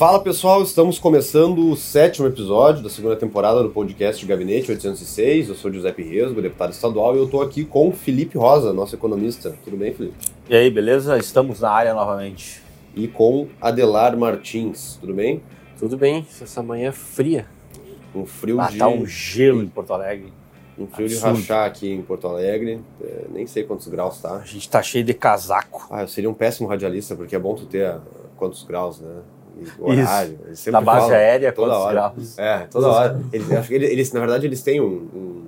Fala 0.00 0.18
pessoal, 0.18 0.62
estamos 0.62 0.98
começando 0.98 1.70
o 1.70 1.76
sétimo 1.76 2.26
episódio 2.26 2.82
da 2.82 2.88
segunda 2.88 3.16
temporada 3.16 3.62
do 3.62 3.68
podcast 3.68 4.24
Gabinete 4.24 4.70
806. 4.70 5.50
Eu 5.50 5.54
sou 5.54 5.70
Giuseppe 5.70 6.02
Resgo, 6.02 6.40
deputado 6.40 6.72
estadual, 6.72 7.14
e 7.14 7.18
eu 7.18 7.26
estou 7.26 7.42
aqui 7.42 7.66
com 7.66 7.92
Felipe 7.92 8.38
Rosa, 8.38 8.72
nosso 8.72 8.94
economista. 8.94 9.54
Tudo 9.62 9.76
bem, 9.76 9.92
Felipe? 9.92 10.16
E 10.48 10.56
aí, 10.56 10.70
beleza? 10.70 11.18
Estamos 11.18 11.60
na 11.60 11.70
área 11.70 11.92
novamente. 11.92 12.62
E 12.96 13.06
com 13.08 13.48
Adelar 13.60 14.16
Martins. 14.16 14.96
Tudo 14.98 15.12
bem? 15.12 15.42
Tudo 15.78 15.98
bem, 15.98 16.26
essa 16.40 16.62
manhã 16.62 16.92
fria. 16.92 17.44
Um 18.14 18.24
frio 18.24 18.58
Ah, 18.58 18.68
de. 18.70 18.78
tá 18.78 18.88
um 18.88 19.04
gelo 19.04 19.62
em 19.62 19.68
Porto 19.68 19.92
Alegre. 19.92 20.32
Um 20.78 20.86
frio 20.86 21.08
de 21.08 21.14
absurdo. 21.16 21.36
rachar 21.40 21.66
aqui 21.66 21.92
em 21.92 22.00
Porto 22.00 22.26
Alegre. 22.26 22.80
É, 23.02 23.26
nem 23.30 23.46
sei 23.46 23.64
quantos 23.64 23.86
graus 23.88 24.18
tá. 24.18 24.36
A 24.36 24.46
gente 24.46 24.66
tá 24.66 24.82
cheio 24.82 25.04
de 25.04 25.12
casaco. 25.12 25.86
Ah, 25.90 26.00
eu 26.00 26.08
seria 26.08 26.30
um 26.30 26.32
péssimo 26.32 26.66
radialista, 26.70 27.14
porque 27.14 27.36
é 27.36 27.38
bom 27.38 27.54
tu 27.54 27.66
ter 27.66 27.84
ah, 27.84 28.00
quantos 28.38 28.62
graus, 28.64 28.98
né? 28.98 29.20
E 29.58 29.82
horário. 30.02 30.38
Sempre 30.54 30.72
Na 30.72 30.80
base 30.80 31.00
falam 31.06 31.16
aérea, 31.16 31.52
toda 31.52 31.68
quantos 31.68 31.84
hora. 31.84 31.92
graus? 31.94 32.38
É, 32.38 32.58
toda 32.70 32.88
hora. 32.88 33.20
Eles, 33.32 33.52
acho 33.52 33.68
que 33.68 33.74
eles, 33.74 33.90
eles, 33.90 34.12
na 34.12 34.20
verdade, 34.20 34.46
eles 34.46 34.62
têm 34.62 34.80
um, 34.80 34.84
um, 34.86 35.42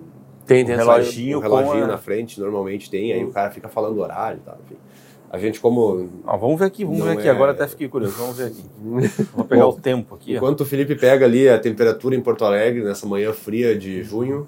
Tem, 0.46 0.62
Um 0.64 0.66
tem 0.66 0.76
reloginho. 0.76 1.38
um 1.38 1.40
reloginho 1.40 1.84
a- 1.84 1.88
na 1.88 1.98
frente, 1.98 2.40
normalmente 2.40 2.90
tem, 2.90 3.12
aí 3.12 3.24
o 3.24 3.30
cara 3.30 3.50
fica 3.50 3.68
falando 3.68 3.98
horário 4.00 4.38
e 4.42 4.44
tal. 4.44 4.58
Enfim. 4.66 4.76
A 5.30 5.38
gente, 5.38 5.60
como. 5.60 6.10
Ah, 6.26 6.36
vamos 6.36 6.58
ver 6.58 6.66
aqui, 6.66 6.84
vamos 6.84 6.98
Não 6.98 7.06
ver 7.06 7.12
aqui. 7.18 7.26
é- 7.28 7.30
Agora 7.30 7.52
até 7.52 7.66
fiquei 7.66 7.88
curioso. 7.88 8.14
Vamos 8.18 8.36
ver 8.36 8.46
aqui. 8.48 8.62
Vou 9.34 9.44
pegar 9.46 9.62
Bom, 9.64 9.70
o 9.70 9.80
tempo 9.80 10.14
aqui. 10.14 10.34
ó. 10.34 10.36
Enquanto 10.36 10.60
o 10.60 10.66
Felipe 10.66 10.94
pega 10.94 11.24
ali 11.24 11.48
a 11.48 11.58
temperatura 11.58 12.14
em 12.14 12.20
Porto 12.20 12.44
Alegre, 12.44 12.82
nessa 12.84 13.06
manhã 13.06 13.32
fria 13.32 13.74
de 13.78 14.02
junho, 14.02 14.46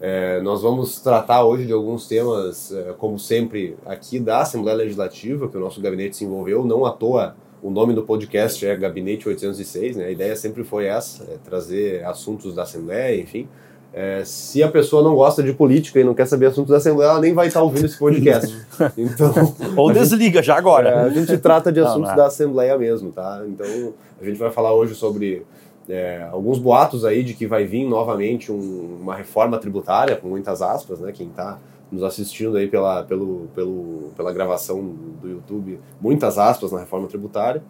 é, 0.00 0.40
nós 0.42 0.60
vamos 0.62 1.00
tratar 1.00 1.44
hoje 1.44 1.66
de 1.66 1.72
alguns 1.72 2.08
temas, 2.08 2.72
é, 2.72 2.94
como 2.98 3.16
sempre, 3.16 3.76
aqui 3.86 4.18
da 4.18 4.40
Assembleia 4.40 4.76
Legislativa, 4.78 5.46
que 5.48 5.56
o 5.56 5.60
nosso 5.60 5.80
gabinete 5.80 6.16
se 6.16 6.24
envolveu. 6.24 6.64
Não 6.64 6.84
à 6.84 6.90
toa, 6.90 7.36
o 7.64 7.70
nome 7.70 7.94
do 7.94 8.02
podcast 8.02 8.64
é 8.66 8.76
Gabinete 8.76 9.26
806, 9.26 9.96
né? 9.96 10.04
A 10.04 10.10
ideia 10.10 10.36
sempre 10.36 10.62
foi 10.62 10.84
essa, 10.84 11.24
é 11.24 11.36
trazer 11.42 12.04
assuntos 12.04 12.54
da 12.54 12.62
Assembleia, 12.64 13.18
enfim. 13.18 13.48
É, 13.90 14.22
se 14.24 14.62
a 14.62 14.68
pessoa 14.70 15.02
não 15.02 15.14
gosta 15.14 15.42
de 15.42 15.52
política 15.54 15.98
e 15.98 16.04
não 16.04 16.12
quer 16.12 16.26
saber 16.26 16.46
assuntos 16.46 16.70
da 16.72 16.76
Assembleia, 16.76 17.10
ela 17.10 17.20
nem 17.20 17.32
vai 17.32 17.46
estar 17.46 17.62
ouvindo 17.62 17.86
esse 17.86 17.98
podcast. 17.98 18.54
Então, 18.98 19.32
Ou 19.78 19.90
desliga 19.92 20.42
já 20.42 20.56
é, 20.56 20.58
agora. 20.58 21.04
a 21.04 21.08
gente 21.08 21.38
trata 21.38 21.72
de 21.72 21.80
Não, 21.80 21.86
assuntos 21.86 22.08
não 22.08 22.14
é. 22.14 22.16
da 22.18 22.26
Assembleia 22.26 22.76
mesmo, 22.76 23.10
tá? 23.12 23.42
Então, 23.48 23.94
a 24.20 24.24
gente 24.24 24.36
vai 24.38 24.50
falar 24.50 24.74
hoje 24.74 24.94
sobre 24.94 25.46
é, 25.88 26.26
alguns 26.30 26.58
boatos 26.58 27.04
aí 27.04 27.22
de 27.22 27.32
que 27.34 27.46
vai 27.46 27.64
vir 27.64 27.86
novamente 27.88 28.50
um- 28.52 28.98
uma 29.00 29.14
reforma 29.14 29.56
tributária, 29.58 30.16
com 30.16 30.28
muitas 30.28 30.60
aspas, 30.60 30.98
né? 31.00 31.12
Quem 31.12 31.28
tá 31.28 31.58
nos 31.90 32.02
assistindo 32.02 32.56
aí 32.56 32.66
pela, 32.66 33.02
pelo, 33.04 33.48
pelo, 33.54 34.10
pela 34.16 34.32
gravação 34.32 34.82
do 35.20 35.28
YouTube, 35.28 35.78
muitas 36.00 36.38
aspas 36.38 36.72
na 36.72 36.80
reforma 36.80 37.06
tributária. 37.06 37.62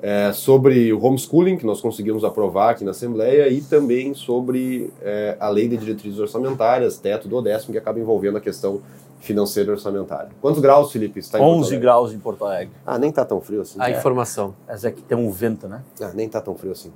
É, 0.00 0.32
sobre 0.32 0.92
o 0.92 1.04
homeschooling, 1.04 1.56
que 1.56 1.66
nós 1.66 1.80
conseguimos 1.80 2.22
aprovar 2.22 2.70
aqui 2.70 2.84
na 2.84 2.92
Assembleia, 2.92 3.48
e 3.48 3.60
também 3.60 4.14
sobre 4.14 4.92
é, 5.02 5.36
a 5.40 5.48
lei 5.48 5.66
de 5.68 5.76
diretrizes 5.76 6.20
orçamentárias, 6.20 6.98
teto 6.98 7.26
do 7.26 7.42
décimo, 7.42 7.72
que 7.72 7.78
acaba 7.78 7.98
envolvendo 7.98 8.38
a 8.38 8.40
questão 8.40 8.80
financeira 9.18 9.70
e 9.70 9.72
orçamentária. 9.72 10.30
Quantos 10.40 10.60
graus, 10.60 10.92
Felipe? 10.92 11.18
Está 11.18 11.38
em 11.38 11.42
Porto 11.42 11.58
11 11.58 11.68
Alegre? 11.68 11.80
graus 11.80 12.12
em 12.12 12.18
Porto 12.18 12.44
Alegre. 12.44 12.72
Ah, 12.86 12.98
nem 12.98 13.10
tá 13.10 13.24
tão 13.24 13.40
frio 13.40 13.60
assim. 13.60 13.80
A 13.80 13.90
informação. 13.90 14.54
Mas 14.66 14.84
é 14.84 14.92
que 14.92 15.02
tem 15.02 15.18
um 15.18 15.30
vento, 15.30 15.66
né? 15.66 15.82
Ah, 16.00 16.12
nem 16.14 16.28
tá 16.28 16.40
tão 16.40 16.54
frio 16.54 16.72
assim. 16.72 16.92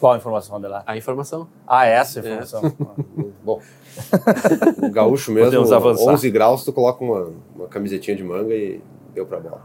Qual 0.00 0.14
a 0.14 0.16
informação 0.16 0.58
dela? 0.58 0.82
A 0.86 0.96
informação. 0.96 1.46
Ah, 1.66 1.84
essa 1.84 2.20
é 2.20 2.22
a 2.22 2.26
informação. 2.26 2.72
Bom, 3.44 3.60
o 4.82 4.90
gaúcho 4.90 5.30
mesmo, 5.30 5.50
Podemos 5.50 5.72
avançar. 5.72 6.10
11 6.10 6.30
graus, 6.30 6.64
tu 6.64 6.72
coloca 6.72 7.04
uma, 7.04 7.30
uma 7.54 7.68
camisetinha 7.68 8.16
de 8.16 8.24
manga 8.24 8.54
e 8.54 8.80
deu 9.14 9.26
pra 9.26 9.38
bola. 9.38 9.62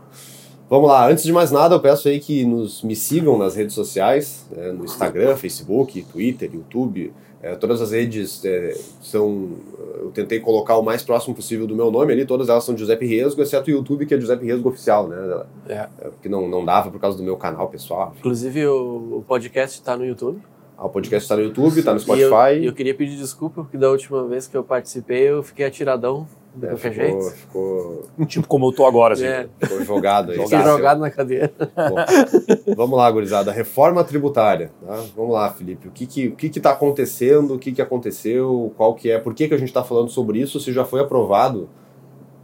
Vamos 0.70 0.90
lá, 0.90 1.08
antes 1.08 1.24
de 1.24 1.32
mais 1.32 1.52
nada, 1.52 1.76
eu 1.76 1.80
peço 1.80 2.08
aí 2.10 2.20
que 2.20 2.44
nos, 2.44 2.82
me 2.84 2.96
sigam 2.96 3.38
nas 3.38 3.56
redes 3.56 3.76
sociais, 3.76 4.46
né, 4.52 4.72
no 4.72 4.84
Instagram, 4.84 5.38
Facebook, 5.38 6.02
Twitter, 6.12 6.50
YouTube, 6.54 7.14
é, 7.42 7.56
todas 7.56 7.82
as 7.82 7.92
redes 7.92 8.44
é, 8.46 8.74
são, 9.02 9.52
eu 10.00 10.12
tentei 10.14 10.40
colocar 10.40 10.78
o 10.78 10.82
mais 10.84 11.04
próximo 11.04 11.36
possível 11.36 11.68
do 11.68 11.76
meu 11.76 11.92
nome 11.92 12.12
ali, 12.14 12.26
todas 12.26 12.50
elas 12.50 12.64
são 12.64 12.76
Giuseppe 12.78 13.06
Resgo, 13.06 13.42
exceto 13.42 13.70
o 13.70 13.74
YouTube, 13.74 14.06
que 14.06 14.14
é 14.14 14.20
Giuseppe 14.20 14.46
Resgo 14.46 14.70
Oficial, 14.70 15.08
né, 15.08 15.44
É. 15.70 15.74
é, 15.74 15.90
que 16.22 16.28
não, 16.30 16.48
não 16.50 16.64
dava 16.66 16.90
por 16.90 17.00
causa 17.00 17.18
do 17.18 17.24
meu 17.24 17.38
canal 17.38 17.68
pessoal. 17.70 18.14
Inclusive, 18.18 18.66
o, 18.68 19.18
o 19.20 19.24
podcast 19.28 19.80
está 19.80 19.96
no 19.96 20.06
YouTube. 20.06 20.40
Ah, 20.78 20.86
o 20.88 20.90
podcast 20.90 21.30
tá 21.30 21.38
no 21.38 21.44
YouTube, 21.44 21.82
tá 21.84 21.92
no 21.94 21.98
E 21.98 22.02
Spotify. 22.02 22.56
eu, 22.58 22.64
e 22.64 22.66
eu 22.66 22.74
queria 22.74 22.94
pedir 22.94 23.16
desculpa, 23.18 23.62
porque 23.64 23.78
da 23.78 23.90
última 23.90 24.28
vez 24.28 24.46
que 24.48 24.58
eu 24.58 24.64
participei, 24.64 25.30
eu 25.30 25.42
fiquei 25.42 25.66
atiradão 25.66 26.28
É, 26.62 26.68
qualquer 26.68 26.94
ficou, 26.94 27.22
jeito. 27.22 27.36
ficou, 27.36 28.04
tipo 28.28 28.48
como 28.48 28.68
eu 28.68 28.72
tô 28.72 28.86
agora, 28.86 29.14
assim. 29.14 29.26
É, 29.26 29.48
ficou 29.60 29.84
jogado 29.84 30.32
aí. 30.32 30.38
jogado 30.48 31.00
na 31.00 31.12
cadeira. 31.12 31.52
Bom, 31.58 32.76
vamos 32.76 32.98
lá, 32.98 33.10
gurizada. 33.12 33.52
Reforma 33.52 34.04
tributária. 34.04 34.72
tá? 34.86 35.04
Vamos 35.16 35.34
lá, 35.34 35.52
Felipe. 35.52 35.88
O 35.88 35.92
que 35.92 36.06
que, 36.06 36.28
o 36.28 36.36
que 36.36 36.50
que 36.50 36.60
tá 36.60 36.72
acontecendo? 36.72 37.56
O 37.56 37.60
que 37.60 37.72
que 37.72 37.82
aconteceu? 37.82 38.74
Qual 38.78 38.94
que 38.96 39.12
é? 39.12 39.20
Por 39.20 39.34
que 39.34 39.48
que 39.48 39.54
a 39.54 39.58
gente 39.58 39.70
está 39.70 39.84
falando 39.84 40.10
sobre 40.10 40.40
isso? 40.40 40.60
Se 40.60 40.72
já 40.72 40.86
foi 40.86 41.02
aprovado 41.02 41.70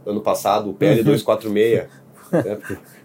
ano 0.04 0.20
passado 0.20 0.70
o 0.70 0.74
PL 0.74 1.02
246. 1.02 1.88
né? 2.32 2.58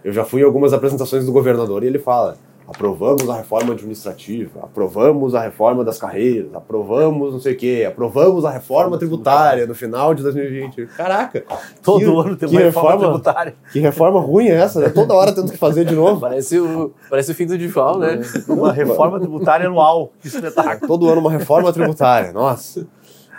Eu 0.04 0.12
já 0.12 0.24
fui 0.24 0.42
em 0.42 0.44
algumas 0.44 0.72
apresentações 0.72 1.24
do 1.24 1.32
governador 1.32 1.84
e 1.84 1.86
ele 1.86 1.98
fala 1.98 2.36
aprovamos 2.68 3.28
a 3.30 3.36
reforma 3.36 3.72
administrativa, 3.72 4.60
aprovamos 4.62 5.34
a 5.34 5.40
reforma 5.40 5.82
das 5.84 5.98
carreiras, 5.98 6.54
aprovamos 6.54 7.32
não 7.32 7.40
sei 7.40 7.54
o 7.54 7.56
quê, 7.56 7.84
aprovamos 7.88 8.44
a 8.44 8.50
reforma 8.50 8.98
tributária 8.98 9.66
no 9.66 9.74
final 9.74 10.14
de 10.14 10.22
2020. 10.22 10.86
Caraca! 10.96 11.44
Todo 11.82 11.98
que- 12.00 12.04
ano 12.28 12.36
tem 12.36 12.48
uma 12.48 12.60
reforma, 12.60 12.90
reforma- 12.90 12.98
tributária. 13.20 13.54
Que 13.72 13.80
reforma 13.80 14.20
ruim 14.20 14.48
é 14.48 14.54
essa, 14.54 14.80
né? 14.80 14.90
Toda 14.90 15.14
hora 15.14 15.32
tendo 15.34 15.50
que 15.50 15.56
fazer 15.56 15.84
de 15.84 15.94
novo. 15.94 16.20
Parece 16.28 16.58
o, 16.58 16.92
parece 17.08 17.32
o 17.32 17.34
fim 17.34 17.46
do 17.46 17.56
Dival, 17.56 17.98
né? 17.98 18.20
Uma 18.48 18.72
reforma 18.72 19.18
tributária 19.18 19.66
anual. 19.66 20.12
Que 20.20 20.28
espetáculo. 20.28 20.86
Todo 20.86 21.08
ano 21.08 21.20
uma 21.20 21.30
reforma 21.30 21.72
tributária. 21.72 22.32
Nossa. 22.32 22.86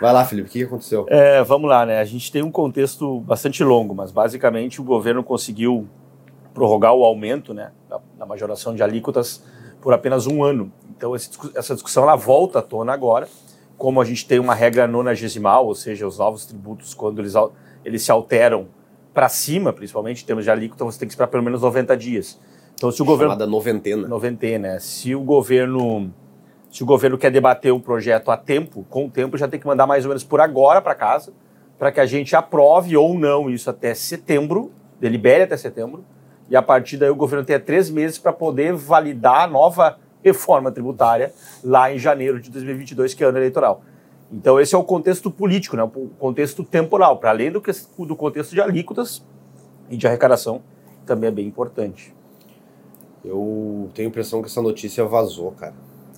Vai 0.00 0.12
lá, 0.14 0.24
Felipe, 0.24 0.48
o 0.48 0.50
que 0.52 0.58
que 0.60 0.64
aconteceu? 0.64 1.04
É, 1.08 1.42
vamos 1.44 1.68
lá, 1.68 1.84
né? 1.84 2.00
A 2.00 2.04
gente 2.04 2.32
tem 2.32 2.42
um 2.42 2.50
contexto 2.50 3.20
bastante 3.20 3.62
longo, 3.62 3.94
mas 3.94 4.10
basicamente 4.10 4.80
o 4.80 4.84
governo 4.84 5.22
conseguiu 5.22 5.86
prorrogar 6.52 6.94
o 6.94 7.04
aumento 7.04 7.54
né, 7.54 7.72
da, 7.88 8.00
da 8.18 8.26
majoração 8.26 8.74
de 8.74 8.82
alíquotas 8.82 9.42
por 9.80 9.92
apenas 9.92 10.26
um 10.26 10.42
ano. 10.42 10.72
Então 10.96 11.16
esse 11.16 11.30
essa 11.54 11.74
discussão 11.74 12.02
ela 12.02 12.16
volta 12.16 12.58
à 12.58 12.62
tona 12.62 12.92
agora, 12.92 13.28
como 13.78 14.00
a 14.00 14.04
gente 14.04 14.26
tem 14.26 14.38
uma 14.38 14.54
regra 14.54 14.86
nonagesimal, 14.86 15.66
ou 15.66 15.74
seja, 15.74 16.06
os 16.06 16.18
novos 16.18 16.44
tributos, 16.44 16.92
quando 16.92 17.20
eles, 17.20 17.34
eles 17.84 18.02
se 18.02 18.12
alteram 18.12 18.68
para 19.14 19.28
cima, 19.28 19.72
principalmente 19.72 20.22
em 20.22 20.26
termos 20.26 20.44
de 20.44 20.50
alíquota, 20.50 20.84
você 20.84 20.98
tem 20.98 21.08
que 21.08 21.12
esperar 21.12 21.28
pelo 21.28 21.42
menos 21.42 21.62
90 21.62 21.96
dias. 21.96 22.38
Então 22.74 22.90
se 22.90 23.02
o 23.02 23.04
governo 23.04 23.32
Chamada 23.32 23.46
noventena. 23.46 24.08
noventena. 24.08 24.68
né? 24.74 24.78
Se 24.78 25.14
o 25.14 25.20
governo 25.20 26.12
se 26.70 26.84
o 26.84 26.86
governo 26.86 27.18
quer 27.18 27.30
debater 27.30 27.72
o 27.72 27.80
projeto 27.80 28.30
a 28.30 28.36
tempo, 28.36 28.86
com 28.88 29.06
o 29.06 29.10
tempo 29.10 29.36
já 29.36 29.48
tem 29.48 29.58
que 29.58 29.66
mandar 29.66 29.86
mais 29.86 30.04
ou 30.04 30.08
menos 30.08 30.22
por 30.22 30.40
agora 30.40 30.80
para 30.80 30.94
casa, 30.94 31.32
para 31.78 31.90
que 31.90 31.98
a 31.98 32.06
gente 32.06 32.36
aprove 32.36 32.96
ou 32.96 33.18
não 33.18 33.50
isso 33.50 33.68
até 33.68 33.92
setembro, 33.92 34.70
delibere 35.00 35.42
até 35.42 35.56
setembro, 35.56 36.04
e 36.50 36.56
a 36.56 36.62
partir 36.62 36.96
daí 36.96 37.08
o 37.08 37.14
governo 37.14 37.44
tenha 37.44 37.60
três 37.60 37.88
meses 37.88 38.18
para 38.18 38.32
poder 38.32 38.74
validar 38.74 39.44
a 39.44 39.46
nova 39.46 39.98
reforma 40.22 40.70
tributária 40.70 41.32
lá 41.64 41.92
em 41.92 41.98
janeiro 41.98 42.40
de 42.40 42.50
2022, 42.50 43.14
que 43.14 43.24
é 43.24 43.26
ano 43.26 43.38
eleitoral. 43.38 43.82
Então 44.32 44.60
esse 44.60 44.74
é 44.74 44.78
o 44.78 44.84
contexto 44.84 45.30
político, 45.30 45.76
né? 45.76 45.82
o 45.82 46.08
contexto 46.18 46.64
temporal, 46.64 47.18
para 47.18 47.30
além 47.30 47.50
do, 47.50 47.60
que, 47.60 47.70
do 47.98 48.16
contexto 48.16 48.52
de 48.52 48.60
alíquotas 48.60 49.24
e 49.88 49.96
de 49.96 50.06
arrecadação, 50.06 50.62
também 51.06 51.28
é 51.28 51.32
bem 51.32 51.46
importante. 51.46 52.14
Eu 53.24 53.90
tenho 53.94 54.08
a 54.08 54.10
impressão 54.10 54.40
que 54.40 54.48
essa 54.48 54.62
notícia 54.62 55.04
vazou, 55.04 55.52
cara. 55.52 55.74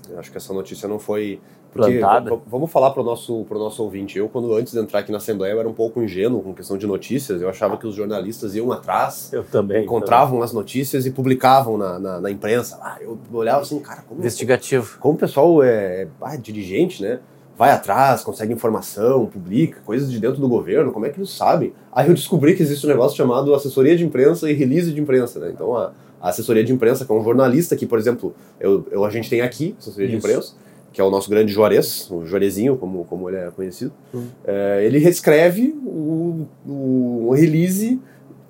Eu 0.09 0.19
acho 0.19 0.31
que 0.31 0.37
essa 0.37 0.53
notícia 0.53 0.89
não 0.89 0.99
foi. 0.99 1.41
Porque, 1.73 1.99
Plantada. 1.99 2.39
vamos 2.47 2.71
falar 2.71 2.91
pro 2.91 3.03
nosso, 3.03 3.45
pro 3.49 3.59
nosso 3.59 3.83
ouvinte. 3.83 4.19
Eu, 4.19 4.29
quando 4.29 4.55
antes 4.55 4.75
de 4.75 4.79
entrar 4.79 4.99
aqui 5.01 5.11
na 5.11 5.17
Assembleia, 5.17 5.53
eu 5.53 5.61
era 5.61 5.69
um 5.69 5.73
pouco 5.73 6.03
ingênuo 6.03 6.43
com 6.43 6.53
questão 6.53 6.77
de 6.77 6.87
notícias. 6.87 7.41
Eu 7.41 7.49
achava 7.49 7.79
que 7.79 7.87
os 7.87 7.95
jornalistas 7.95 8.55
iam 8.55 8.71
atrás, 8.71 9.31
Eu 9.33 9.43
também. 9.43 9.83
encontravam 9.85 10.43
as 10.43 10.53
notícias 10.53 11.07
e 11.07 11.11
publicavam 11.11 11.79
na, 11.79 11.99
na, 11.99 12.21
na 12.21 12.31
imprensa. 12.31 12.79
Ah, 12.83 12.99
eu 13.01 13.19
olhava 13.33 13.63
assim, 13.63 13.79
cara, 13.81 14.03
como, 14.07 14.21
Investigativo. 14.21 14.99
como 15.01 15.15
o 15.15 15.19
pessoal 15.19 15.63
é 15.63 16.09
ah, 16.21 16.37
dirigente, 16.37 17.03
né? 17.03 17.21
Vai 17.57 17.71
atrás, 17.71 18.23
consegue 18.23 18.53
informação, 18.53 19.27
publica 19.27 19.81
coisas 19.85 20.11
de 20.11 20.19
dentro 20.19 20.41
do 20.41 20.49
governo, 20.49 20.91
como 20.93 21.07
é 21.07 21.11
que 21.11 21.19
eles 21.21 21.31
sabem? 21.31 21.73
Aí 21.93 22.09
eu 22.09 22.15
descobri 22.15 22.55
que 22.55 22.63
existe 22.63 22.85
um 22.87 22.89
negócio 22.91 23.17
chamado 23.17 23.55
assessoria 23.55 23.97
de 23.97 24.05
imprensa 24.05 24.51
e 24.51 24.55
release 24.55 24.93
de 24.93 25.01
imprensa, 25.01 25.39
né? 25.39 25.51
Então 25.55 25.77
a, 25.77 25.93
a 26.21 26.29
assessoria 26.31 26.65
de 26.65 26.73
imprensa, 26.73 27.05
que 27.07 27.13
é 27.13 27.15
um 27.15 27.23
jornalista 27.25 27.77
que, 27.77 27.87
por 27.87 27.99
exemplo, 27.99 28.35
eu, 28.61 28.87
eu- 28.91 29.05
a 29.05 29.11
gente 29.11 29.31
tem 29.31 29.41
aqui, 29.43 29.75
assessoria 29.79 30.09
de 30.09 30.17
Isso. 30.17 30.27
imprensa, 30.27 30.55
que 30.93 31.01
é 31.01 31.05
o 31.05 31.11
nosso 31.11 31.31
grande 31.31 31.53
Juarez, 31.53 32.11
o 32.11 32.25
Juarezinho, 32.27 32.77
como, 32.77 33.05
como 33.05 33.29
ele 33.29 33.39
é 33.39 33.51
conhecido, 33.51 33.93
Hum. 34.15 34.27
é, 34.45 34.85
ele 34.85 34.99
reescreve 34.99 35.75
o, 35.85 36.47
o, 36.67 37.27
o 37.29 37.31
release 37.33 38.01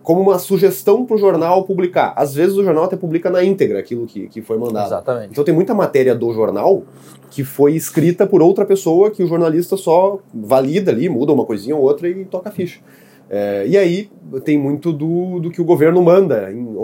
como 0.03 0.21
uma 0.21 0.39
sugestão 0.39 1.07
para 1.07 1.15
o 1.15 1.19
jornal 1.19 1.65
publicar. 1.65 2.13
Às 2.17 2.35
vezes 2.35 2.57
o 2.57 2.65
jornal 2.65 2.85
até 2.85 2.97
publica 2.97 3.31
na 3.31 3.45
íntegra 3.45 3.79
aquilo 3.79 4.05
que, 4.07 4.27
que 4.27 4.43
foi 4.43 4.59
mandado. 4.59 4.87
Exatamente. 4.89 5.29
Então 5.31 5.45
tem 5.45 5.55
muita 5.55 5.73
matéria 5.75 6.13
do 6.15 6.33
jornal 6.33 6.83
que 7.31 7.45
foi 7.45 7.75
escrita 7.75 8.27
por 8.27 8.43
outra 8.43 8.65
pessoa 8.67 9.11
que 9.13 9.23
o 9.23 9.27
jornalista 9.29 9.77
só 9.77 10.19
valida 10.35 10.91
ali, 10.91 11.09
muda 11.09 11.33
uma 11.33 11.45
coisinha 11.45 11.77
ou 11.77 11.83
outra 11.83 12.09
e 12.09 12.25
toca 12.25 12.49
a 12.49 12.53
ficha. 12.53 12.81
É, 13.31 13.65
e 13.67 13.79
aí 13.79 14.11
tem 14.45 14.59
muito 14.59 14.93
do, 14.93 15.39
do 15.39 15.51
que 15.51 15.61
o 15.61 15.65
governo 15.65 16.03
manda, 16.03 16.53
em- 16.53 16.77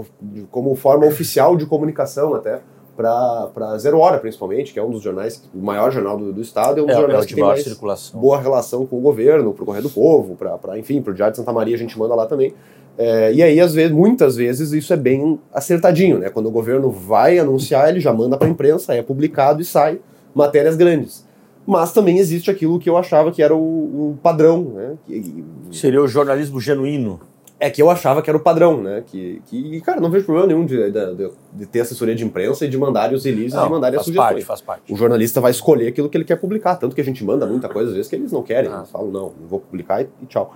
como 0.51 0.75
forma 0.77 1.05
oficial 1.05 1.57
de 1.57 1.67
comunicação 1.67 2.35
até, 2.35 2.61
para 2.99 3.79
Zero 3.79 3.99
Hora, 4.01 4.19
principalmente, 4.19 4.73
que 4.73 4.79
é 4.79 4.83
um 4.83 4.91
dos 4.91 5.01
jornais, 5.03 5.43
o 5.55 5.59
maior 5.65 5.93
jornal 5.93 6.19
do, 6.19 6.33
do 6.33 6.43
estado, 6.43 6.81
é 6.81 6.83
um 6.83 6.87
dos 6.87 6.95
É, 6.95 6.99
é 6.99 7.01
jornais 7.01 7.25
o 7.25 7.29
que 7.29 7.35
tem 7.37 7.45
mais 7.45 7.63
circulação. 7.63 8.21
boa 8.21 8.41
relação 8.41 8.85
com 8.85 8.99
o 8.99 9.01
governo, 9.01 9.53
pro 9.53 9.65
Correio 9.65 9.85
do 9.85 9.91
Povo, 9.91 10.35
pra, 10.37 10.77
enfim, 10.79 11.01
pro 11.01 11.15
Diário 11.15 11.33
de 11.33 11.37
Santa 11.39 11.53
Maria 11.53 11.77
a 11.77 11.79
gente 11.79 11.97
manda 11.99 12.15
lá 12.15 12.27
também. 12.27 12.53
É, 12.99 13.33
e 13.33 13.41
aí, 13.41 13.61
às 13.61 13.73
vezes, 13.73 13.93
muitas 13.93 14.35
vezes, 14.35 14.73
isso 14.73 14.93
é 14.93 14.97
bem 14.97 15.39
acertadinho, 15.55 16.19
né? 16.19 16.29
Quando 16.31 16.47
o 16.47 16.51
governo 16.51 16.91
vai 16.91 17.39
anunciar, 17.39 17.89
ele 17.89 18.01
já 18.01 18.13
manda 18.13 18.37
pra 18.37 18.49
imprensa, 18.49 18.93
é 18.93 19.01
publicado 19.03 19.63
e 19.63 19.65
sai 19.65 20.01
matérias 20.35 20.75
grandes. 20.75 21.25
Mas 21.65 21.93
também 21.93 22.19
existe 22.19 22.51
aquilo 22.51 22.79
que 22.81 22.91
eu 22.91 22.97
achava 22.97 23.31
que 23.31 23.41
era 23.43 23.55
o, 23.55 23.59
o 23.61 24.19
padrão, 24.21 24.63
né? 24.75 24.95
Que- 25.07 25.45
Seria 25.71 26.03
o 26.03 26.09
jornalismo 26.09 26.61
genuíno. 26.61 27.21
É 27.61 27.69
que 27.71 27.83
eu 27.83 27.91
achava 27.91 28.23
que 28.23 28.31
era 28.31 28.37
o 28.37 28.41
padrão, 28.41 28.81
né? 28.81 29.03
Que, 29.07 29.43
que 29.47 29.81
cara, 29.81 30.01
não 30.01 30.11
vejo 30.11 30.25
problema 30.25 30.47
nenhum 30.47 30.65
de, 30.65 30.91
de, 30.91 31.31
de 31.53 31.67
ter 31.67 31.81
assessoria 31.81 32.15
de 32.15 32.25
imprensa 32.25 32.65
e 32.65 32.69
de 32.69 32.79
mandarem 32.79 33.17
os 33.17 33.25
releases 33.25 33.55
e 33.59 33.63
de 33.63 33.69
mandarem 33.71 33.99
as 33.99 34.05
faz 34.05 34.07
sugestões. 34.07 34.33
parte, 34.33 34.45
faz 34.45 34.61
parte. 34.61 34.93
O 34.93 34.97
jornalista 34.97 35.41
vai 35.41 35.51
escolher 35.51 35.89
aquilo 35.89 36.09
que 36.09 36.17
ele 36.17 36.25
quer 36.25 36.37
publicar, 36.37 36.77
tanto 36.77 36.95
que 36.95 37.01
a 37.01 37.05
gente 37.05 37.25
manda 37.25 37.47
muita 37.47 37.69
coisa 37.69 37.89
às 37.91 37.95
vezes 37.97 38.09
que 38.09 38.17
eles 38.17 38.31
não 38.31 38.43
querem, 38.43 38.71
Ah. 38.71 38.79
eles 38.79 38.91
falam, 38.91 39.11
não, 39.11 39.33
não 39.41 39.49
vou 39.49 39.59
publicar 39.61 40.03
e, 40.03 40.09
e 40.23 40.27
tchau. 40.27 40.55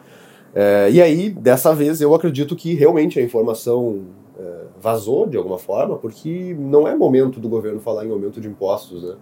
É, 0.54 0.90
e 0.90 1.00
aí, 1.00 1.30
dessa 1.30 1.74
vez, 1.74 2.00
eu 2.00 2.14
acredito 2.14 2.54
que 2.54 2.74
realmente 2.74 3.18
a 3.18 3.22
informação 3.22 4.02
é, 4.38 4.44
vazou 4.80 5.26
de 5.26 5.36
alguma 5.36 5.58
forma, 5.58 5.96
porque 5.96 6.54
não 6.58 6.86
é 6.86 6.94
momento 6.94 7.40
do 7.40 7.48
governo 7.48 7.80
falar 7.80 8.04
em 8.06 8.10
aumento 8.10 8.40
de 8.40 8.48
impostos, 8.48 9.02
né? 9.02 9.14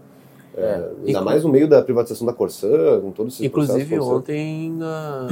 É, 0.56 0.62
É. 0.62 0.92
ainda 1.06 1.20
mais 1.22 1.44
no 1.44 1.50
meio 1.50 1.68
da 1.68 1.80
privatização 1.82 2.26
da 2.26 2.32
Corsã, 2.32 3.00
com 3.00 3.10
todos 3.12 3.34
esses 3.34 3.46
Inclusive, 3.46 4.00
ontem 4.00 4.70
na, 4.72 5.28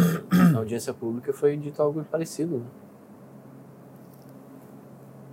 na 0.53 0.59
audiência 0.59 0.95
pública 0.95 1.33
foi 1.33 1.57
dito 1.57 1.83
algo 1.83 2.05
parecido. 2.11 2.59
Né? 2.59 2.65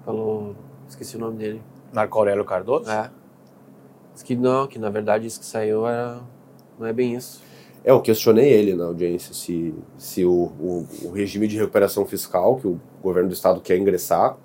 Falou. 0.03 0.55
Esqueci 0.87 1.17
o 1.17 1.19
nome 1.19 1.37
dele. 1.37 1.61
Marco 1.91 2.17
Aurélio 2.17 2.45
Cardoso? 2.45 2.89
É. 2.89 3.09
Diz 4.13 4.23
que 4.23 4.35
não, 4.35 4.67
que 4.67 4.77
na 4.77 4.89
verdade 4.89 5.25
isso 5.27 5.39
que 5.39 5.45
saiu 5.45 5.87
era, 5.87 6.19
não 6.79 6.85
é 6.87 6.93
bem 6.93 7.15
isso. 7.15 7.41
É, 7.83 7.91
eu 7.91 8.01
questionei 8.01 8.49
ele 8.51 8.73
na 8.75 8.85
audiência 8.85 9.33
se, 9.33 9.73
se 9.97 10.23
o, 10.25 10.51
o, 10.59 10.87
o 11.03 11.11
regime 11.11 11.47
de 11.47 11.57
recuperação 11.57 12.05
fiscal 12.05 12.55
que 12.57 12.67
o 12.67 12.79
governo 13.01 13.29
do 13.29 13.33
estado 13.33 13.61
quer 13.61 13.77
ingressar, 13.77 14.37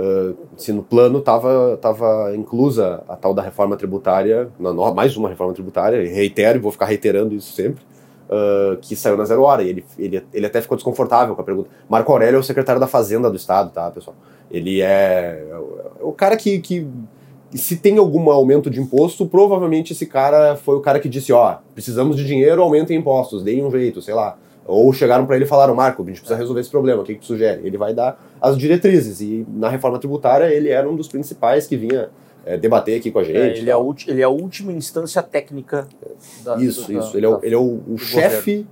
uh, 0.00 0.36
se 0.56 0.72
no 0.72 0.82
plano 0.82 1.18
estava 1.18 1.76
tava 1.76 2.32
inclusa 2.34 3.02
a 3.08 3.16
tal 3.16 3.34
da 3.34 3.42
reforma 3.42 3.76
tributária, 3.76 4.48
na 4.58 4.72
mais 4.92 5.16
uma 5.16 5.28
reforma 5.28 5.52
tributária, 5.52 6.02
e 6.02 6.08
reitero 6.08 6.58
e 6.58 6.60
vou 6.60 6.72
ficar 6.72 6.86
reiterando 6.86 7.34
isso 7.34 7.52
sempre, 7.52 7.82
uh, 8.28 8.76
que 8.80 8.96
saiu 8.96 9.16
na 9.16 9.24
zero 9.24 9.42
hora. 9.42 9.62
E 9.62 9.68
ele, 9.68 9.84
ele, 9.98 10.22
ele 10.32 10.46
até 10.46 10.60
ficou 10.60 10.76
desconfortável 10.76 11.34
com 11.34 11.42
a 11.42 11.44
pergunta. 11.44 11.68
Marco 11.88 12.10
Aurélio 12.12 12.36
é 12.36 12.40
o 12.40 12.44
secretário 12.44 12.80
da 12.80 12.86
Fazenda 12.86 13.30
do 13.30 13.36
estado, 13.36 13.70
tá, 13.70 13.90
pessoal? 13.90 14.16
Ele 14.50 14.80
é, 14.80 15.46
é 15.50 15.56
o- 15.56 16.10
é 16.10 16.12
cara 16.16 16.36
que, 16.36 16.58
que 16.60 16.86
se 17.54 17.76
tem 17.76 17.98
algum 17.98 18.30
aumento 18.30 18.70
de 18.70 18.80
imposto, 18.80 19.26
provavelmente 19.26 19.92
esse 19.92 20.06
cara 20.06 20.56
foi 20.56 20.76
o 20.76 20.80
cara 20.80 21.00
que 21.00 21.08
disse, 21.08 21.32
ó, 21.32 21.56
precisamos 21.74 22.16
de 22.16 22.24
dinheiro, 22.24 22.62
aumentem 22.62 22.96
impostos, 22.96 23.42
deem 23.42 23.64
um 23.64 23.70
jeito, 23.70 24.00
sei 24.00 24.14
lá. 24.14 24.36
Ou 24.70 24.92
chegaram 24.92 25.26
para 25.26 25.36
ele 25.36 25.44
e 25.44 25.48
falaram, 25.48 25.74
Marco, 25.74 26.02
a 26.02 26.06
gente 26.06 26.20
precisa 26.20 26.36
resolver 26.38 26.60
esse 26.60 26.70
problema, 26.70 27.02
o 27.02 27.04
que, 27.04 27.14
que 27.14 27.20
tu 27.20 27.26
sugere? 27.26 27.60
Ele 27.66 27.76
vai 27.76 27.92
dar 27.92 28.18
as 28.40 28.56
diretrizes, 28.56 29.20
e 29.20 29.44
na 29.48 29.68
reforma 29.68 29.98
tributária 29.98 30.46
ele 30.52 30.68
era 30.68 30.88
um 30.88 30.94
dos 30.96 31.08
principais 31.08 31.66
que 31.66 31.76
vinha 31.76 32.08
é, 32.46 32.56
debater 32.56 32.98
aqui 32.98 33.10
com 33.10 33.18
a 33.18 33.24
gente. 33.24 33.36
É, 33.36 33.58
ele, 33.58 33.70
é 33.70 33.74
a 33.74 33.78
ele 34.06 34.20
é 34.20 34.24
a 34.24 34.28
última 34.28 34.72
instância 34.72 35.22
técnica 35.22 35.86
da, 36.44 36.56
Isso, 36.56 36.90
da- 36.92 36.98
isso. 36.98 37.16
Ele 37.16 37.26
é 37.26 37.28
o, 37.28 37.36
da- 37.38 37.46
ele 37.46 37.54
é 37.54 37.58
o, 37.58 37.80
o 37.88 37.98
chefe 37.98 38.66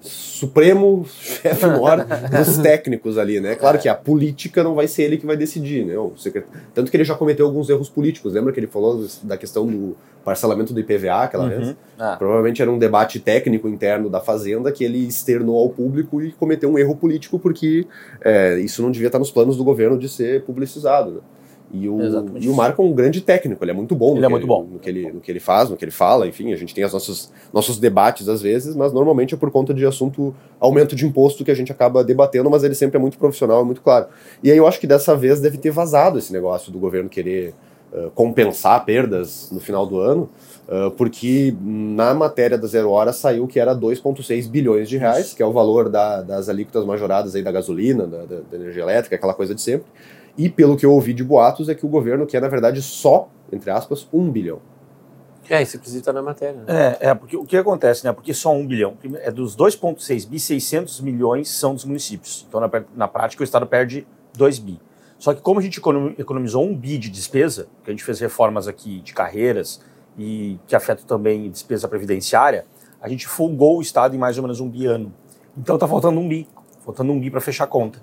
supremo, 0.00 1.04
chefe 1.20 1.66
maior 1.66 2.04
dos 2.04 2.58
técnicos 2.58 3.18
ali, 3.18 3.40
né? 3.40 3.54
Claro 3.54 3.78
que 3.78 3.88
a 3.88 3.94
política 3.94 4.62
não 4.62 4.74
vai 4.74 4.86
ser 4.86 5.04
ele 5.04 5.16
que 5.18 5.26
vai 5.26 5.36
decidir, 5.36 5.84
né? 5.84 5.98
O 5.98 6.12
secret... 6.16 6.44
Tanto 6.74 6.90
que 6.90 6.96
ele 6.96 7.04
já 7.04 7.14
cometeu 7.14 7.46
alguns 7.46 7.68
erros 7.68 7.88
políticos. 7.88 8.32
Lembra 8.32 8.52
que 8.52 8.60
ele 8.60 8.66
falou 8.66 9.06
da 9.22 9.36
questão 9.36 9.66
do 9.66 9.96
parcelamento 10.24 10.72
do 10.72 10.80
IPVA 10.80 11.22
aquela 11.22 11.48
vez? 11.48 11.68
Uhum. 11.68 11.76
Ah, 11.98 12.16
Provavelmente 12.16 12.62
era 12.62 12.70
um 12.70 12.78
debate 12.78 13.18
técnico 13.18 13.68
interno 13.68 14.08
da 14.08 14.20
Fazenda 14.20 14.70
que 14.70 14.84
ele 14.84 15.06
externou 15.06 15.58
ao 15.58 15.70
público 15.70 16.22
e 16.22 16.32
cometeu 16.32 16.70
um 16.70 16.78
erro 16.78 16.94
político 16.94 17.38
porque 17.38 17.86
é, 18.20 18.58
isso 18.60 18.82
não 18.82 18.90
devia 18.90 19.08
estar 19.08 19.18
nos 19.18 19.30
planos 19.30 19.56
do 19.56 19.64
governo 19.64 19.98
de 19.98 20.08
ser 20.08 20.42
publicizado. 20.42 21.10
Né? 21.12 21.20
E 21.72 21.86
o, 21.88 22.00
Exatamente 22.00 22.46
e 22.46 22.48
o 22.48 22.54
Marco 22.54 22.80
é 22.82 22.84
um 22.84 22.92
grande 22.94 23.20
técnico, 23.20 23.62
ele 23.62 23.72
é 23.72 23.74
muito 23.74 23.94
bom, 23.94 24.12
no 24.12 24.16
Ele 24.16 24.24
é 24.24 24.28
que 24.28 24.32
muito 24.32 24.46
bom. 24.46 24.66
no 24.72 24.78
que 24.78 24.88
ele, 24.88 25.12
no 25.12 25.20
que 25.20 25.30
ele 25.30 25.38
faz, 25.40 25.68
no 25.68 25.76
que 25.76 25.84
ele 25.84 25.92
fala, 25.92 26.26
enfim, 26.26 26.50
a 26.52 26.56
gente 26.56 26.74
tem 26.74 26.82
os 26.82 26.92
nossos, 26.94 27.30
nossos 27.52 27.78
debates 27.78 28.26
às 28.28 28.40
vezes, 28.40 28.74
mas 28.74 28.90
normalmente 28.92 29.34
é 29.34 29.36
por 29.36 29.50
conta 29.50 29.74
de 29.74 29.84
assunto 29.84 30.34
aumento 30.58 30.96
de 30.96 31.04
imposto 31.04 31.44
que 31.44 31.50
a 31.50 31.54
gente 31.54 31.70
acaba 31.70 32.02
debatendo, 32.02 32.48
mas 32.48 32.64
ele 32.64 32.74
sempre 32.74 32.96
é 32.96 33.00
muito 33.00 33.18
profissional, 33.18 33.60
é 33.60 33.64
muito 33.64 33.82
claro. 33.82 34.06
E 34.42 34.50
aí 34.50 34.56
eu 34.56 34.66
acho 34.66 34.80
que 34.80 34.86
dessa 34.86 35.14
vez 35.14 35.40
deve 35.40 35.58
ter 35.58 35.70
vazado 35.70 36.18
esse 36.18 36.32
negócio 36.32 36.72
do 36.72 36.78
governo 36.78 37.08
querer 37.10 37.52
uh, 37.92 38.10
compensar 38.12 38.82
perdas 38.86 39.50
no 39.52 39.60
final 39.60 39.84
do 39.86 39.98
ano, 40.00 40.30
uh, 40.68 40.90
porque 40.92 41.54
na 41.62 42.14
matéria 42.14 42.56
da 42.56 42.66
Zero 42.66 42.90
Hora 42.90 43.12
saiu 43.12 43.46
que 43.46 43.60
era 43.60 43.74
2,6 43.74 44.48
bilhões 44.48 44.88
de 44.88 44.96
reais, 44.96 45.34
que 45.34 45.42
é 45.42 45.46
o 45.46 45.52
valor 45.52 45.90
da- 45.90 46.22
das 46.22 46.48
alíquotas 46.48 46.86
majoradas 46.86 47.34
aí 47.34 47.42
da 47.42 47.52
gasolina, 47.52 48.06
da, 48.06 48.24
da- 48.24 48.40
da 48.50 48.56
energia 48.56 48.82
elétrica, 48.84 49.16
aquela 49.16 49.34
coisa 49.34 49.54
de 49.54 49.60
sempre. 49.60 49.86
E 50.38 50.48
pelo 50.48 50.76
que 50.76 50.86
eu 50.86 50.92
ouvi 50.92 51.12
de 51.12 51.24
boatos 51.24 51.68
é 51.68 51.74
que 51.74 51.84
o 51.84 51.88
governo 51.88 52.24
quer, 52.24 52.40
na 52.40 52.46
verdade, 52.46 52.80
só, 52.80 53.28
entre 53.52 53.70
aspas, 53.70 54.08
um 54.12 54.30
bilhão. 54.30 54.60
É, 55.50 55.62
isso 55.62 55.76
inclusive 55.76 56.04
tá 56.04 56.12
na 56.12 56.22
matéria. 56.22 56.60
Né? 56.60 56.64
É, 56.68 57.08
é, 57.08 57.14
porque 57.14 57.36
o 57.36 57.44
que 57.44 57.56
acontece, 57.56 58.04
né? 58.04 58.12
Porque 58.12 58.32
só 58.32 58.52
um 58.52 58.66
bilhão. 58.66 58.96
É 59.16 59.30
dos 59.32 59.56
2,6 59.56 60.28
bi, 60.28 60.38
600 60.38 61.00
milhões 61.00 61.48
são 61.50 61.74
dos 61.74 61.84
municípios. 61.84 62.46
Então, 62.48 62.60
na, 62.60 62.70
na 62.94 63.08
prática, 63.08 63.42
o 63.42 63.44
Estado 63.44 63.66
perde 63.66 64.06
2 64.36 64.58
bi. 64.58 64.80
Só 65.18 65.34
que 65.34 65.40
como 65.40 65.58
a 65.58 65.62
gente 65.62 65.78
economi- 65.78 66.14
economizou 66.16 66.64
um 66.64 66.76
bi 66.76 66.98
de 66.98 67.10
despesa, 67.10 67.66
que 67.82 67.90
a 67.90 67.92
gente 67.92 68.04
fez 68.04 68.20
reformas 68.20 68.68
aqui 68.68 69.00
de 69.00 69.12
carreiras 69.12 69.80
e 70.16 70.58
que 70.66 70.76
afetam 70.76 71.04
também 71.04 71.50
despesa 71.50 71.88
previdenciária, 71.88 72.64
a 73.00 73.08
gente 73.08 73.26
folgou 73.26 73.78
o 73.78 73.82
Estado 73.82 74.14
em 74.14 74.18
mais 74.18 74.36
ou 74.36 74.42
menos 74.42 74.60
um 74.60 74.68
bi 74.68 74.86
ano. 74.86 75.12
Então 75.56 75.76
tá 75.76 75.88
faltando 75.88 76.20
um 76.20 76.28
bi, 76.28 76.46
faltando 76.84 77.10
um 77.10 77.18
bi 77.18 77.30
para 77.30 77.40
fechar 77.40 77.64
a 77.64 77.66
conta. 77.66 78.00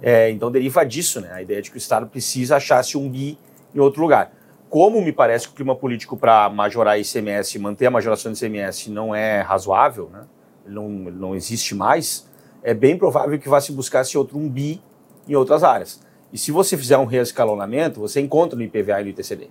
É, 0.00 0.30
então 0.30 0.50
deriva 0.50 0.84
disso, 0.84 1.20
né? 1.20 1.32
A 1.32 1.42
ideia 1.42 1.60
de 1.60 1.70
que 1.70 1.76
o 1.76 1.78
Estado 1.78 2.06
precisa 2.06 2.56
achar-se 2.56 2.96
um 2.96 3.08
bi 3.08 3.38
em 3.74 3.80
outro 3.80 4.00
lugar. 4.00 4.32
Como 4.68 5.00
me 5.00 5.12
parece 5.12 5.46
que 5.46 5.54
o 5.54 5.56
clima 5.56 5.74
político 5.74 6.16
para 6.16 6.48
majorar 6.50 7.00
ICMS 7.00 7.58
manter 7.58 7.86
a 7.86 7.90
majoração 7.90 8.30
do 8.30 8.36
ICMS 8.36 8.90
não 8.90 9.14
é 9.14 9.40
razoável, 9.40 10.10
né? 10.12 10.24
ele, 10.64 10.74
não, 10.74 10.88
ele 11.08 11.16
não 11.18 11.34
existe 11.34 11.74
mais, 11.74 12.28
é 12.62 12.74
bem 12.74 12.96
provável 12.96 13.38
que 13.38 13.48
vá 13.48 13.60
se 13.60 13.72
buscar 13.72 14.02
esse 14.02 14.16
outro 14.18 14.38
um 14.38 14.48
bi 14.48 14.80
em 15.26 15.34
outras 15.34 15.64
áreas. 15.64 16.00
E 16.32 16.36
se 16.36 16.52
você 16.52 16.76
fizer 16.76 16.98
um 16.98 17.06
reescalonamento, 17.06 18.00
você 18.00 18.20
encontra 18.20 18.56
no 18.56 18.62
IPVA 18.62 19.00
e 19.00 19.04
no 19.04 19.10
ITCD. 19.10 19.48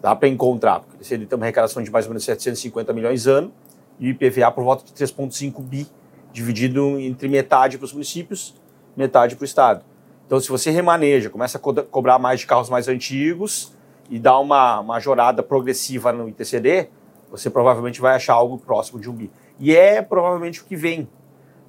Dá 0.00 0.16
para 0.16 0.28
encontrar, 0.28 0.80
porque 0.80 0.96
o 0.96 0.96
ITCD 0.96 1.26
tem 1.26 1.36
uma 1.36 1.44
arrecadação 1.44 1.82
de 1.82 1.90
mais 1.90 2.06
ou 2.06 2.10
menos 2.10 2.24
750 2.24 2.92
milhões 2.92 3.26
ano 3.26 3.52
e 4.00 4.08
o 4.08 4.10
IPVA 4.10 4.50
por 4.50 4.64
volta 4.64 4.84
de 4.84 4.92
3,5 4.92 5.60
bi, 5.62 5.86
dividido 6.32 6.98
entre 6.98 7.28
metade 7.28 7.76
para 7.78 7.84
os 7.84 7.92
municípios, 7.92 8.54
metade 8.96 9.36
para 9.36 9.42
o 9.42 9.44
Estado. 9.44 9.84
Então, 10.26 10.40
se 10.40 10.48
você 10.48 10.70
remaneja, 10.70 11.30
começa 11.30 11.58
a 11.58 11.60
co 11.60 11.74
cobrar 11.84 12.18
mais 12.18 12.40
de 12.40 12.46
carros 12.46 12.68
mais 12.68 12.88
antigos 12.88 13.72
e 14.10 14.18
dá 14.18 14.38
uma 14.38 14.82
majorada 14.82 15.42
progressiva 15.42 16.12
no 16.12 16.28
ITCD, 16.28 16.88
você 17.30 17.50
provavelmente 17.50 18.00
vai 18.00 18.14
achar 18.14 18.34
algo 18.34 18.58
próximo 18.58 19.00
de 19.00 19.08
um 19.08 19.12
bi. 19.12 19.30
E 19.58 19.74
é 19.74 20.02
provavelmente 20.02 20.60
o 20.60 20.64
que 20.64 20.76
vem. 20.76 21.08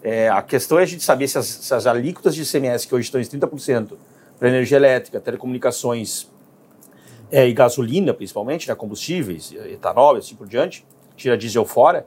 É, 0.04 0.30
a 0.30 0.42
questão 0.42 0.80
é 0.80 0.84
a 0.84 0.86
gente 0.86 1.04
saber 1.04 1.28
se 1.28 1.38
as, 1.38 1.46
se 1.46 1.74
as 1.74 1.86
alíquotas 1.86 2.36
de 2.36 2.44
ICMS, 2.44 2.88
que 2.88 2.96
hoje 2.96 3.06
estão 3.06 3.20
em 3.20 3.24
30%, 3.24 3.94
para 4.40 4.50
energia 4.50 4.78
elétrica, 4.78 5.20
telecomunicações 5.20 6.30
é, 7.32 7.48
e 7.48 7.54
gasolina, 7.54 8.14
principalmente, 8.14 8.68
né, 8.68 8.76
combustíveis, 8.76 9.52
etanol 9.52 10.16
e 10.16 10.20
assim 10.20 10.36
por 10.36 10.48
diante, 10.48 10.86
tira 11.16 11.38
diesel 11.38 11.66
fora, 11.66 12.06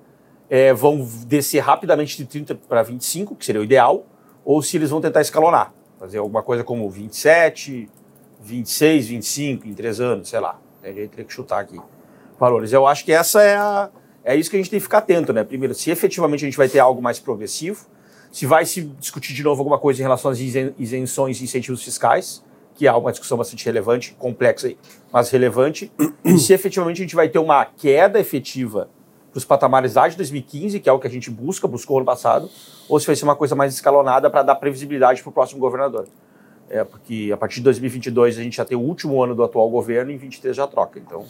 é, 0.48 0.72
vão 0.72 1.06
descer 1.26 1.60
rapidamente 1.60 2.16
de 2.16 2.24
30 2.24 2.54
para 2.68 2.82
25, 2.82 3.34
que 3.36 3.44
seria 3.44 3.60
o 3.60 3.64
ideal, 3.64 4.06
ou 4.50 4.60
se 4.60 4.76
eles 4.76 4.90
vão 4.90 5.00
tentar 5.00 5.20
escalonar, 5.20 5.72
fazer 5.96 6.18
alguma 6.18 6.42
coisa 6.42 6.64
como 6.64 6.90
27, 6.90 7.88
26, 8.40 9.06
25 9.06 9.68
em 9.68 9.74
três 9.74 10.00
anos, 10.00 10.28
sei 10.28 10.40
lá. 10.40 10.58
A 10.82 10.88
gente 10.88 11.10
teria 11.10 11.24
que 11.24 11.32
chutar 11.32 11.60
aqui 11.60 11.78
valores. 12.36 12.72
Eu 12.72 12.84
acho 12.84 13.04
que 13.04 13.12
essa 13.12 13.40
é, 13.40 13.54
a, 13.56 13.88
é 14.24 14.34
isso 14.34 14.50
que 14.50 14.56
a 14.56 14.58
gente 14.58 14.68
tem 14.68 14.80
que 14.80 14.82
ficar 14.82 14.98
atento, 14.98 15.32
né? 15.32 15.44
Primeiro, 15.44 15.72
se 15.72 15.88
efetivamente 15.88 16.44
a 16.44 16.48
gente 16.48 16.56
vai 16.56 16.68
ter 16.68 16.80
algo 16.80 17.00
mais 17.00 17.20
progressivo, 17.20 17.86
se 18.32 18.44
vai 18.44 18.66
se 18.66 18.82
discutir 18.82 19.34
de 19.34 19.44
novo 19.44 19.60
alguma 19.60 19.78
coisa 19.78 20.00
em 20.00 20.02
relação 20.02 20.32
às 20.32 20.40
isen- 20.40 20.74
isenções 20.76 21.40
e 21.40 21.44
incentivos 21.44 21.84
fiscais, 21.84 22.42
que 22.74 22.88
é 22.88 22.92
uma 22.92 23.12
discussão 23.12 23.38
bastante 23.38 23.64
relevante, 23.64 24.16
complexa, 24.18 24.72
mas 25.12 25.30
relevante, 25.30 25.92
e 26.24 26.38
se 26.40 26.52
efetivamente 26.52 26.96
a 27.00 27.04
gente 27.04 27.14
vai 27.14 27.28
ter 27.28 27.38
uma 27.38 27.64
queda 27.64 28.18
efetiva 28.18 28.88
para 29.30 29.38
os 29.38 29.44
patamares 29.44 29.94
lá 29.94 30.08
de 30.08 30.16
2015, 30.16 30.80
que 30.80 30.88
é 30.88 30.92
o 30.92 30.98
que 30.98 31.06
a 31.06 31.10
gente 31.10 31.30
busca, 31.30 31.68
buscou 31.68 31.98
ano 31.98 32.06
passado, 32.06 32.50
ou 32.88 32.98
se 32.98 33.06
vai 33.06 33.14
ser 33.14 33.24
uma 33.24 33.36
coisa 33.36 33.54
mais 33.54 33.72
escalonada 33.72 34.28
para 34.28 34.42
dar 34.42 34.56
previsibilidade 34.56 35.22
para 35.22 35.30
o 35.30 35.32
próximo 35.32 35.60
governador. 35.60 36.06
É, 36.68 36.84
porque 36.84 37.30
a 37.32 37.36
partir 37.36 37.56
de 37.56 37.62
2022 37.62 38.38
a 38.38 38.42
gente 38.42 38.56
já 38.56 38.64
tem 38.64 38.76
o 38.76 38.80
último 38.80 39.22
ano 39.22 39.34
do 39.34 39.42
atual 39.42 39.68
governo 39.68 40.10
e 40.10 40.14
em 40.14 40.18
23 40.18 40.54
já 40.56 40.66
troca. 40.66 40.98
Então, 40.98 41.24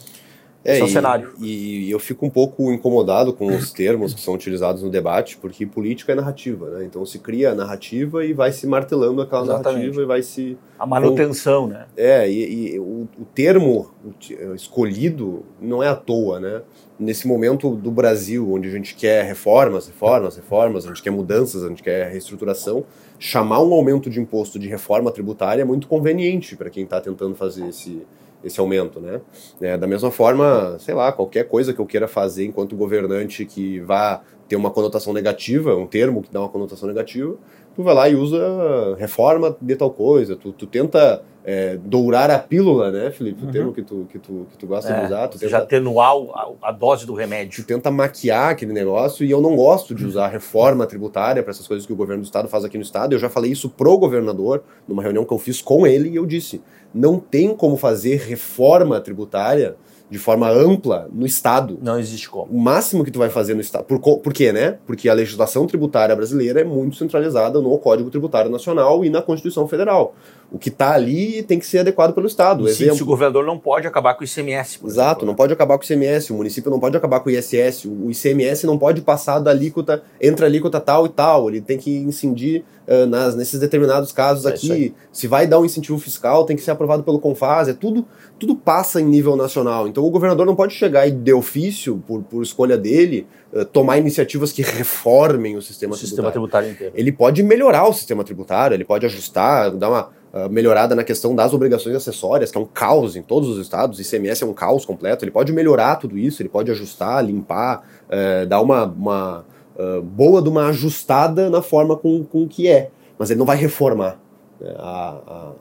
Esse 0.63 0.81
é 0.81 0.83
o 0.83 0.87
e- 0.87 0.91
cenário. 0.91 1.33
E 1.39 1.89
eu 1.89 1.97
fico 1.99 2.25
um 2.25 2.29
pouco 2.29 2.71
incomodado 2.71 3.33
com 3.33 3.47
os 3.47 3.71
termos 3.71 4.13
que 4.13 4.21
são 4.21 4.33
utilizados 4.35 4.83
no 4.83 4.89
debate, 4.89 5.37
porque 5.37 5.65
política 5.65 6.11
é 6.11 6.15
narrativa, 6.15 6.69
né? 6.69 6.85
Então 6.85 7.03
se 7.05 7.17
cria 7.19 7.51
a 7.51 7.55
narrativa 7.55 8.23
e 8.23 8.31
vai 8.31 8.51
se 8.51 8.67
martelando 8.67 9.21
aquela 9.21 9.41
Exatamente. 9.43 9.73
narrativa 9.79 10.01
e 10.01 10.05
vai 10.05 10.21
se. 10.21 10.57
A 10.77 10.85
manutenção, 10.85 11.67
né? 11.67 11.85
É, 11.97 12.29
e, 12.29 12.73
e 12.75 12.79
o, 12.79 13.07
o 13.19 13.25
termo 13.33 13.91
uti- 14.05 14.37
escolhido 14.55 15.43
não 15.59 15.81
é 15.81 15.87
à 15.87 15.95
toa, 15.95 16.39
né? 16.39 16.61
Nesse 16.99 17.27
momento 17.27 17.75
do 17.75 17.89
Brasil, 17.89 18.53
onde 18.53 18.67
a 18.67 18.71
gente 18.71 18.93
quer 18.95 19.25
reformas, 19.25 19.87
reformas, 19.87 20.35
reformas, 20.35 20.85
a 20.85 20.89
gente 20.89 21.01
quer 21.01 21.09
mudanças, 21.09 21.63
a 21.63 21.67
gente 21.69 21.81
quer 21.81 22.11
reestruturação, 22.11 22.83
chamar 23.17 23.61
um 23.63 23.73
aumento 23.73 24.09
de 24.09 24.19
imposto 24.19 24.59
de 24.59 24.67
reforma 24.67 25.11
tributária 25.11 25.63
é 25.63 25.65
muito 25.65 25.87
conveniente 25.87 26.55
para 26.55 26.69
quem 26.69 26.83
está 26.83 27.01
tentando 27.01 27.33
fazer 27.35 27.67
esse, 27.67 28.03
esse 28.43 28.59
aumento, 28.59 28.99
né? 28.99 29.21
É, 29.59 29.77
da 29.77 29.87
mesma 29.87 30.11
forma, 30.11 30.77
sei 30.79 30.93
lá, 30.93 31.11
qualquer 31.11 31.47
coisa 31.47 31.73
que 31.73 31.79
eu 31.79 31.85
queira 31.85 32.07
fazer 32.07 32.45
enquanto 32.45 32.75
governante 32.75 33.45
que 33.45 33.79
vá 33.79 34.21
ter 34.47 34.55
uma 34.55 34.69
conotação 34.69 35.13
negativa, 35.13 35.75
um 35.75 35.87
termo 35.87 36.21
que 36.21 36.31
dá 36.31 36.41
uma 36.41 36.49
conotação 36.49 36.87
negativa, 36.87 37.37
tu 37.75 37.83
vai 37.83 37.93
lá 37.95 38.09
e 38.09 38.15
usa 38.15 38.95
reforma 38.97 39.55
de 39.61 39.75
tal 39.75 39.89
coisa, 39.91 40.35
tu, 40.35 40.51
tu 40.51 40.65
tenta 40.67 41.21
é, 41.43 41.77
dourar 41.83 42.29
a 42.29 42.37
pílula, 42.37 42.91
né, 42.91 43.09
Felipe? 43.09 43.41
O 43.41 43.45
Uhum. 43.47 43.51
termo 43.51 43.73
que 43.73 43.81
tu, 43.81 44.07
que 44.11 44.19
tu, 44.19 44.45
que 44.51 44.57
tu 44.57 44.67
gosta 44.67 44.93
de 44.93 44.99
É, 44.99 45.05
usar, 45.05 45.27
tu 45.27 45.39
tenta, 45.39 45.49
já 45.49 45.57
atenuar 45.57 46.11
a, 46.35 46.69
a 46.69 46.71
dose 46.71 47.05
do 47.05 47.13
tu 47.13 47.17
remédio. 47.17 47.63
tenta 47.65 47.89
maquiar 47.89 48.51
aquele 48.51 48.71
negócio 48.73 49.25
e 49.25 49.31
eu 49.31 49.41
não 49.41 49.55
gosto 49.55 49.95
de 49.95 50.05
usar 50.05 50.27
reforma 50.27 50.85
tributária 50.85 51.41
para 51.41 51.51
essas 51.51 51.67
coisas 51.67 51.85
que 51.85 51.93
o 51.93 51.95
governo 51.95 52.21
do 52.21 52.25
estado 52.25 52.47
faz 52.47 52.63
aqui 52.63 52.77
no 52.77 52.83
estado. 52.83 53.13
Eu 53.13 53.19
já 53.19 53.29
falei 53.29 53.51
isso 53.51 53.69
pro 53.69 53.97
governador 53.97 54.63
numa 54.87 55.01
reunião 55.01 55.25
que 55.25 55.33
eu 55.33 55.39
fiz 55.39 55.61
com 55.63 55.87
ele 55.87 56.09
e 56.09 56.15
eu 56.15 56.27
disse: 56.27 56.61
não 56.93 57.17
tem 57.19 57.55
como 57.55 57.75
fazer 57.75 58.17
reforma 58.19 58.99
tributária 59.01 59.75
de 60.11 60.17
forma 60.17 60.49
ampla 60.49 61.07
no 61.09 61.25
estado. 61.25 61.79
Não 61.81 61.97
existe 61.97 62.29
como. 62.29 62.51
O 62.51 62.59
máximo 62.59 63.05
que 63.05 63.09
tu 63.09 63.17
vai 63.17 63.29
fazer 63.29 63.53
no 63.53 63.61
estado. 63.61 63.85
Por, 63.85 63.99
por 63.99 64.33
quê, 64.33 64.51
né? 64.51 64.77
Porque 64.85 65.07
a 65.07 65.13
legislação 65.13 65.65
tributária 65.65 66.13
brasileira 66.13 66.59
é 66.59 66.65
muito 66.65 66.97
centralizada 66.97 67.61
no 67.61 67.77
Código 67.77 68.09
Tributário 68.09 68.51
Nacional 68.51 69.05
e 69.05 69.09
na 69.09 69.21
Constituição 69.21 69.69
Federal. 69.69 70.13
O 70.51 70.59
que 70.59 70.67
está 70.67 70.91
ali 70.93 71.41
tem 71.43 71.57
que 71.57 71.65
ser 71.65 71.79
adequado 71.79 72.13
pelo 72.13 72.27
estado. 72.27 72.67
E 72.67 72.73
se, 72.73 72.93
se 72.93 73.01
o 73.01 73.05
governador 73.05 73.45
não 73.45 73.57
pode 73.57 73.87
acabar 73.87 74.15
com 74.15 74.21
o 74.21 74.25
ICMS. 74.25 74.79
por 74.79 74.89
Exato, 74.89 75.09
exemplo, 75.11 75.25
não 75.27 75.33
pode 75.33 75.53
acabar 75.53 75.77
com 75.77 75.81
o 75.81 75.85
ICMS, 75.85 76.33
o 76.33 76.35
município 76.35 76.69
não 76.69 76.79
pode 76.79 76.97
acabar 76.97 77.21
com 77.21 77.29
o 77.29 77.31
ISS, 77.31 77.85
o 77.85 78.11
ICMS 78.11 78.67
não 78.67 78.77
pode 78.77 79.01
passar 79.01 79.39
da 79.39 79.49
alíquota, 79.49 80.03
entre 80.19 80.43
a 80.43 80.47
alíquota 80.49 80.81
tal 80.81 81.05
e 81.05 81.09
tal, 81.09 81.49
ele 81.49 81.61
tem 81.61 81.77
que 81.77 81.89
incidir 81.95 82.65
ah, 82.85 83.05
nas, 83.05 83.33
nesses 83.33 83.61
determinados 83.61 84.11
casos 84.11 84.45
É 84.45 84.49
aqui. 84.49 84.93
Se 85.09 85.25
vai 85.25 85.47
dar 85.47 85.57
um 85.57 85.63
incentivo 85.63 85.97
fiscal, 85.97 86.43
tem 86.43 86.57
que 86.57 86.61
ser 86.61 86.71
aprovado 86.71 87.01
pelo 87.03 87.17
CONFAS, 87.19 87.69
é 87.69 87.73
tudo, 87.73 88.05
tudo 88.37 88.53
passa 88.53 88.99
em 88.99 89.05
nível 89.05 89.37
nacional. 89.37 89.87
Então 89.87 90.03
o 90.03 90.09
governador 90.09 90.45
não 90.45 90.55
pode 90.55 90.73
chegar 90.73 91.07
e, 91.07 91.11
de 91.11 91.31
ofício, 91.31 92.03
por, 92.05 92.23
por 92.23 92.43
escolha 92.43 92.77
dele, 92.77 93.25
ah, 93.55 93.63
tomar 93.63 93.97
iniciativas 93.99 94.51
que 94.51 94.61
reformem 94.61 95.55
o 95.55 95.61
sistema 95.61 95.93
O 95.93 95.97
sistema 95.97 96.29
tributário. 96.29 96.67
tributário 96.67 96.71
inteiro. 96.71 96.93
Ele 96.93 97.11
pode 97.13 97.41
melhorar 97.41 97.87
o 97.87 97.93
sistema 97.93 98.21
tributário, 98.25 98.75
ele 98.75 98.83
pode 98.83 99.05
ajustar, 99.05 99.71
dar 99.71 99.89
uma 99.89 100.20
ah, 100.33 100.47
melhorada 100.49 100.95
na 100.95 101.03
questão 101.03 101.35
das 101.35 101.53
obrigações 101.53 101.95
acessórias, 101.95 102.51
que 102.51 102.57
é 102.57 102.61
um 102.61 102.65
caos 102.65 103.15
em 103.15 103.21
todos 103.21 103.49
os 103.49 103.57
estados, 103.59 103.99
ICMS 103.99 104.43
é 104.43 104.47
um 104.47 104.53
caos 104.53 104.85
completo, 104.85 105.23
ele 105.25 105.31
pode 105.31 105.51
melhorar 105.51 105.97
tudo 105.97 106.17
isso, 106.17 106.41
ele 106.41 106.49
pode 106.49 106.71
ajustar, 106.71 107.23
limpar, 107.25 107.83
eh, 108.09 108.45
dar 108.45 108.61
uma, 108.61 108.85
uma 108.85 109.45
ah, 109.77 110.01
boa 110.03 110.41
de 110.41 110.49
uma 110.49 110.67
ajustada 110.67 111.49
na 111.49 111.61
forma 111.61 111.95
com, 111.97 112.23
com 112.23 112.47
que 112.47 112.67
é, 112.67 112.89
mas 113.17 113.29
ele 113.29 113.39
não 113.39 113.45
vai 113.45 113.57
reformar 113.57 114.19
né, 114.59 114.73
a- 114.77 115.17
a- 115.27 115.51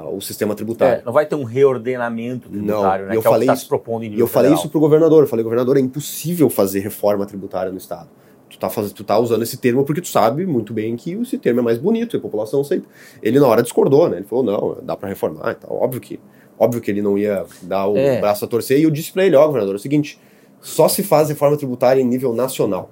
a- 0.00 0.08
o 0.08 0.20
sistema 0.20 0.54
tributário. 0.54 1.00
É, 1.00 1.02
não 1.04 1.12
vai 1.12 1.26
ter 1.26 1.34
um 1.34 1.42
reordenamento 1.44 2.48
tributário, 2.48 3.04
Não, 3.06 3.08
né? 3.10 3.14
e 3.14 3.16
eu 3.16 3.20
que 3.22 3.26
é 3.26 3.30
o 3.30 3.32
que 3.32 3.34
falei 3.34 3.46
está 3.46 3.54
isso- 3.54 3.62
se 3.64 3.68
propondo 3.68 4.02
em 4.02 4.06
E 4.06 4.10
nível 4.10 4.24
eu 4.24 4.28
falei 4.28 4.48
federal. 4.50 4.62
isso 4.64 4.70
pro 4.70 4.78
governador. 4.80 5.22
Eu 5.22 5.26
falei, 5.28 5.42
governador, 5.42 5.76
é 5.76 5.80
impossível 5.80 6.48
fazer 6.48 6.80
reforma 6.80 7.26
tributária 7.26 7.72
no 7.72 7.78
Estado. 7.78 8.08
Tu 8.50 8.58
tá, 8.58 8.68
faz... 8.68 8.92
tu 8.92 9.04
tá 9.04 9.16
usando 9.18 9.42
esse 9.42 9.56
termo 9.56 9.84
porque 9.84 10.00
tu 10.00 10.08
sabe 10.08 10.44
muito 10.44 10.74
bem 10.74 10.96
que 10.96 11.12
esse 11.12 11.38
termo 11.38 11.60
é 11.60 11.62
mais 11.62 11.78
bonito 11.78 12.16
e 12.16 12.18
a 12.18 12.20
população 12.20 12.60
aceita. 12.60 12.86
Ele 13.22 13.38
na 13.38 13.46
hora 13.46 13.62
discordou, 13.62 14.08
né? 14.08 14.16
Ele 14.18 14.26
falou, 14.26 14.44
não, 14.44 14.78
dá 14.82 14.96
para 14.96 15.08
reformar 15.08 15.52
e 15.52 15.54
tal. 15.54 15.80
Óbvio 15.80 16.00
que, 16.00 16.20
óbvio 16.58 16.80
que 16.82 16.90
ele 16.90 17.00
não 17.00 17.16
ia 17.16 17.46
dar 17.62 17.86
o 17.86 17.96
É. 17.96 18.20
braço 18.20 18.44
a 18.44 18.48
torcer. 18.48 18.78
E 18.78 18.82
eu 18.82 18.90
disse 18.90 19.12
para 19.12 19.24
ele, 19.24 19.36
ó, 19.36 19.46
governador, 19.46 19.74
é 19.74 19.76
o 19.76 19.80
seguinte, 19.80 20.20
só 20.60 20.88
se 20.88 21.02
faz 21.02 21.28
reforma 21.28 21.56
tributária 21.56 22.00
em 22.02 22.04
nível 22.04 22.34
nacional. 22.34 22.90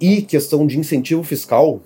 E 0.00 0.22
questão 0.22 0.66
de 0.66 0.78
incentivo 0.78 1.22
fiscal, 1.22 1.80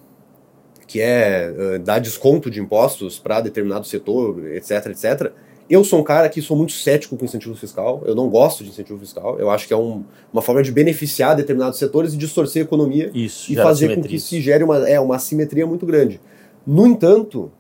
que 0.87 1.01
é 1.01 1.53
eh, 1.59 1.79
dar 1.79 1.99
desconto 1.99 2.51
de 2.51 2.61
impostos 2.61 3.19
para 3.19 3.41
determinado 3.41 3.87
setor, 3.87 4.47
etc, 4.55 4.87
etc. 4.87 5.33
Eu 5.69 5.83
sou 5.83 5.99
um 5.99 6.05
cara 6.05 6.29
que 6.29 6.41
sou 6.41 6.57
muito 6.57 6.73
cético 6.73 7.17
com 7.17 7.25
incentivo 7.25 7.55
fiscal. 7.57 8.03
Eu 8.07 8.15
não 8.15 8.29
gosto 8.29 8.63
de 8.63 8.71
incentivo 8.71 8.99
fiscal. 9.01 9.39
Eu 9.39 9.51
acho 9.51 9.67
que 9.67 9.73
é 9.73 9.77
um- 9.77 10.05
uma 10.33 10.41
forma 10.41 10.63
de 10.63 10.71
beneficiar 10.71 11.35
determinados 11.35 11.79
setores 11.79 12.15
e 12.15 12.17
distorcer 12.17 12.63
a 12.63 12.65
economia 12.65 13.11
Isso, 13.13 13.53
e 13.53 13.57
fazer 13.57 13.95
com 13.97 14.03
que 14.03 14.19
se 14.21 14.41
gere 14.41 14.63
uma, 14.63 14.89
é, 14.89 15.01
uma 15.01 15.17
assimetria 15.17 15.67
muito 15.67 15.85
grande. 15.85 16.21
No 16.65 16.87
entanto, 16.87 17.51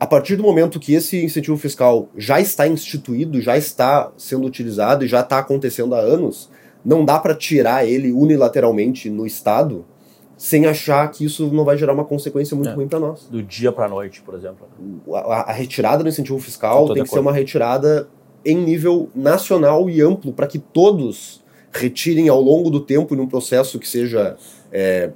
a 0.00 0.06
partir 0.06 0.34
do 0.36 0.42
momento 0.42 0.80
que 0.80 0.94
esse 0.94 1.24
incentivo 1.24 1.56
fiscal 1.56 2.08
já 2.16 2.40
está 2.40 2.66
instituído, 2.66 3.40
já 3.40 3.56
está 3.56 4.10
sendo 4.16 4.46
utilizado 4.46 5.04
e 5.04 5.08
já 5.08 5.20
está 5.20 5.38
acontecendo 5.38 5.94
há 5.94 6.00
anos, 6.00 6.50
não 6.84 7.04
dá 7.04 7.18
para 7.20 7.34
tirar 7.34 7.86
ele 7.86 8.12
unilateralmente 8.12 9.08
no 9.10 9.26
Estado 9.26 9.84
sem 10.38 10.64
achar 10.66 11.10
que 11.10 11.24
isso 11.24 11.48
não 11.52 11.64
vai 11.64 11.76
gerar 11.76 11.92
uma 11.92 12.04
consequência 12.04 12.54
muito 12.56 12.70
É. 12.70 12.74
ruim 12.74 12.86
para 12.88 12.98
nós. 13.00 13.24
Do 13.28 13.42
dia 13.42 13.70
para 13.72 13.84
a 13.86 13.88
noite, 13.88 14.22
por 14.22 14.34
exemplo. 14.34 14.66
A, 15.12 15.50
a 15.50 15.52
retirada 15.52 16.02
do 16.02 16.08
incentivo 16.08 16.38
fiscal 16.38 16.94
tem 16.94 17.02
que 17.02 17.10
ser 17.10 17.18
uma 17.18 17.32
retirada 17.32 18.08
em 18.46 18.56
nível 18.56 19.10
nacional 19.14 19.90
e 19.90 20.00
amplo 20.00 20.32
para 20.32 20.46
que 20.46 20.58
todos 20.60 21.42
retirem 21.72 22.28
ao 22.28 22.40
longo 22.40 22.70
do 22.70 22.78
tempo 22.80 23.14
num 23.16 23.26
processo 23.26 23.78
que 23.80 23.86
seja 23.88 24.36
é, 24.72 25.10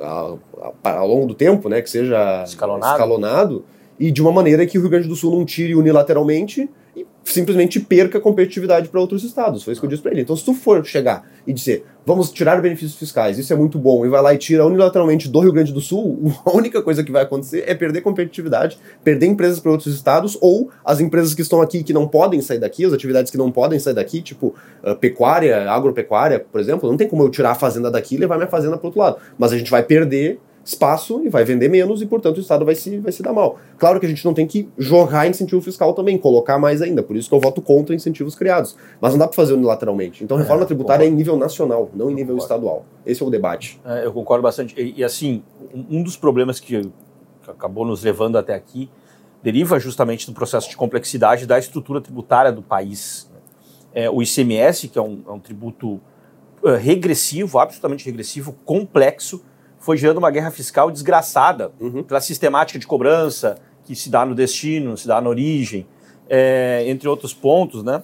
a- 0.00 0.34
ao 0.82 1.06
longo 1.06 1.26
do 1.26 1.34
tempo, 1.34 1.68
né, 1.68 1.82
que 1.82 1.90
seja 1.90 2.42
Escalonado. 2.44 2.92
escalonado 2.94 3.64
e 3.98 4.10
de 4.10 4.22
uma 4.22 4.32
maneira 4.32 4.64
que 4.66 4.78
o 4.78 4.80
Rio 4.80 4.90
Grande 4.90 5.08
do 5.08 5.14
Sul 5.16 5.30
não 5.36 5.44
tire 5.44 5.74
unilateralmente 5.74 6.68
e 6.96 7.06
simplesmente 7.24 7.78
perca 7.78 8.20
competitividade 8.20 8.88
para 8.88 9.00
outros 9.00 9.22
estados. 9.22 9.62
Foi 9.62 9.72
isso 9.72 9.80
que 9.80 9.86
eu 9.86 9.90
disse 9.90 10.02
para 10.02 10.12
ele. 10.12 10.22
Então, 10.22 10.36
se 10.36 10.44
tu 10.44 10.52
for 10.54 10.84
chegar 10.84 11.28
e 11.46 11.52
dizer, 11.52 11.84
vamos 12.04 12.30
tirar 12.30 12.60
benefícios 12.60 12.98
fiscais, 12.98 13.38
isso 13.38 13.52
é 13.52 13.56
muito 13.56 13.78
bom, 13.78 14.04
e 14.04 14.08
vai 14.08 14.20
lá 14.20 14.34
e 14.34 14.38
tira 14.38 14.66
unilateralmente 14.66 15.28
do 15.28 15.40
Rio 15.40 15.52
Grande 15.52 15.72
do 15.72 15.80
Sul, 15.80 16.32
a 16.44 16.50
única 16.50 16.82
coisa 16.82 17.04
que 17.04 17.12
vai 17.12 17.22
acontecer 17.22 17.64
é 17.66 17.74
perder 17.74 18.00
competitividade, 18.00 18.78
perder 19.04 19.26
empresas 19.26 19.60
para 19.60 19.70
outros 19.70 19.94
estados, 19.94 20.36
ou 20.40 20.70
as 20.84 21.00
empresas 21.00 21.34
que 21.34 21.42
estão 21.42 21.62
aqui 21.62 21.82
que 21.82 21.92
não 21.92 22.08
podem 22.08 22.40
sair 22.40 22.58
daqui, 22.58 22.84
as 22.84 22.92
atividades 22.92 23.30
que 23.30 23.38
não 23.38 23.50
podem 23.50 23.78
sair 23.78 23.94
daqui, 23.94 24.20
tipo 24.20 24.54
ah, 24.82 24.94
pecuária, 24.94 25.70
agropecuária, 25.70 26.40
por 26.40 26.60
exemplo, 26.60 26.88
não 26.90 26.96
tem 26.96 27.08
como 27.08 27.22
eu 27.22 27.30
tirar 27.30 27.52
a 27.52 27.54
fazenda 27.54 27.90
daqui 27.90 28.16
e 28.16 28.18
levar 28.18 28.36
minha 28.36 28.48
fazenda 28.48 28.76
para 28.76 28.86
outro 28.86 29.00
lado. 29.00 29.16
Mas 29.38 29.52
a 29.52 29.58
gente 29.58 29.70
vai 29.70 29.82
perder 29.82 30.40
espaço 30.70 31.20
e 31.24 31.28
vai 31.28 31.44
vender 31.44 31.68
menos 31.68 32.00
e, 32.00 32.06
portanto, 32.06 32.38
o 32.38 32.40
Estado 32.40 32.64
vai 32.64 32.74
se, 32.74 32.98
vai 32.98 33.12
se 33.12 33.22
dar 33.22 33.32
mal. 33.32 33.58
Claro 33.78 33.98
que 34.00 34.06
a 34.06 34.08
gente 34.08 34.24
não 34.24 34.32
tem 34.32 34.46
que 34.46 34.68
jorrar 34.78 35.26
incentivo 35.26 35.60
fiscal 35.60 35.92
também, 35.92 36.16
colocar 36.16 36.58
mais 36.58 36.80
ainda. 36.80 37.02
Por 37.02 37.16
isso 37.16 37.28
que 37.28 37.34
eu 37.34 37.40
voto 37.40 37.60
contra 37.60 37.94
incentivos 37.94 38.34
criados. 38.34 38.76
Mas 39.00 39.12
não 39.12 39.18
dá 39.18 39.26
para 39.26 39.36
fazer 39.36 39.54
unilateralmente. 39.54 40.22
Então, 40.24 40.36
reforma 40.36 40.62
É, 40.62 40.66
tributária 40.66 41.02
é 41.02 41.06
concordo. 41.06 41.14
em 41.14 41.16
nível 41.16 41.36
nacional, 41.36 41.90
não 41.94 42.10
em 42.10 42.14
nível 42.14 42.36
estadual. 42.36 42.84
Esse 43.04 43.22
é 43.22 43.26
o 43.26 43.30
debate. 43.30 43.80
É, 43.84 44.06
eu 44.06 44.12
concordo 44.12 44.42
bastante. 44.42 44.74
E, 44.80 45.00
e, 45.00 45.04
assim, 45.04 45.42
um 45.90 46.02
dos 46.02 46.16
problemas 46.16 46.58
que, 46.60 46.80
que 46.80 47.50
acabou 47.50 47.84
nos 47.84 48.02
levando 48.02 48.38
até 48.38 48.54
aqui 48.54 48.88
deriva 49.42 49.78
justamente 49.80 50.26
do 50.26 50.32
processo 50.32 50.68
de 50.68 50.76
complexidade 50.76 51.46
da 51.46 51.58
estrutura 51.58 52.00
tributária 52.00 52.52
do 52.52 52.62
país. 52.62 53.30
É, 53.92 54.08
o 54.08 54.22
ICMS, 54.22 54.88
que 54.88 54.98
é 54.98 55.02
um, 55.02 55.22
é 55.26 55.30
um 55.32 55.40
tributo 55.40 56.00
eh, 56.62 56.76
regressivo, 56.76 57.58
absolutamente 57.58 58.04
regressivo, 58.04 58.52
complexo, 58.64 59.42
foi 59.80 59.96
gerando 59.96 60.18
uma 60.18 60.30
guerra 60.30 60.50
fiscal 60.52 60.90
desgraçada 60.90 61.72
Uhum. 61.80 62.02
pela 62.04 62.20
sistemática 62.20 62.78
de 62.78 62.86
cobrança 62.86 63.56
que 63.84 63.96
se 63.96 64.08
dá 64.08 64.24
no 64.24 64.34
destino, 64.34 64.96
se 64.96 65.08
dá 65.08 65.20
na 65.20 65.28
origem, 65.28 65.86
é, 66.28 66.84
entre 66.86 67.08
outros 67.08 67.34
pontos, 67.34 67.82
né? 67.82 68.02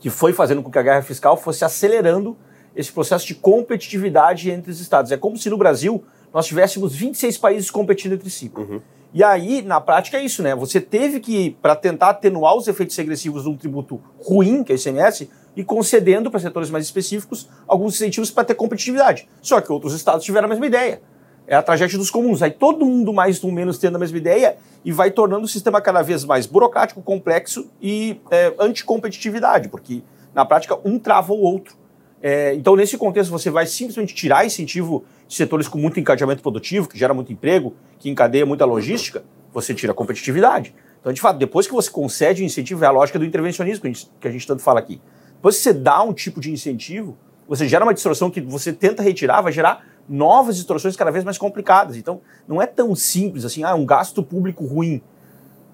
Que 0.00 0.10
foi 0.10 0.32
fazendo 0.34 0.62
com 0.62 0.70
que 0.70 0.78
a 0.78 0.82
guerra 0.82 1.00
fiscal 1.02 1.36
fosse 1.36 1.64
acelerando 1.64 2.36
esse 2.76 2.92
processo 2.92 3.26
de 3.26 3.34
competitividade 3.34 4.50
entre 4.50 4.70
os 4.70 4.80
estados. 4.80 5.10
É 5.10 5.16
como 5.16 5.38
se 5.38 5.48
no 5.48 5.56
Brasil 5.56 6.04
nós 6.34 6.46
tivéssemos 6.46 6.94
26 6.94 7.38
países 7.38 7.70
competindo 7.70 8.12
entre 8.12 8.28
si. 8.28 8.52
Uhum. 8.54 8.80
E 9.14 9.24
aí, 9.24 9.62
na 9.62 9.80
prática, 9.80 10.18
é 10.18 10.22
isso, 10.22 10.42
né? 10.42 10.54
Você 10.54 10.80
teve 10.80 11.20
que, 11.20 11.56
para 11.62 11.74
tentar 11.74 12.10
atenuar 12.10 12.54
os 12.54 12.68
efeitos 12.68 12.94
regressivos 12.94 13.44
de 13.44 13.48
um 13.48 13.56
tributo 13.56 13.98
ruim, 14.22 14.62
que 14.62 14.70
é 14.70 14.74
o 14.74 14.78
ICMS, 14.78 15.30
e 15.56 15.64
concedendo 15.64 16.30
para 16.30 16.40
setores 16.40 16.70
mais 16.70 16.84
específicos 16.84 17.48
alguns 17.66 17.94
incentivos 17.94 18.30
para 18.30 18.44
ter 18.44 18.54
competitividade. 18.54 19.28
Só 19.42 19.60
que 19.60 19.72
outros 19.72 19.94
estados 19.94 20.24
tiveram 20.24 20.46
a 20.46 20.48
mesma 20.48 20.66
ideia. 20.66 21.00
É 21.46 21.54
a 21.56 21.62
tragédia 21.62 21.98
dos 21.98 22.10
comuns. 22.10 22.42
Aí 22.42 22.50
todo 22.50 22.84
mundo, 22.84 23.12
mais 23.12 23.42
ou 23.42 23.50
menos, 23.50 23.78
tendo 23.78 23.96
a 23.96 23.98
mesma 23.98 24.18
ideia 24.18 24.56
e 24.84 24.92
vai 24.92 25.10
tornando 25.10 25.44
o 25.44 25.48
sistema 25.48 25.80
cada 25.80 26.02
vez 26.02 26.24
mais 26.24 26.46
burocrático, 26.46 27.02
complexo 27.02 27.70
e 27.80 28.20
é, 28.30 28.52
anticompetitividade, 28.58 29.68
porque 29.68 30.02
na 30.34 30.44
prática 30.44 30.78
um 30.84 30.98
trava 30.98 31.32
o 31.32 31.40
outro. 31.40 31.76
É, 32.20 32.54
então, 32.54 32.76
nesse 32.76 32.98
contexto, 32.98 33.30
você 33.30 33.50
vai 33.50 33.66
simplesmente 33.66 34.14
tirar 34.14 34.44
incentivo 34.44 35.04
de 35.26 35.34
setores 35.34 35.68
com 35.68 35.78
muito 35.78 35.98
encadeamento 36.00 36.42
produtivo, 36.42 36.88
que 36.88 36.98
gera 36.98 37.14
muito 37.14 37.32
emprego, 37.32 37.74
que 37.98 38.10
encadeia 38.10 38.44
muita 38.44 38.64
logística, 38.64 39.24
você 39.52 39.74
tira 39.74 39.92
a 39.92 39.94
competitividade. 39.94 40.74
Então, 41.00 41.12
de 41.12 41.20
fato, 41.20 41.38
depois 41.38 41.66
que 41.66 41.72
você 41.72 41.90
concede 41.90 42.42
o 42.42 42.44
incentivo, 42.44 42.84
é 42.84 42.86
a 42.86 42.90
lógica 42.90 43.18
do 43.18 43.24
intervencionismo 43.24 43.82
que 43.82 43.86
a 43.86 43.92
gente, 43.92 44.10
que 44.20 44.28
a 44.28 44.30
gente 44.30 44.46
tanto 44.46 44.62
fala 44.62 44.80
aqui. 44.80 45.00
Depois 45.38 45.56
que 45.56 45.62
você 45.62 45.72
dá 45.72 46.02
um 46.02 46.12
tipo 46.12 46.40
de 46.40 46.50
incentivo, 46.50 47.16
você 47.48 47.66
gera 47.66 47.84
uma 47.84 47.94
distorção 47.94 48.30
que 48.30 48.40
você 48.40 48.72
tenta 48.72 49.02
retirar, 49.02 49.40
vai 49.40 49.52
gerar 49.52 49.86
novas 50.08 50.56
distorções 50.56 50.96
cada 50.96 51.10
vez 51.10 51.24
mais 51.24 51.38
complicadas. 51.38 51.96
Então, 51.96 52.20
não 52.46 52.60
é 52.60 52.66
tão 52.66 52.94
simples 52.94 53.44
assim, 53.44 53.62
ah, 53.62 53.74
um 53.74 53.86
gasto 53.86 54.22
público 54.22 54.66
ruim. 54.66 55.00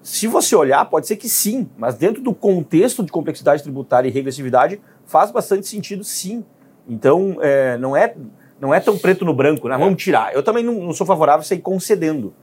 Se 0.03 0.27
você 0.27 0.55
olhar, 0.55 0.85
pode 0.85 1.07
ser 1.07 1.15
que 1.15 1.27
sim, 1.27 1.67
mas 1.77 1.95
dentro 1.95 2.21
do 2.21 2.33
contexto 2.33 3.03
de 3.03 3.11
complexidade 3.11 3.63
tributária 3.63 4.07
e 4.07 4.11
regressividade, 4.11 4.79
faz 5.05 5.31
bastante 5.31 5.67
sentido 5.67 6.03
sim. 6.03 6.45
Então, 6.87 7.37
é, 7.41 7.75
não, 7.79 7.97
é, 7.97 8.15
não 8.61 8.71
é 8.71 8.79
tão 8.79 8.99
preto 8.99 9.25
no 9.25 9.33
branco, 9.33 9.67
né? 9.67 9.75
Vamos 9.77 10.01
tirar. 10.01 10.31
Eu 10.33 10.43
também 10.43 10.63
não, 10.63 10.75
não 10.75 10.93
sou 10.93 11.07
favorável 11.07 11.41
a 11.41 11.43
sair 11.43 11.59
concedendo. 11.59 12.35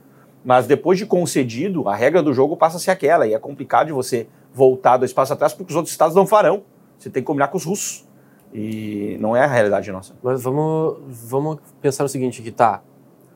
Mas 0.43 0.67
depois 0.67 0.99
de 0.99 1.05
concedido, 1.05 1.87
a 1.87 1.95
regra 1.95 2.21
do 2.21 2.33
jogo 2.33 2.57
passa 2.57 2.75
a 2.75 2.79
ser 2.79 2.91
aquela, 2.91 3.25
e 3.25 3.33
é 3.33 3.39
complicado 3.39 3.87
de 3.87 3.93
você 3.93 4.27
voltar 4.53 4.97
dois 4.97 5.13
passos 5.13 5.31
atrás, 5.31 5.53
porque 5.53 5.71
os 5.71 5.75
outros 5.77 5.93
estados 5.93 6.15
não 6.15 6.27
farão. 6.27 6.63
Você 7.03 7.09
tem 7.09 7.21
que 7.21 7.27
combinar 7.27 7.49
com 7.49 7.57
os 7.57 7.65
russos. 7.65 8.05
E 8.53 9.17
não 9.19 9.35
é 9.35 9.43
a 9.43 9.47
realidade 9.47 9.91
nossa. 9.91 10.13
Mas 10.23 10.41
vamos, 10.43 10.97
vamos 11.07 11.57
pensar 11.81 12.03
no 12.03 12.09
seguinte 12.09 12.39
aqui, 12.39 12.51
tá? 12.51 12.81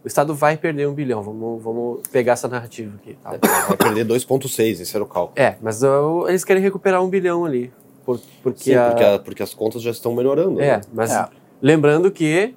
O 0.04 0.08
Estado 0.08 0.34
vai 0.34 0.56
perder 0.56 0.88
um 0.88 0.94
bilhão, 0.94 1.22
vamos, 1.22 1.62
vamos 1.62 2.00
pegar 2.12 2.34
essa 2.34 2.48
narrativa 2.48 2.96
aqui. 2.96 3.18
Tá? 3.22 3.32
Vai 3.68 3.76
perder 3.78 4.06
2,6, 4.06 4.80
esse 4.80 4.96
era 4.96 5.04
o 5.04 5.08
cálculo. 5.08 5.34
É, 5.38 5.58
mas 5.62 5.84
uh, 5.84 6.26
eles 6.30 6.46
querem 6.46 6.62
recuperar 6.64 7.04
um 7.04 7.10
bilhão 7.10 7.44
ali. 7.44 7.74
Por, 8.06 8.22
porque, 8.42 8.64
Sim, 8.64 8.76
a- 8.76 8.90
porque, 8.90 9.04
a- 9.04 9.20
porque 9.20 9.44
as 9.44 9.54
contas 9.54 9.82
já 9.82 9.92
estão 9.92 10.16
melhorando. 10.16 10.62
É, 10.62 10.78
né? 10.78 10.82
mas 10.94 11.12
É. 11.12 11.28
lembrando 11.62 12.10
que 12.10 12.56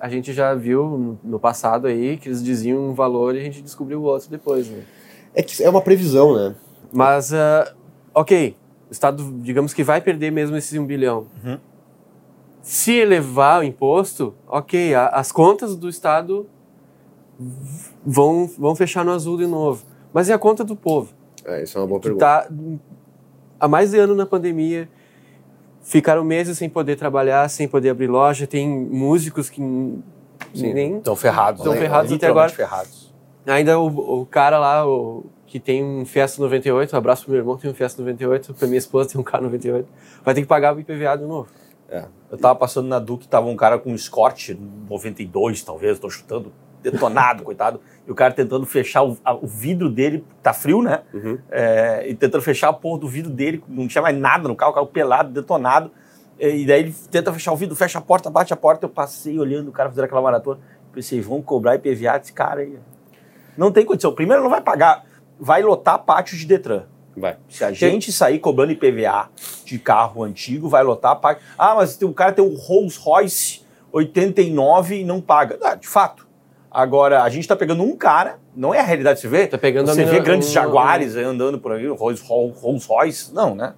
a 0.00 0.08
gente 0.08 0.32
já 0.32 0.54
viu 0.54 1.18
no- 1.22 1.38
passado 1.40 1.86
aí 1.86 2.16
que 2.16 2.28
eles 2.28 2.42
diziam 2.42 2.78
um 2.78 2.94
valor 2.94 3.34
e 3.34 3.40
a 3.40 3.42
gente 3.42 3.60
descobriu 3.60 4.00
o 4.00 4.04
outro 4.04 4.30
depois, 4.30 4.68
né? 4.68 4.82
É 5.34 5.42
que 5.42 5.62
é 5.62 5.68
uma 5.68 5.82
previsão, 5.82 6.34
né? 6.34 6.54
Mas, 6.92 7.34
ah, 7.34 7.74
ok, 8.14 8.56
o 8.88 8.92
Estado, 8.92 9.22
digamos 9.40 9.72
que 9.74 9.82
vai 9.84 10.00
perder 10.00 10.30
mesmo 10.30 10.56
esse 10.56 10.78
um 10.78 10.86
bilhão. 10.86 11.26
Uhum. 11.44 11.58
Se 12.62 12.92
elevar 12.92 13.60
o 13.60 13.62
imposto, 13.64 14.34
ok, 14.46 14.94
a- 14.94 15.08
as 15.08 15.30
contas 15.30 15.76
do 15.76 15.88
Estado 15.88 16.46
vão, 18.04 18.48
vão 18.58 18.74
fechar 18.74 19.04
no 19.04 19.12
azul 19.12 19.36
de 19.36 19.46
novo. 19.46 19.84
Mas 20.12 20.28
e 20.28 20.32
a 20.32 20.38
conta 20.38 20.64
do 20.64 20.74
povo? 20.74 21.12
É, 21.44 21.62
isso 21.62 21.78
é 21.78 21.80
uma 21.80 21.86
boa 21.86 22.00
que 22.00 22.04
pergunta. 22.08 22.24
está 22.24 22.48
há 23.60 23.68
mais 23.68 23.90
de 23.92 23.98
ano 23.98 24.14
na 24.14 24.26
pandemia, 24.26 24.88
ficaram 25.82 26.24
meses 26.24 26.58
sem 26.58 26.68
poder 26.68 26.96
trabalhar, 26.96 27.48
sem 27.48 27.68
poder 27.68 27.90
abrir 27.90 28.08
loja, 28.08 28.46
tem 28.46 28.68
músicos 28.68 29.48
que 29.48 29.60
Sim. 29.60 30.72
nem 30.72 30.96
Estão 30.98 31.14
ferrados. 31.16 31.60
Estão 31.60 31.74
né? 31.74 31.80
ferrados 31.80 32.12
até 32.12 32.26
agora. 32.26 32.48
ferrados. 32.50 33.14
Ainda 33.46 33.78
o, 33.78 34.22
o 34.22 34.26
cara 34.26 34.58
lá, 34.58 34.84
o, 34.86 35.24
que 35.46 35.60
tem 35.60 35.84
um 35.84 36.04
Fiesta 36.04 36.40
98, 36.42 36.94
um 36.94 36.98
abraço 36.98 37.22
pro 37.24 37.32
meu 37.32 37.40
irmão, 37.40 37.56
tem 37.56 37.70
um 37.70 37.74
Fiesta 37.74 38.02
98, 38.02 38.54
pra 38.54 38.66
minha 38.66 38.78
esposa 38.78 39.10
tem 39.10 39.20
um 39.20 39.24
carro 39.24 39.44
98, 39.44 39.88
vai 40.24 40.34
ter 40.34 40.40
que 40.42 40.46
pagar 40.46 40.74
o 40.74 40.80
IPVA 40.80 41.16
de 41.16 41.24
novo. 41.24 41.48
Eu 42.30 42.36
tava 42.36 42.54
passando 42.56 42.88
na 42.88 42.98
Duque, 42.98 43.28
tava 43.28 43.46
um 43.46 43.54
cara 43.56 43.78
com 43.78 43.90
um 43.92 43.94
Escort 43.94 44.50
92, 44.90 45.62
talvez, 45.62 45.98
tô 46.00 46.10
chutando, 46.10 46.52
detonado, 46.82 47.42
coitado. 47.44 47.80
E 48.06 48.10
o 48.10 48.14
cara 48.14 48.32
tentando 48.34 48.66
fechar 48.66 49.04
o, 49.04 49.16
a- 49.24 49.34
o 49.34 49.46
vidro 49.46 49.88
dele, 49.88 50.24
tá 50.42 50.52
frio, 50.52 50.82
né? 50.82 51.02
Uhum. 51.14 51.38
É, 51.50 52.08
e 52.08 52.14
tentando 52.14 52.42
fechar 52.42 52.68
a 52.68 52.72
porra 52.72 53.00
do 53.00 53.08
vidro 53.08 53.30
dele, 53.30 53.62
não 53.68 53.86
tinha 53.86 54.02
mais 54.02 54.16
nada 54.18 54.48
no 54.48 54.56
carro, 54.56 54.72
o 54.72 54.74
carro 54.74 54.86
pelado, 54.88 55.30
detonado. 55.32 55.92
E, 56.40 56.62
e 56.62 56.66
daí 56.66 56.80
ele 56.80 56.94
tenta 57.10 57.32
fechar 57.32 57.52
o 57.52 57.56
vidro, 57.56 57.76
fecha 57.76 57.98
a 57.98 58.02
porta, 58.02 58.28
bate 58.28 58.52
a 58.52 58.56
porta. 58.56 58.84
Eu 58.86 58.90
passei 58.90 59.38
olhando 59.38 59.68
o 59.68 59.72
cara 59.72 59.88
fazendo 59.88 60.04
aquela 60.04 60.20
maratona. 60.22 60.58
Pensei, 60.92 61.20
vão 61.20 61.40
cobrar 61.40 61.76
IPVA 61.76 62.18
desse 62.18 62.32
cara 62.32 62.62
aí. 62.62 62.76
Não 63.56 63.70
tem 63.70 63.84
condição. 63.84 64.12
Primeiro, 64.12 64.42
não 64.42 64.50
vai 64.50 64.60
pagar, 64.60 65.05
vai 65.38 65.62
lotar 65.62 65.98
pátio 66.04 66.36
de 66.36 66.46
Detran. 66.46 66.84
Vai. 67.16 67.36
Se 67.48 67.64
a 67.64 67.72
gente 67.72 68.12
sair 68.12 68.38
cobrando 68.38 68.72
IPVA 68.72 69.30
de 69.64 69.78
carro 69.78 70.22
antigo, 70.22 70.68
vai 70.68 70.82
lotar, 70.82 71.16
paga. 71.18 71.40
Ah, 71.56 71.74
mas 71.74 71.96
tem- 71.96 72.06
o 72.08 72.12
cara 72.12 72.32
tem 72.32 72.44
um 72.44 72.54
Rolls 72.54 72.98
Royce 72.98 73.62
89 73.90 75.00
e 75.00 75.04
não 75.04 75.20
paga. 75.20 75.58
Ah, 75.62 75.74
de 75.74 75.88
fato. 75.88 76.26
Agora, 76.70 77.22
a 77.22 77.28
gente 77.30 77.42
está 77.42 77.56
pegando 77.56 77.82
um 77.82 77.96
cara, 77.96 78.38
não 78.54 78.74
é 78.74 78.80
a 78.80 78.82
realidade, 78.82 79.18
você 79.20 79.28
vê? 79.28 79.46
Tá 79.46 79.56
pegando 79.56 79.86
você 79.86 80.04
vê 80.04 80.20
grandes 80.20 80.48
um- 80.50 80.52
jaguares 80.52 81.16
aí 81.16 81.24
andando 81.24 81.58
por 81.58 81.72
aí, 81.72 81.86
Rolls, 81.86 82.22
Rolls 82.22 82.86
Royce, 82.86 83.32
não, 83.32 83.54
né? 83.54 83.72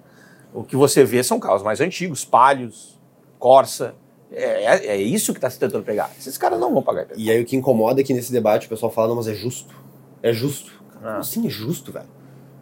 O 0.53 0.63
que 0.63 0.75
você 0.75 1.05
vê 1.05 1.23
são 1.23 1.39
carros 1.39 1.63
mais 1.63 1.79
antigos, 1.79 2.25
Palhos, 2.25 2.99
Corsa. 3.37 3.95
É, 4.31 4.65
é- 4.65 4.87
é 4.87 4.97
isso 4.97 5.31
que 5.33 5.37
está 5.37 5.49
se 5.49 5.57
tentando 5.57 5.83
pegar. 5.83 6.11
Esses 6.19 6.37
caras 6.37 6.59
não 6.59 6.73
vão 6.73 6.83
pagar. 6.83 7.07
E 7.15 7.31
aí 7.31 7.41
o 7.41 7.45
que 7.45 7.55
incomoda 7.55 8.01
é 8.01 8.03
que 8.03 8.13
nesse 8.13 8.31
debate 8.33 8.65
o 8.67 8.69
pessoal 8.69 8.91
fala, 8.91 9.07
não, 9.07 9.15
mas 9.15 9.27
é 9.27 9.33
justo. 9.33 9.73
É 10.21 10.33
justo. 10.33 10.78
Ah. 11.01 11.07
Como 11.07 11.17
assim 11.19 11.47
é 11.47 11.49
justo, 11.49 11.91
velho? 11.91 12.05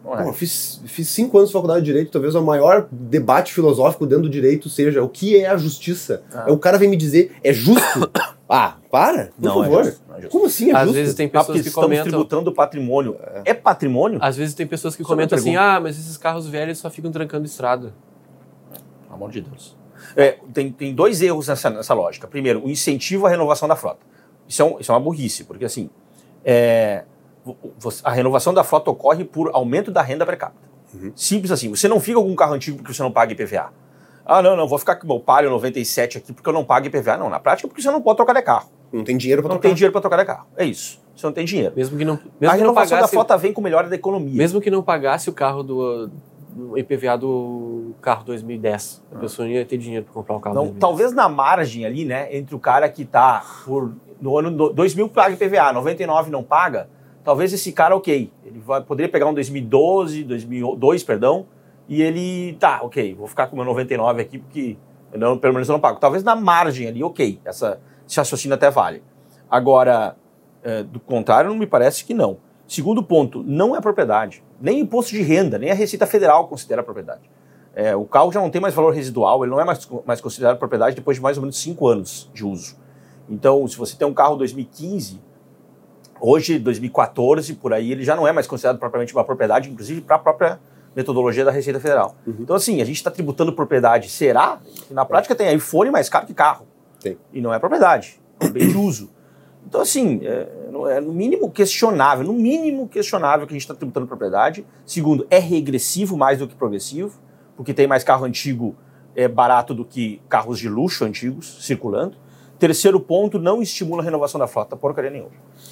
Pô, 0.02 0.16
é. 0.16 0.26
eu 0.28 0.32
fiz, 0.32 0.80
fiz 0.86 1.08
cinco 1.08 1.36
anos 1.38 1.50
de 1.50 1.52
faculdade 1.52 1.80
de 1.80 1.86
Direito, 1.86 2.10
talvez 2.10 2.34
o 2.34 2.42
maior 2.42 2.86
debate 2.90 3.52
filosófico 3.52 4.06
dentro 4.06 4.22
do 4.22 4.30
direito 4.30 4.68
seja 4.70 5.02
o 5.02 5.08
que 5.08 5.36
é 5.36 5.48
a 5.48 5.56
justiça. 5.56 6.22
Ah. 6.32 6.44
É 6.48 6.52
o 6.52 6.58
cara 6.58 6.78
vem 6.78 6.88
me 6.88 6.96
dizer, 6.96 7.32
é 7.42 7.52
justo? 7.52 8.10
ah, 8.48 8.76
para, 8.90 9.26
por 9.26 9.32
Não, 9.44 9.62
é 9.64 9.66
favor. 9.66 9.84
justo, 9.84 10.00
não 10.08 10.14
é 10.16 10.20
justo. 10.20 10.32
Como 10.32 10.46
assim 10.46 10.70
é 10.70 10.74
Às 10.74 10.80
justo? 10.84 10.94
vezes 10.94 11.14
tem 11.14 11.26
Ah, 11.26 11.30
pessoas 11.30 11.60
que 11.60 11.68
estamos 11.68 11.84
comentam... 11.86 12.04
tributando 12.06 12.50
o 12.50 12.54
patrimônio. 12.54 13.16
É, 13.44 13.52
patrimônio? 13.52 14.18
Às 14.22 14.36
vezes 14.36 14.54
tem 14.54 14.66
pessoas 14.66 14.94
que 14.96 15.02
é 15.02 15.04
comentam 15.04 15.36
assim, 15.36 15.56
ah, 15.56 15.78
mas 15.80 15.98
esses 15.98 16.16
carros 16.16 16.46
velhos 16.48 16.78
só 16.78 16.88
ficam 16.88 17.10
trancando 17.10 17.44
estrada. 17.44 17.92
Pelo 19.02 19.14
amor 19.14 19.30
de 19.30 19.40
Deus. 19.42 19.76
É, 20.16 20.38
tem, 20.54 20.70
tem 20.72 20.94
dois 20.94 21.20
erros 21.20 21.48
nessa, 21.48 21.68
nessa 21.70 21.92
lógica. 21.92 22.26
Primeiro, 22.26 22.64
o 22.64 22.70
incentivo 22.70 23.26
à 23.26 23.30
renovação 23.30 23.68
da 23.68 23.76
frota. 23.76 24.00
Isso 24.48 24.62
é, 24.62 24.64
um- 24.64 24.78
isso 24.80 24.90
é 24.90 24.94
uma 24.94 25.00
burrice, 25.00 25.44
porque 25.44 25.64
assim, 25.64 25.90
é, 26.44 27.04
a 28.04 28.10
renovação 28.10 28.52
da 28.54 28.64
frota 28.64 28.90
ocorre 28.90 29.24
por 29.24 29.50
aumento 29.52 29.90
da 29.90 30.02
renda 30.02 30.24
per 30.26 30.36
capita. 30.38 30.68
Uhum. 30.94 31.12
Simples 31.14 31.50
assim. 31.52 31.68
Você 31.70 31.86
não 31.88 32.00
fica 32.00 32.18
com 32.20 32.26
um 32.28 32.34
carro 32.36 32.54
antigo 32.54 32.78
porque 32.78 32.92
você 32.94 33.02
não 33.02 33.10
paga 33.12 33.32
IPVA. 33.32 33.70
Ah, 34.24 34.42
não, 34.42 34.56
não, 34.56 34.68
vou 34.68 34.78
ficar 34.78 34.96
com 34.96 35.04
o 35.04 35.08
meu 35.08 35.20
Palio 35.20 35.50
97 35.50 36.18
aqui 36.18 36.32
porque 36.32 36.48
eu 36.48 36.52
não 36.52 36.64
pago 36.64 36.86
IPVA. 36.86 37.16
Não, 37.16 37.30
na 37.30 37.38
prática 37.40 37.66
é 37.66 37.68
porque 37.68 37.80
você 37.82 37.90
não 37.90 38.00
pode 38.02 38.16
trocar 38.16 38.32
de 38.34 38.42
carro. 38.42 38.68
Não 38.92 39.04
tem 39.04 39.16
dinheiro 39.16 39.42
Não 39.42 39.48
trocar. 39.50 39.62
tem 39.62 39.74
dinheiro 39.74 39.92
para 39.92 40.00
trocar 40.00 40.16
de 40.18 40.24
carro. 40.24 40.46
É 40.56 40.64
isso. 40.64 41.00
Você 41.16 41.26
não 41.26 41.32
tem 41.32 41.44
dinheiro. 41.44 41.72
Mesmo 41.76 41.96
que 41.98 42.04
não, 42.04 42.14
a 42.14 42.16
mesmo 42.16 42.30
que 42.38 42.46
não 42.46 42.56
renovação 42.56 42.90
da 42.90 42.96
pagasse, 43.02 43.12
frota 43.14 43.36
vem 43.36 43.52
com 43.52 43.60
melhora 43.60 43.88
da 43.88 43.94
economia. 43.96 44.34
mesmo 44.36 44.60
que 44.60 44.70
não 44.70 44.82
pagasse 44.82 45.28
o 45.28 45.32
carro 45.32 45.62
do, 45.62 46.10
do 46.54 46.78
IPVA 46.78 47.18
do 47.18 47.94
carro 48.00 48.24
2010, 48.24 49.02
a 49.14 49.18
pessoa 49.18 49.46
não 49.46 49.52
ia 49.54 49.64
ter 49.64 49.76
dinheiro 49.78 50.04
para 50.04 50.14
comprar 50.14 50.36
o 50.36 50.40
carro 50.40 50.54
Então, 50.54 50.62
2010. 50.64 50.80
talvez 50.80 51.12
na 51.12 51.28
margem 51.28 51.84
ali, 51.84 52.04
né, 52.04 52.34
entre 52.36 52.54
o 52.54 52.58
cara 52.58 52.88
que 52.88 53.04
tá 53.04 53.44
por 53.64 53.92
no 54.20 54.38
ano 54.38 54.50
do- 54.50 54.70
2000 54.72 55.08
paga 55.08 55.34
IPVA, 55.34 55.72
99 55.72 56.30
não 56.30 56.42
paga, 56.42 56.88
talvez 57.24 57.52
esse 57.52 57.72
cara, 57.72 57.96
ok, 57.96 58.30
ele 58.44 58.58
vai, 58.60 58.82
poderia 58.82 59.10
pegar 59.10 59.26
um 59.26 59.34
2012, 59.34 60.24
2002, 60.24 61.04
perdão, 61.04 61.46
e 61.88 62.02
ele, 62.02 62.54
tá, 62.54 62.80
ok, 62.82 63.14
vou 63.14 63.26
ficar 63.26 63.46
com 63.46 63.54
o 63.54 63.56
meu 63.56 63.64
99 63.64 64.20
aqui 64.20 64.38
porque 64.38 64.76
não, 65.14 65.38
pelo 65.38 65.54
menos 65.54 65.68
eu 65.68 65.72
não 65.72 65.80
pago. 65.80 65.98
Talvez 65.98 66.22
na 66.22 66.36
margem 66.36 66.86
ali, 66.86 67.02
ok, 67.02 67.40
essa, 67.44 67.80
esse 68.06 68.16
raciocínio 68.18 68.54
até 68.54 68.70
vale. 68.70 69.02
Agora, 69.50 70.16
é, 70.62 70.82
do 70.82 71.00
contrário, 71.00 71.48
não 71.48 71.56
me 71.56 71.66
parece 71.66 72.04
que 72.04 72.12
não. 72.12 72.38
Segundo 72.66 73.02
ponto, 73.02 73.42
não 73.42 73.74
é 73.74 73.80
propriedade. 73.80 74.42
Nem 74.60 74.80
imposto 74.80 75.12
de 75.12 75.22
renda, 75.22 75.58
nem 75.58 75.70
a 75.70 75.74
Receita 75.74 76.06
Federal 76.06 76.46
considera 76.48 76.82
propriedade. 76.82 77.22
É, 77.74 77.96
o 77.96 78.04
carro 78.04 78.30
já 78.32 78.40
não 78.40 78.50
tem 78.50 78.60
mais 78.60 78.74
valor 78.74 78.92
residual, 78.92 79.42
ele 79.42 79.52
não 79.52 79.60
é 79.60 79.64
mais, 79.64 79.88
mais 80.04 80.20
considerado 80.20 80.58
propriedade 80.58 80.96
depois 80.96 81.16
de 81.16 81.22
mais 81.22 81.38
ou 81.38 81.42
menos 81.42 81.58
cinco 81.58 81.88
anos 81.88 82.30
de 82.34 82.44
uso. 82.44 82.76
Então, 83.30 83.66
se 83.66 83.76
você 83.76 83.96
tem 83.96 84.06
um 84.06 84.12
carro 84.12 84.36
2015, 84.36 85.20
hoje, 86.20 86.58
2014, 86.58 87.54
por 87.54 87.72
aí, 87.72 87.92
ele 87.92 88.04
já 88.04 88.14
não 88.16 88.26
é 88.26 88.32
mais 88.32 88.46
considerado 88.46 88.78
propriamente 88.78 89.12
uma 89.14 89.24
propriedade, 89.24 89.70
inclusive 89.70 90.00
para 90.00 90.16
a 90.16 90.18
própria 90.18 90.60
metodologia 90.96 91.44
da 91.44 91.50
Receita 91.50 91.78
Federal. 91.80 92.16
Uhum. 92.26 92.36
Então, 92.40 92.56
assim, 92.56 92.80
a 92.80 92.84
gente 92.84 92.96
está 92.96 93.10
tributando 93.10 93.52
propriedade. 93.52 94.08
Será? 94.10 94.58
Na 94.90 95.04
prática, 95.04 95.34
tem 95.34 95.54
iPhone 95.54 95.90
mais 95.90 96.08
caro 96.08 96.26
que 96.26 96.34
carro. 96.34 96.66
Tem. 97.00 97.16
E 97.32 97.40
não 97.40 97.54
é 97.54 97.58
propriedade, 97.58 98.20
é 98.40 98.46
um 98.46 98.50
bem 98.50 98.68
de 98.68 98.76
uso. 98.76 99.10
Então, 99.66 99.80
assim, 99.82 100.20
é, 100.24 100.48
no- 100.72 100.86
é 100.88 101.00
no 101.00 101.12
mínimo 101.12 101.50
questionável, 101.50 102.24
no 102.24 102.32
mínimo 102.32 102.88
questionável 102.88 103.46
que 103.46 103.52
a 103.52 103.56
gente 103.56 103.62
está 103.62 103.74
tributando 103.74 104.06
propriedade. 104.06 104.66
Segundo, 104.86 105.26
é 105.30 105.38
regressivo 105.38 106.16
mais 106.16 106.38
do 106.38 106.48
que 106.48 106.54
progressivo, 106.54 107.20
porque 107.56 107.74
tem 107.74 107.86
mais 107.86 108.02
carro 108.02 108.24
antigo 108.24 108.74
é, 109.14 109.28
barato 109.28 109.74
do 109.74 109.84
que 109.84 110.22
carros 110.28 110.58
de 110.58 110.68
luxo 110.68 111.04
antigos 111.04 111.58
circulando. 111.64 112.16
Terceiro 112.58 112.98
ponto, 112.98 113.38
não 113.38 113.62
estimula 113.62 114.02
a 114.02 114.04
renovação 114.04 114.38
da 114.38 114.46
frota, 114.46 114.76
porcaria 114.76 115.10
nenhuma. 115.10 115.30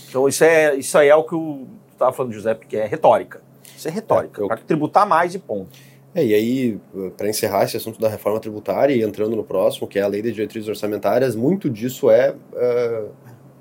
Então, 0.08 0.28
isso 0.28 0.44
é, 0.44 0.74
isso 0.76 0.96
aí 0.96 1.08
é 1.08 1.16
o 1.16 1.24
que 1.24 1.34
o 1.34 1.66
tu 1.88 1.92
estava 1.92 2.12
falando, 2.12 2.32
José, 2.32 2.54
porque 2.54 2.76
é 2.76 2.86
retórica. 2.86 3.40
Isso 3.76 3.88
é 3.88 3.90
retórica. 3.90 4.40
É, 4.40 4.44
eu- 4.44 4.48
tributar 4.66 5.06
mais 5.06 5.34
e 5.34 5.38
ponto. 5.38 5.68
É, 6.14 6.24
e 6.24 6.32
aí, 6.34 6.80
para 7.16 7.28
encerrar 7.28 7.64
esse 7.64 7.76
assunto 7.76 8.00
da 8.00 8.08
reforma 8.08 8.40
tributária 8.40 8.94
e 8.94 9.02
entrando 9.02 9.36
no 9.36 9.44
próximo, 9.44 9.86
que 9.86 9.98
é 9.98 10.02
a 10.02 10.06
lei 10.06 10.22
de 10.22 10.32
diretrizes 10.32 10.68
orçamentárias, 10.68 11.34
muito 11.36 11.68
disso 11.68 12.10
é, 12.10 12.34
é, 12.54 13.04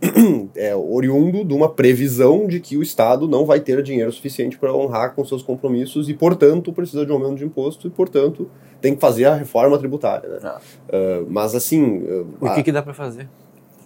é 0.55 0.75
oriundo 0.75 1.43
de 1.45 1.53
uma 1.53 1.69
previsão 1.69 2.47
de 2.47 2.59
que 2.59 2.77
o 2.77 2.83
Estado 2.83 3.27
não 3.27 3.45
vai 3.45 3.59
ter 3.59 3.81
dinheiro 3.81 4.11
suficiente 4.11 4.57
para 4.57 4.73
honrar 4.73 5.13
com 5.15 5.23
seus 5.25 5.41
compromissos 5.41 6.09
e, 6.09 6.13
portanto, 6.13 6.71
precisa 6.73 7.05
de 7.05 7.11
um 7.11 7.15
aumento 7.15 7.37
de 7.37 7.45
imposto 7.45 7.87
e, 7.87 7.89
portanto, 7.89 8.49
tem 8.81 8.93
que 8.93 9.01
fazer 9.01 9.25
a 9.25 9.35
reforma 9.35 9.77
tributária. 9.77 10.27
Né? 10.29 10.39
Ah. 10.43 10.59
É, 10.89 11.23
mas, 11.29 11.55
assim, 11.55 12.03
é, 12.07 12.23
O 12.41 12.47
a- 12.47 12.55
que, 12.55 12.63
que 12.63 12.71
dá 12.71 12.81
para 12.83 12.93
fazer 12.93 13.27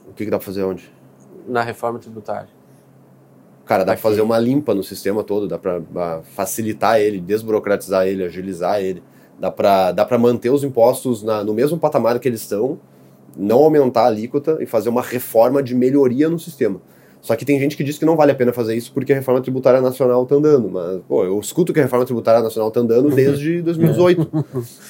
o 0.10 0.13
que, 0.13 0.26
que 0.26 0.32
dá 0.32 0.38
para 0.38 0.45
fazer 0.45 0.63
onde? 0.63 0.91
na 1.48 1.63
reforma 1.63 1.98
tributária? 2.00 2.50
Cara, 3.65 3.84
dá 3.84 3.93
pra 3.93 4.02
fazer 4.02 4.22
uma 4.22 4.38
limpa 4.39 4.74
no 4.74 4.84
sistema 4.84 5.24
todo, 5.24 5.48
dá 5.48 5.58
pra 5.58 5.80
ah, 5.95 6.22
facilitar 6.36 7.00
ele, 7.00 7.19
desburocratizar 7.19 8.08
ele, 8.08 8.24
agilizar 8.24 8.80
ele. 8.82 9.02
Dá 9.39 9.50
pra, 9.52 9.91
dá 9.91 10.04
pra 10.06 10.17
manter 10.17 10.50
os 10.50 10.63
impostos 10.63 11.24
na, 11.24 11.43
no 11.43 11.54
mesmo 11.54 11.78
patamar 11.80 12.19
que 12.19 12.28
eles 12.28 12.41
estão, 12.41 12.80
não 13.38 13.60
aumentar 13.60 14.04
a 14.04 14.08
alíquota 14.08 14.58
e 14.60 14.65
fazer 14.65 14.89
uma 14.89 15.02
reforma 15.02 15.62
de 15.62 15.76
melhoria 15.76 16.30
no 16.30 16.39
sistema. 16.39 16.82
Só 17.22 17.36
que 17.36 17.44
tem 17.44 17.60
gente 17.60 17.76
que 17.76 17.84
diz 17.84 17.98
que 17.98 18.06
não 18.06 18.15
vale 18.15 18.32
a 18.32 18.36
pena 18.36 18.54
fazer 18.54 18.76
isso 18.76 18.94
porque 18.94 19.12
a 19.12 19.15
reforma 19.15 19.42
tributária 19.42 19.82
nacional 19.82 20.26
tá 20.26 20.36
andando. 20.36 20.70
Mas, 20.70 21.02
pô, 21.08 21.26
eu 21.26 21.38
escuto 21.39 21.74
que 21.74 21.80
a 21.80 21.84
reforma 21.84 22.06
tributária 22.06 22.42
nacional 22.42 22.72
tá 22.72 22.80
andando 22.80 23.10
desde 23.10 23.60
2018. 23.62 24.46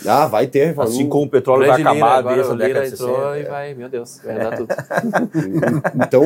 ah, 0.05 0.27
vai 0.27 0.45
ter 0.45 0.67
reforma. 0.67 0.89
Assim 0.89 1.09
como 1.09 1.25
o 1.25 1.29
petróleo 1.29 1.67
vai 1.67 1.81
acabar 1.81 2.19
agora 2.19 2.35
desde 2.35 2.53
a 2.53 2.55
década 2.55 2.87
de 2.87 2.93
entrou 2.93 3.33
60. 3.33 3.39
e 3.39 3.43
vai, 3.43 3.73
meu 3.73 3.89
Deus, 3.89 4.21
vai 4.23 4.37
dar 4.37 4.55
tudo. 4.55 4.69
Então, 6.05 6.23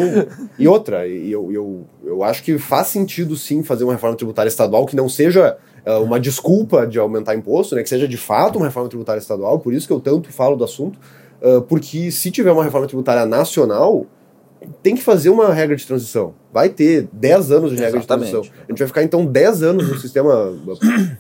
e 0.60 0.68
outra, 0.68 1.08
eu, 1.08 1.52
eu, 1.52 1.86
eu 2.04 2.24
acho 2.24 2.44
que 2.44 2.58
faz 2.58 2.88
sentido 2.88 3.36
sim 3.36 3.64
fazer 3.64 3.84
uma 3.84 3.94
reforma 3.94 4.16
tributária 4.16 4.50
estadual 4.50 4.86
que 4.86 4.96
não 4.96 5.08
seja 5.08 5.58
é, 5.86 5.94
uma 5.96 6.20
desculpa 6.20 6.86
de 6.86 7.00
aumentar 7.00 7.36
imposto, 7.36 7.76
né, 7.76 7.84
que 7.84 7.90
seja 7.90 8.08
de 8.08 8.18
fato 8.18 8.58
uma 8.58 8.66
reforma 8.66 8.90
tributária 8.90 9.20
estadual, 9.20 9.60
por 9.60 9.74
isso 9.74 9.88
que 9.88 9.94
eu 9.94 10.00
tanto 10.00 10.32
falo 10.32 10.56
do 10.56 10.64
assunto, 10.64 11.00
ah, 11.44 11.62
porque 11.68 12.10
se 12.10 12.32
tiver 12.32 12.52
uma 12.52 12.64
reforma 12.64 12.88
tributária 12.88 13.26
nacional, 13.26 14.06
tem 14.82 14.96
que 14.96 15.04
fazer 15.04 15.30
uma 15.30 15.54
regra 15.54 15.76
de 15.76 15.86
transição. 15.86 16.34
Vai 16.52 16.70
ter 16.70 17.08
10 17.12 17.52
anos 17.52 17.72
de 17.72 17.78
regra 17.78 18.00
Exatamente. 18.00 18.28
de 18.28 18.32
transição. 18.32 18.56
A 18.64 18.72
gente 18.72 18.80
vai 18.80 18.88
ficar 18.88 19.04
então 19.04 19.26
10 19.26 19.64
anos 19.64 19.90
no 19.90 19.98
sistema 19.98 20.54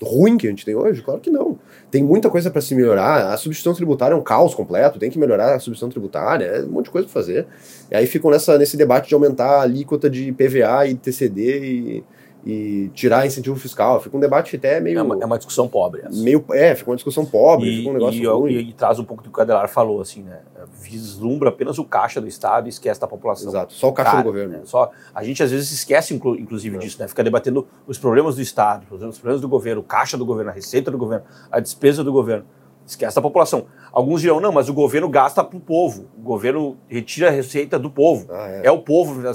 ruim 0.01 0.37
que 0.37 0.47
a 0.47 0.49
gente 0.49 0.63
tem 0.63 0.75
hoje? 0.75 1.01
Claro 1.01 1.19
que 1.19 1.29
não. 1.29 1.59
Tem 1.91 2.01
muita 2.01 2.29
coisa 2.29 2.49
para 2.49 2.61
se 2.61 2.73
melhorar. 2.73 3.33
A 3.33 3.37
substituição 3.37 3.73
tributária 3.73 4.13
é 4.13 4.17
um 4.17 4.21
caos 4.21 4.55
completo, 4.55 4.99
tem 4.99 5.09
que 5.09 5.19
melhorar 5.19 5.55
a 5.55 5.59
substituição 5.59 5.89
tributária, 5.89 6.45
é 6.45 6.63
um 6.63 6.69
monte 6.69 6.85
de 6.85 6.91
coisa 6.91 7.07
para 7.07 7.13
fazer. 7.13 7.45
E 7.91 7.95
aí 7.95 8.07
ficam 8.07 8.31
nessa, 8.31 8.57
nesse 8.57 8.77
debate 8.77 9.09
de 9.09 9.15
aumentar 9.15 9.57
a 9.57 9.61
alíquota 9.61 10.09
de 10.09 10.31
PVA 10.31 10.87
e 10.87 10.95
TCD 10.95 11.59
e, 11.59 12.03
e 12.45 12.89
tirar 12.93 13.25
incentivo 13.25 13.55
fiscal. 13.55 14.01
Fica 14.01 14.15
um 14.17 14.19
debate 14.19 14.55
até 14.55 14.79
meio. 14.79 14.99
É 14.99 15.01
uma, 15.01 15.17
é 15.21 15.25
uma 15.25 15.37
discussão 15.37 15.67
pobre 15.67 16.01
essa. 16.05 16.21
meio 16.21 16.43
é, 16.51 16.75
fica 16.75 16.89
uma 16.89 16.95
discussão 16.95 17.25
pobre, 17.25 17.69
E, 17.69 17.77
fica 17.77 17.89
um 17.89 17.93
negócio 17.93 18.21
e, 18.21 18.25
ruim. 18.27 18.51
e- 18.53 18.69
e 18.69 18.73
traz 18.73 18.99
um 18.99 19.03
pouco 19.03 19.23
do 19.23 19.27
que 19.27 19.29
o 19.29 19.37
Cadelar 19.37 19.69
falou, 19.69 20.01
assim, 20.01 20.23
né? 20.23 20.39
Vislumbra 20.81 21.49
apenas 21.49 21.77
o 21.79 21.85
caixa 21.85 22.19
do 22.19 22.27
Estado 22.27 22.67
e 22.67 22.69
esquece 22.69 22.99
da 22.99 23.07
população. 23.07 23.49
Exato, 23.49 23.73
só 23.73 23.87
o 23.89 23.93
caixa 23.93 24.11
Cara, 24.11 24.23
do 24.23 24.25
governo. 24.27 24.53
né, 24.53 24.61
Só, 24.65 24.91
a 25.13 25.23
gente 25.23 25.41
às 25.41 25.51
vezes 25.51 25.71
esquece, 25.71 26.13
inclu- 26.13 26.37
inclusive, 26.37 26.77
disso, 26.77 26.99
né? 26.99 27.07
Fica 27.07 27.23
debatendo 27.23 27.67
os 27.87 27.97
problemas 27.97 28.35
do 28.35 28.41
Estado, 28.41 28.85
os 28.91 29.17
problemas 29.17 29.41
do 29.41 29.47
governo, 29.47 29.81
o 29.81 29.83
caixa 29.83 30.17
do 30.17 30.25
governo, 30.25 30.51
a 30.51 30.53
receita 30.53 30.91
do 30.91 30.97
governo, 30.97 31.25
a 31.51 31.59
despesa 31.59 32.03
do 32.03 32.11
governo. 32.11 32.45
Esquece 32.85 33.15
da 33.15 33.21
população. 33.21 33.65
Alguns 33.93 34.19
dirão, 34.19 34.41
não, 34.41 34.51
mas 34.51 34.67
o 34.67 34.73
governo 34.73 35.07
gasta 35.07 35.41
para 35.41 35.55
o 35.57 35.61
povo. 35.61 36.07
O 36.17 36.21
governo 36.21 36.75
retira 36.89 37.29
a 37.29 37.31
receita 37.31 37.79
do 37.79 37.89
povo. 37.89 38.27
Ah, 38.29 38.49
é. 38.49 38.67
É 38.67 38.71
o 38.71 38.79
povo. 38.81 39.21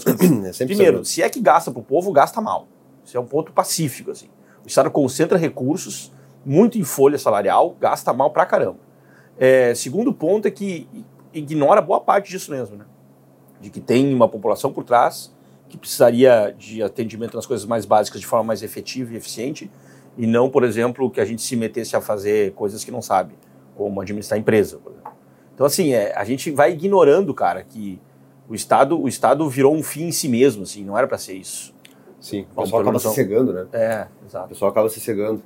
É 0.61 0.65
Primeiro, 0.67 1.03
se 1.03 1.23
é 1.23 1.31
que 1.31 1.41
gasta 1.41 1.71
para 1.71 1.81
o 1.81 1.83
povo, 1.83 2.13
gasta 2.13 2.43
mal. 2.43 2.69
Isso 3.09 3.17
é 3.17 3.21
um 3.21 3.27
ponto 3.27 3.53
pacífico. 3.53 4.11
Assim. 4.11 4.29
O 4.63 4.69
Estado 4.69 4.91
concentra 4.91 5.39
recursos 5.39 6.13
muito 6.45 6.79
em 6.79 6.85
folha 6.85 7.17
salarial, 7.17 7.75
gasta 7.81 8.13
mal 8.13 8.31
pra 8.31 8.45
caramba. 8.45 8.79
É, 9.39 9.75
segundo 9.75 10.13
ponto 10.13 10.47
é 10.47 10.51
que 10.51 10.87
ignora 11.33 11.81
boa 11.81 12.01
parte 12.01 12.29
disso 12.29 12.51
mesmo, 12.51 12.77
né? 12.77 12.85
De 13.63 13.71
que 13.71 13.81
tem 13.81 14.15
uma 14.15 14.29
população 14.29 14.71
por 14.71 14.85
trás 14.85 15.35
que 15.71 15.79
precisaria 15.79 16.55
de 16.57 16.83
atendimento 16.83 17.35
nas 17.35 17.47
coisas 17.47 17.67
mais 17.67 17.87
básicas 17.87 18.21
de 18.21 18.27
forma 18.27 18.45
mais 18.45 18.63
efetiva 18.63 19.15
e 19.15 19.17
eficiente, 19.17 19.71
e 20.17 20.27
não, 20.27 20.51
por 20.51 20.65
exemplo, 20.65 21.11
que 21.11 21.21
a 21.21 21.25
gente 21.25 21.43
se 21.43 21.57
metesse 21.57 21.95
a 21.95 22.01
fazer 22.01 22.53
coisas 22.53 22.85
que 22.85 22.91
não 22.91 23.03
sabe, 23.03 23.35
como 23.77 24.01
administrar 24.01 24.39
empresa, 24.39 24.79
por 24.79 24.93
exemplo. 24.93 25.13
Então, 25.55 25.67
assim, 25.67 25.93
é, 25.93 26.15
a 26.17 26.25
gente 26.25 26.51
vai 26.51 26.73
ignorando, 26.73 27.35
cara, 27.35 27.63
que 27.63 28.01
o 28.49 28.55
Estado, 28.55 29.01
o 29.01 29.07
Estado 29.09 29.49
virou 29.49 29.75
um 29.75 29.83
fim 29.83 30.05
em 30.05 30.13
si 30.13 30.29
mesmo, 30.29 30.63
assim, 30.63 30.85
não 30.85 30.97
era 30.97 31.07
para 31.07 31.19
ser 31.19 31.35
isso. 31.35 31.75
Sim, 32.21 32.41
o 32.43 32.47
Vamos 32.55 32.65
pessoal 32.71 32.83
por 32.83 32.89
acaba 32.89 32.99
se 32.99 33.15
cegando, 33.15 33.53
né? 33.53 33.67
É, 33.73 34.07
O 34.23 34.27
exato. 34.27 34.49
pessoal 34.49 34.71
acaba 34.71 34.89
se 34.89 35.01
cegando. 35.01 35.43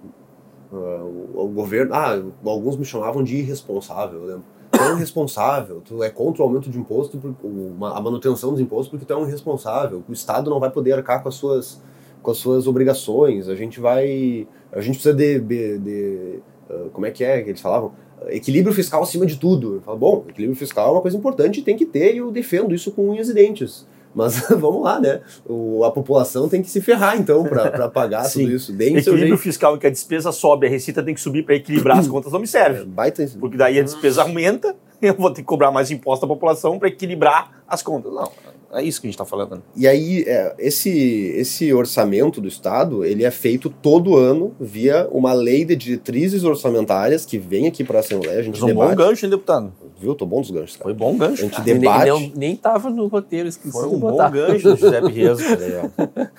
Ah, 0.73 0.77
o, 1.05 1.45
o 1.45 1.49
governo. 1.49 1.95
Ah, 1.95 2.21
alguns 2.45 2.77
me 2.77 2.85
chamavam 2.85 3.23
de 3.23 3.37
irresponsável, 3.37 4.21
eu 4.21 4.27
lembro. 4.27 4.45
Tu 4.71 4.79
é 4.81 4.93
um 4.93 4.97
irresponsável, 4.97 5.83
tu 5.85 6.03
é 6.03 6.09
contra 6.09 6.43
o 6.43 6.47
aumento 6.47 6.71
de 6.71 6.79
imposto, 6.79 7.19
o- 7.43 7.47
uma- 7.77 7.95
a 7.97 8.01
manutenção 8.01 8.53
dos 8.53 8.61
impostos, 8.61 8.89
porque 8.89 9.05
tu 9.05 9.13
é 9.13 9.17
um 9.17 9.27
irresponsável. 9.29 10.03
O 10.09 10.13
Estado 10.15 10.49
não 10.51 10.59
vai 10.59 10.71
poder 10.71 10.93
arcar 10.95 11.23
com 11.23 11.29
as 11.29 11.35
suas, 11.35 11.83
com 12.23 12.31
as 12.31 12.39
suas 12.39 12.67
obrigações. 12.67 13.49
A 13.51 13.55
gente 13.55 13.79
vai. 13.81 14.49
A 14.73 14.81
gente 14.81 14.95
precisa 14.95 15.15
de. 15.15 15.39
de- 15.41 15.79
de, 15.79 16.39
ah, 16.71 16.87
como 16.93 17.05
é 17.05 17.11
que 17.11 17.23
é 17.23 17.43
que 17.43 17.51
eles 17.51 17.61
falavam? 17.61 17.93
Equilíbrio 18.29 18.73
fiscal 18.75 19.03
acima 19.03 19.27
de 19.27 19.37
tudo. 19.37 19.75
Eu 19.75 19.81
falo, 19.83 19.99
bom, 19.99 20.25
equilíbrio 20.29 20.57
fiscal 20.57 20.89
é 20.89 20.93
uma 20.93 21.03
coisa 21.03 21.17
importante 21.19 21.61
e 21.61 21.63
tem 21.63 21.77
que 21.77 21.85
ter, 21.85 22.15
e 22.15 22.19
eu 22.19 22.31
defendo 22.31 22.73
isso 22.75 22.93
com 22.93 23.11
unhas 23.11 23.29
e 23.29 23.35
dentes. 23.35 23.87
Mas 24.15 24.39
vamos 24.51 24.83
lá, 24.83 25.01
né? 25.01 25.21
O- 25.47 25.85
a 25.85 25.91
população 25.91 26.49
tem 26.49 26.63
que 26.63 26.69
se 26.71 26.81
ferrar, 26.81 27.17
então, 27.19 27.45
para 27.45 27.89
pagar 27.89 28.29
tudo 28.31 28.51
isso. 28.51 28.73
Deem 28.73 28.91
seu 29.01 29.13
Equilíbrio 29.15 29.29
jeito. 29.29 29.39
fiscal 29.43 29.77
em 29.77 29.79
que 29.79 29.87
a 29.87 29.91
despesa 29.91 30.31
sobe, 30.33 30.67
a 30.67 30.71
receita 30.71 31.03
tem 31.03 31.15
que 31.15 31.21
subir 31.21 31.45
para 31.45 31.55
equilibrar 31.55 31.99
as 31.99 32.07
contas, 32.09 32.33
não 32.33 32.39
me 32.39 32.45
É, 32.45 32.49
serve. 32.49 32.85
baita 32.85 33.27
Porque 33.41 33.57
daí 33.57 33.79
a 33.79 33.83
despesa 33.83 34.23
aumenta, 34.23 34.77
eu 35.01 35.15
vou 35.15 35.31
ter 35.31 35.41
que 35.43 35.47
cobrar 35.47 35.71
mais 35.71 35.91
imposto 35.91 36.27
da 36.27 36.33
população 36.33 36.79
para 36.79 36.89
equilibrar 36.89 37.63
as 37.67 37.83
contas. 37.83 38.13
Não, 38.13 38.31
é 38.75 38.83
isso 38.83 39.01
que 39.01 39.07
a 39.07 39.11
gente 39.11 39.15
está 39.15 39.25
falando. 39.25 39.57
né? 39.57 39.63
E 39.77 39.87
aí, 39.87 40.25
é, 40.27 40.55
esse, 40.59 40.91
esse 41.37 41.73
orçamento 41.75 42.41
do 42.41 42.49
Estado, 42.49 43.05
ele 43.05 43.23
é 43.25 43.31
feito 43.31 43.69
todo 43.69 44.17
ano 44.17 44.55
via 44.59 45.07
uma 45.11 45.33
lei 45.33 45.65
de 45.65 45.77
diretrizes 45.77 46.43
orçamentárias 46.43 47.27
que 47.27 47.39
vem 47.39 47.67
aqui 47.67 47.85
para 47.85 47.99
a 47.99 48.01
Assembleia, 48.01 48.39
a 48.39 48.43
gente 48.43 48.61
Mas 48.61 48.71
um 48.71 48.75
bom 48.75 48.89
debate. 48.89 49.09
gancho, 49.09 49.27
hein, 49.27 49.31
deputado? 49.31 49.73
Viu? 50.01 50.15
Tô 50.15 50.25
bom 50.25 50.41
dos 50.41 50.51
ganchos, 50.51 50.77
cara. 50.77 50.85
Foi 50.85 50.95
bom 50.95 51.17
gancho. 51.17 51.43
A 51.43 51.45
gente 51.45 51.53
cara. 51.53 51.65
debate. 51.65 52.11
Nem, 52.11 52.21
nem, 52.21 52.33
nem 52.35 52.57
tava 52.57 52.89
no 52.89 53.07
roteiro, 53.09 53.49
esqueci 53.49 53.73
Foi 53.73 53.89
de 53.89 53.95
um 53.95 53.99
bom 53.99 54.17
gancho, 54.17 54.77
Giuseppe 54.77 55.13
Rezo. 55.13 55.43
Olha 55.45 55.67
aí, 55.67 55.91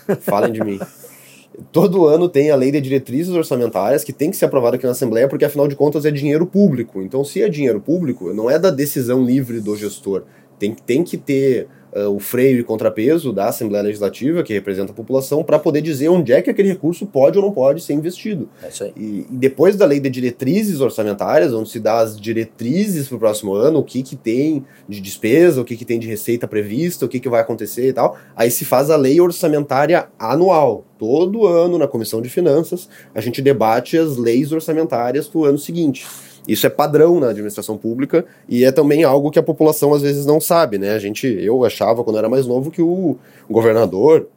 ó. 0.09 0.15
Falem 0.15 0.51
de 0.51 0.63
mim. 0.63 0.79
Todo 1.71 2.07
ano 2.07 2.27
tem 2.27 2.49
a 2.49 2.55
lei 2.55 2.71
de 2.71 2.81
diretrizes 2.81 3.33
orçamentárias 3.33 4.03
que 4.03 4.11
tem 4.11 4.31
que 4.31 4.37
ser 4.37 4.45
aprovada 4.45 4.75
aqui 4.75 4.85
na 4.85 4.91
Assembleia, 4.91 5.27
porque 5.27 5.45
afinal 5.45 5.67
de 5.67 5.75
contas 5.75 6.03
é 6.03 6.09
dinheiro 6.09 6.47
público. 6.47 7.01
Então, 7.01 7.23
se 7.23 7.43
é 7.43 7.47
dinheiro 7.47 7.79
público, 7.79 8.33
não 8.33 8.49
é 8.49 8.57
da 8.57 8.71
decisão 8.71 9.23
livre 9.23 9.59
do 9.59 9.75
gestor. 9.75 10.23
Tem, 10.57 10.73
tem 10.73 11.03
que 11.03 11.15
ter 11.15 11.67
ah, 11.95 12.09
o 12.09 12.19
freio 12.19 12.59
e 12.59 12.63
contrapeso 12.63 13.31
da 13.31 13.49
Assembleia 13.49 13.83
Legislativa, 13.83 14.43
que 14.43 14.53
representa 14.53 14.91
a 14.91 14.95
população, 14.95 15.43
para 15.43 15.59
poder 15.59 15.81
dizer 15.81 16.09
onde 16.09 16.33
é 16.33 16.41
que 16.41 16.49
aquele 16.49 16.69
recurso 16.69 17.05
pode 17.05 17.37
ou 17.37 17.43
não 17.43 17.51
pode 17.51 17.81
ser 17.81 17.93
investido. 17.93 18.49
É 18.61 18.69
isso 18.69 18.83
aí. 18.83 18.93
E, 18.97 19.27
e 19.29 19.37
depois 19.37 19.75
da 19.75 19.85
lei 19.85 19.99
de 19.99 20.09
diretrizes 20.09 20.81
orçamentárias, 20.81 21.53
onde 21.53 21.69
se 21.69 21.79
dá 21.79 21.99
as 21.99 22.19
diretrizes 22.19 23.07
para 23.07 23.17
o 23.17 23.19
próximo 23.19 23.53
ano, 23.53 23.79
o 23.79 23.83
que, 23.83 24.01
que 24.01 24.15
tem 24.15 24.65
de 24.87 24.99
despesa, 24.99 25.61
o 25.61 25.65
que, 25.65 25.77
que 25.77 25.85
tem 25.85 25.99
de 25.99 26.07
receita 26.07 26.47
prevista, 26.47 27.05
o 27.05 27.09
que, 27.09 27.19
que 27.19 27.29
vai 27.29 27.41
acontecer 27.41 27.89
e 27.89 27.93
tal, 27.93 28.17
aí 28.35 28.49
se 28.49 28.65
faz 28.65 28.89
a 28.89 28.95
lei 28.95 29.21
orçamentária 29.21 30.07
anual. 30.17 30.85
Todo 30.97 31.45
ano, 31.45 31.77
na 31.77 31.87
Comissão 31.87 32.21
de 32.21 32.29
Finanças, 32.29 32.87
a 33.13 33.19
gente 33.19 33.41
debate 33.41 33.97
as 33.97 34.17
leis 34.17 34.51
orçamentárias 34.51 35.27
para 35.27 35.39
o 35.39 35.45
ano 35.45 35.57
seguinte. 35.57 36.05
Isso 36.47 36.65
é 36.67 36.69
padrão 36.69 37.19
na 37.19 37.29
administração 37.29 37.77
pública 37.77 38.25
e 38.49 38.65
é 38.65 38.71
também 38.71 39.03
algo 39.03 39.31
que 39.31 39.39
a 39.39 39.43
população 39.43 39.93
às 39.93 40.01
vezes 40.01 40.25
não 40.25 40.41
sabe, 40.41 40.77
né? 40.77 40.91
A 40.91 40.99
gente, 40.99 41.25
eu 41.27 41.63
achava 41.63 42.03
quando 42.03 42.17
era 42.17 42.27
mais 42.27 42.45
novo 42.45 42.69
que 42.69 42.81
o 42.81 43.17
governador, 43.49 44.27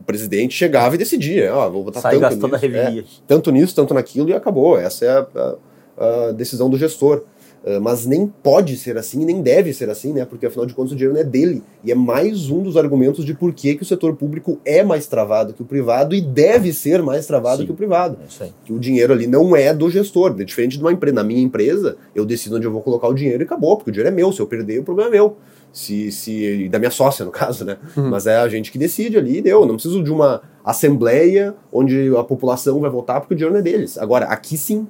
o 0.00 0.04
presidente 0.04 0.54
chegava 0.54 0.94
e 0.94 0.98
decidia, 0.98 1.52
ó, 1.54 1.68
vou 1.68 1.82
botar 1.84 2.00
Sai 2.00 2.12
tanto 2.30 2.40
nisso. 2.46 2.62
É, 2.78 3.22
tanto 3.26 3.50
nisso, 3.50 3.74
tanto 3.74 3.92
naquilo, 3.94 4.28
e 4.28 4.32
acabou. 4.34 4.78
Essa 4.78 5.04
é 5.04 5.08
a, 5.10 5.26
a- 5.36 6.28
a 6.28 6.32
decisão 6.32 6.70
do 6.70 6.78
gestor. 6.78 7.22
Uh, 7.64 7.80
Mas 7.80 8.06
nem 8.06 8.26
pode 8.26 8.76
ser 8.76 8.96
assim, 8.96 9.24
nem 9.24 9.42
deve 9.42 9.72
ser 9.72 9.90
assim, 9.90 10.12
né? 10.12 10.24
Porque 10.24 10.46
afinal 10.46 10.64
de 10.64 10.74
contas 10.74 10.92
o 10.92 10.96
dinheiro 10.96 11.14
não 11.14 11.20
é 11.20 11.24
dele. 11.24 11.62
E 11.82 11.90
é 11.90 11.94
mais 11.94 12.50
um 12.50 12.62
dos 12.62 12.76
argumentos 12.76 13.24
de 13.24 13.34
por 13.34 13.52
que, 13.52 13.74
que 13.74 13.82
o 13.82 13.86
setor 13.86 14.14
público 14.16 14.60
é 14.64 14.82
mais 14.82 15.06
travado 15.06 15.52
que 15.52 15.62
o 15.62 15.64
privado 15.64 16.14
e 16.14 16.20
deve 16.20 16.72
ser 16.72 17.02
mais 17.02 17.26
travado 17.26 17.60
Sim. 17.60 17.66
que 17.66 17.72
o 17.72 17.74
privado. 17.74 18.18
É 18.22 18.26
isso 18.26 18.42
aí. 18.42 18.52
Que 18.64 18.72
o 18.72 18.78
dinheiro 18.78 19.12
ali 19.12 19.26
não 19.26 19.56
é 19.56 19.74
do 19.74 19.90
gestor. 19.90 20.36
É 20.38 20.44
diferente 20.44 20.76
de 20.76 20.82
uma 20.82 20.92
empresa. 20.92 21.14
Na 21.14 21.24
minha 21.24 21.42
empresa, 21.42 21.96
eu 22.14 22.24
decido 22.24 22.56
onde 22.56 22.66
eu 22.66 22.70
vou 22.70 22.82
colocar 22.82 23.08
o 23.08 23.14
dinheiro 23.14 23.42
e 23.42 23.44
acabou, 23.44 23.76
porque 23.76 23.90
o 23.90 23.92
dinheiro 23.92 24.12
é 24.12 24.14
meu. 24.14 24.32
Se 24.32 24.40
eu 24.40 24.46
perder, 24.46 24.78
o 24.78 24.84
problema 24.84 25.10
é 25.10 25.12
meu. 25.12 25.36
Se, 25.72 26.10
se, 26.12 26.64
e 26.64 26.68
da 26.68 26.78
minha 26.78 26.90
sócia, 26.90 27.24
no 27.24 27.30
caso, 27.32 27.64
né? 27.64 27.76
Mas 27.96 28.26
é 28.26 28.36
a 28.36 28.48
gente 28.48 28.70
que 28.70 28.78
decide 28.78 29.16
ali 29.16 29.38
e 29.38 29.42
deu. 29.42 29.60
Eu 29.62 29.66
não 29.66 29.74
preciso 29.74 30.02
de 30.02 30.12
uma 30.12 30.42
assembleia 30.64 31.54
onde 31.72 32.14
a 32.16 32.22
população 32.22 32.80
vai 32.80 32.90
votar 32.90 33.20
porque 33.20 33.34
o 33.34 33.36
dinheiro 33.36 33.54
não 33.54 33.60
é 33.60 33.62
deles. 33.62 33.98
Agora, 33.98 34.26
aqui 34.26 34.56
sim. 34.56 34.86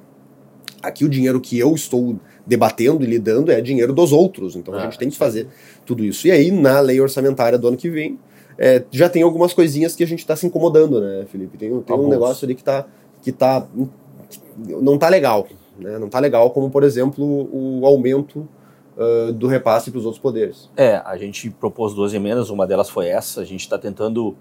Aqui 0.81 1.03
o 1.03 1.09
dinheiro 1.09 1.41
que 1.41 1.59
eu 1.59 1.73
estou 1.73 2.17
debatendo 2.49 3.03
e 3.03 3.07
lidando 3.07 3.51
é 3.51 3.61
dinheiro 3.61 3.93
dos 3.93 4.11
outros. 4.11 4.55
Então 4.55 4.73
a 4.73 4.77
Ah, 4.77 4.83
gente 4.85 4.97
tem 4.97 5.09
que 5.09 5.17
fazer 5.17 5.47
tudo 5.85 6.03
isso. 6.03 6.27
E 6.27 6.31
aí, 6.31 6.51
na 6.51 6.79
lei 6.79 6.99
orçamentária 6.99 7.57
do 7.57 7.67
ano 7.67 7.77
que 7.77 7.89
vem, 7.89 8.19
é, 8.57 8.83
já 8.91 9.07
tem 9.07 9.21
algumas 9.21 9.53
coisinhas 9.53 9.95
que 9.95 10.03
a 10.03 10.07
gente 10.07 10.19
está 10.19 10.35
se 10.35 10.45
incomodando, 10.47 10.99
né, 10.99 11.25
Felipe? 11.31 11.57
Tem, 11.57 11.79
tem 11.81 11.95
um 11.95 12.09
negócio 12.09 12.45
ali 12.45 12.55
que 12.55 12.63
tá, 12.63 12.85
que 13.21 13.31
tá. 13.31 13.65
que 14.29 14.39
não 14.81 14.97
tá 14.97 15.07
legal. 15.07 15.47
Né? 15.77 15.97
Não 15.97 16.09
tá 16.09 16.19
legal, 16.19 16.49
como, 16.51 16.69
por 16.69 16.83
exemplo, 16.83 17.23
o 17.53 17.85
aumento 17.85 18.45
ah, 18.97 19.31
do 19.31 19.47
repasse 19.47 19.91
para 19.91 19.99
os 19.99 20.05
outros 20.05 20.21
poderes. 20.21 20.69
É, 20.75 21.01
a 21.05 21.15
gente 21.17 21.49
propôs 21.51 21.93
duas 21.93 22.13
emendas, 22.13 22.49
uma 22.49 22.67
delas 22.67 22.89
foi 22.89 23.07
essa. 23.07 23.39
A 23.39 23.45
gente 23.45 23.61
está 23.61 23.77
tentando 23.77 24.35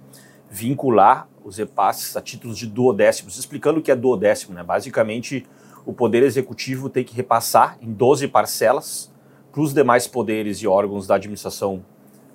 vincular 0.51 1.29
os 1.45 1.59
repasses 1.59 2.17
a 2.17 2.21
títulos 2.21 2.59
de 2.59 2.67
duodécimos, 2.67 3.39
explicando 3.39 3.79
o 3.79 3.83
que 3.83 3.91
é 3.91 3.97
duodécimo, 3.97 4.55
né? 4.55 4.63
Basicamente, 4.65 5.47
o 5.85 5.93
Poder 5.93 6.23
Executivo 6.23 6.89
tem 6.89 7.05
que 7.05 7.15
repassar 7.15 7.79
em 7.81 7.93
12 7.93 8.29
parcelas 8.29 9.13
para 9.53 9.61
os 9.61 9.73
demais 9.73 10.07
poderes 10.07 10.59
e 10.59 10.67
órgãos 10.67 11.07
da 11.07 11.17
administração 11.17 11.85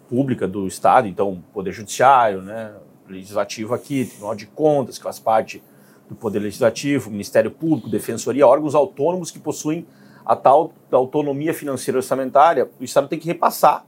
pública 0.09 0.47
do 0.47 0.67
Estado, 0.67 1.07
então, 1.07 1.43
Poder 1.53 1.71
Judiciário, 1.71 2.41
né? 2.41 2.73
legislativo 3.07 3.73
aqui, 3.73 4.05
Tribunal 4.05 4.35
de 4.35 4.45
Contas, 4.47 4.97
que 4.97 5.03
faz 5.03 5.19
parte 5.19 5.61
do 6.07 6.15
Poder 6.15 6.39
Legislativo, 6.39 7.09
Ministério 7.09 7.51
Público, 7.51 7.89
Defensoria, 7.89 8.47
órgãos 8.47 8.75
autônomos 8.75 9.31
que 9.31 9.39
possuem 9.39 9.85
a 10.25 10.35
tal 10.35 10.73
autonomia 10.91 11.53
financeira 11.53 11.97
orçamentária, 11.97 12.69
o 12.79 12.83
Estado 12.83 13.07
tem 13.07 13.19
que 13.19 13.27
repassar 13.27 13.85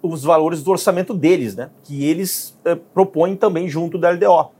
os 0.00 0.22
valores 0.22 0.62
do 0.62 0.70
orçamento 0.70 1.14
deles, 1.14 1.54
né? 1.54 1.70
Que 1.84 2.04
eles 2.04 2.58
é, 2.64 2.74
propõem 2.74 3.36
também 3.36 3.68
junto 3.68 3.98
da 3.98 4.10
LDO. 4.10 4.50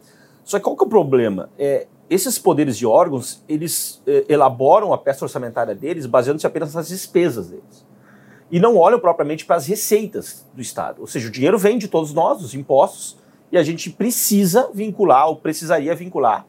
Só 0.44 0.58
que 0.58 0.64
qual 0.64 0.76
que 0.76 0.84
é 0.84 0.86
o 0.86 0.90
problema? 0.90 1.50
É, 1.58 1.86
esses 2.12 2.38
poderes 2.38 2.76
de 2.76 2.86
órgãos, 2.86 3.42
eles 3.48 4.02
é, 4.06 4.26
elaboram 4.28 4.92
a 4.92 4.98
peça 4.98 5.24
orçamentária 5.24 5.74
deles 5.74 6.04
baseando-se 6.04 6.46
apenas 6.46 6.74
nas 6.74 6.88
despesas 6.88 7.48
deles. 7.48 7.86
E 8.50 8.60
não 8.60 8.76
olham 8.76 9.00
propriamente 9.00 9.46
para 9.46 9.56
as 9.56 9.66
receitas 9.66 10.46
do 10.52 10.60
Estado. 10.60 11.00
Ou 11.00 11.06
seja, 11.06 11.28
o 11.28 11.30
dinheiro 11.30 11.58
vem 11.58 11.78
de 11.78 11.88
todos 11.88 12.12
nós, 12.12 12.42
os 12.42 12.54
impostos, 12.54 13.16
e 13.50 13.56
a 13.56 13.62
gente 13.62 13.88
precisa 13.88 14.70
vincular, 14.74 15.28
ou 15.28 15.36
precisaria 15.36 15.94
vincular, 15.94 16.46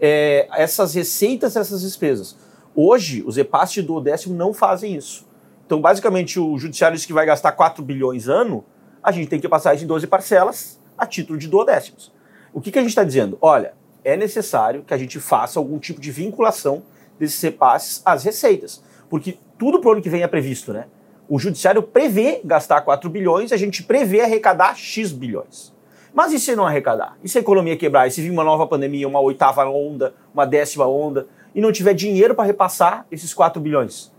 é, 0.00 0.48
essas 0.52 0.94
receitas, 0.94 1.56
essas 1.56 1.82
despesas. 1.82 2.36
Hoje, 2.74 3.22
os 3.26 3.36
repasses 3.36 3.84
do 3.84 4.00
décimo 4.00 4.34
não 4.34 4.54
fazem 4.54 4.96
isso. 4.96 5.26
Então, 5.66 5.80
basicamente, 5.80 6.40
o 6.40 6.56
judiciário 6.56 6.96
diz 6.96 7.04
que 7.04 7.12
vai 7.12 7.26
gastar 7.26 7.52
4 7.52 7.84
bilhões 7.84 8.28
ano, 8.28 8.64
a 9.02 9.12
gente 9.12 9.28
tem 9.28 9.40
que 9.40 9.48
passar 9.48 9.74
isso 9.74 9.84
em 9.84 9.86
12 9.86 10.06
parcelas 10.06 10.80
a 10.96 11.06
título 11.06 11.38
de 11.38 11.48
duodécimos. 11.48 12.10
O 12.52 12.60
que, 12.60 12.70
que 12.70 12.78
a 12.78 12.82
gente 12.82 12.90
está 12.90 13.04
dizendo? 13.04 13.36
Olha, 13.40 13.74
é 14.04 14.16
necessário 14.16 14.82
que 14.82 14.94
a 14.94 14.98
gente 14.98 15.20
faça 15.20 15.58
algum 15.58 15.78
tipo 15.78 16.00
de 16.00 16.10
vinculação 16.10 16.82
desses 17.18 17.40
repasses 17.40 18.02
às 18.04 18.24
receitas. 18.24 18.82
Porque 19.08 19.38
tudo 19.58 19.80
para 19.80 19.90
o 19.90 19.92
ano 19.92 20.02
que 20.02 20.10
vem 20.10 20.22
é 20.22 20.26
previsto, 20.26 20.72
né? 20.72 20.86
O 21.28 21.38
judiciário 21.38 21.82
prevê 21.82 22.40
gastar 22.44 22.80
4 22.80 23.08
bilhões, 23.08 23.52
a 23.52 23.56
gente 23.56 23.82
prevê 23.82 24.20
arrecadar 24.20 24.76
X 24.76 25.12
bilhões. 25.12 25.72
Mas 26.12 26.32
e 26.32 26.38
se 26.38 26.54
não 26.54 26.66
arrecadar? 26.66 27.16
E 27.22 27.28
se 27.28 27.38
a 27.38 27.40
economia 27.40 27.76
quebrar? 27.76 28.06
E 28.06 28.10
se 28.10 28.20
vir 28.20 28.30
uma 28.30 28.44
nova 28.44 28.66
pandemia, 28.66 29.08
uma 29.08 29.20
oitava 29.20 29.64
onda, 29.64 30.14
uma 30.34 30.44
décima 30.44 30.86
onda, 30.86 31.26
e 31.54 31.60
não 31.60 31.72
tiver 31.72 31.94
dinheiro 31.94 32.34
para 32.34 32.44
repassar 32.44 33.06
esses 33.10 33.32
4 33.32 33.60
bilhões? 33.60 34.12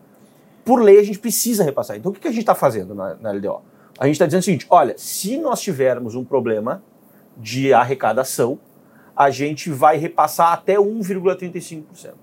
Por 0.65 0.81
lei, 0.81 0.99
a 0.99 1.03
gente 1.03 1.19
precisa 1.19 1.63
repassar. 1.63 1.97
Então, 1.97 2.11
o 2.11 2.15
que 2.15 2.27
a 2.27 2.31
gente 2.31 2.41
está 2.41 2.55
fazendo 2.55 2.95
na, 2.95 3.15
na 3.15 3.31
LDO? 3.31 3.61
A 3.99 4.05
gente 4.05 4.15
está 4.15 4.25
dizendo 4.25 4.41
o 4.41 4.45
seguinte: 4.45 4.65
olha, 4.69 4.95
se 4.97 5.37
nós 5.37 5.61
tivermos 5.61 6.15
um 6.15 6.23
problema 6.23 6.81
de 7.37 7.73
arrecadação, 7.73 8.57
a 9.15 9.29
gente 9.29 9.69
vai 9.69 9.97
repassar 9.97 10.53
até 10.53 10.75
1,35%. 10.75 12.13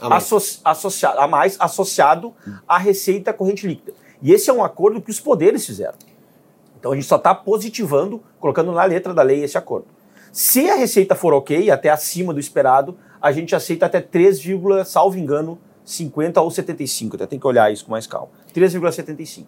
A 0.00 0.08
mais. 0.08 0.24
Associ 0.24 0.60
associado, 0.64 1.20
a 1.20 1.26
mais 1.26 1.56
associado 1.58 2.34
à 2.68 2.78
receita 2.78 3.32
corrente 3.32 3.66
líquida. 3.66 3.94
E 4.20 4.32
esse 4.32 4.50
é 4.50 4.52
um 4.52 4.62
acordo 4.62 5.00
que 5.00 5.10
os 5.10 5.20
poderes 5.20 5.64
fizeram. 5.64 5.94
Então 6.78 6.92
a 6.92 6.94
gente 6.94 7.06
só 7.06 7.16
está 7.16 7.34
positivando, 7.34 8.22
colocando 8.38 8.72
na 8.72 8.84
letra 8.84 9.12
da 9.14 9.22
lei 9.22 9.42
esse 9.42 9.56
acordo. 9.56 9.86
Se 10.30 10.68
a 10.68 10.74
receita 10.74 11.14
for 11.14 11.32
ok, 11.32 11.70
até 11.70 11.88
acima 11.88 12.34
do 12.34 12.38
esperado, 12.38 12.98
a 13.20 13.32
gente 13.32 13.56
aceita 13.56 13.86
até 13.86 14.00
3, 14.00 14.38
salvo 14.84 15.18
engano, 15.18 15.58
50 15.84 16.40
ou 16.42 16.50
75. 16.50 17.16
Até 17.16 17.26
tem 17.26 17.38
que 17.38 17.46
olhar 17.46 17.72
isso 17.72 17.86
com 17.86 17.92
mais 17.92 18.06
calma. 18.06 18.28
3,75. 18.54 19.46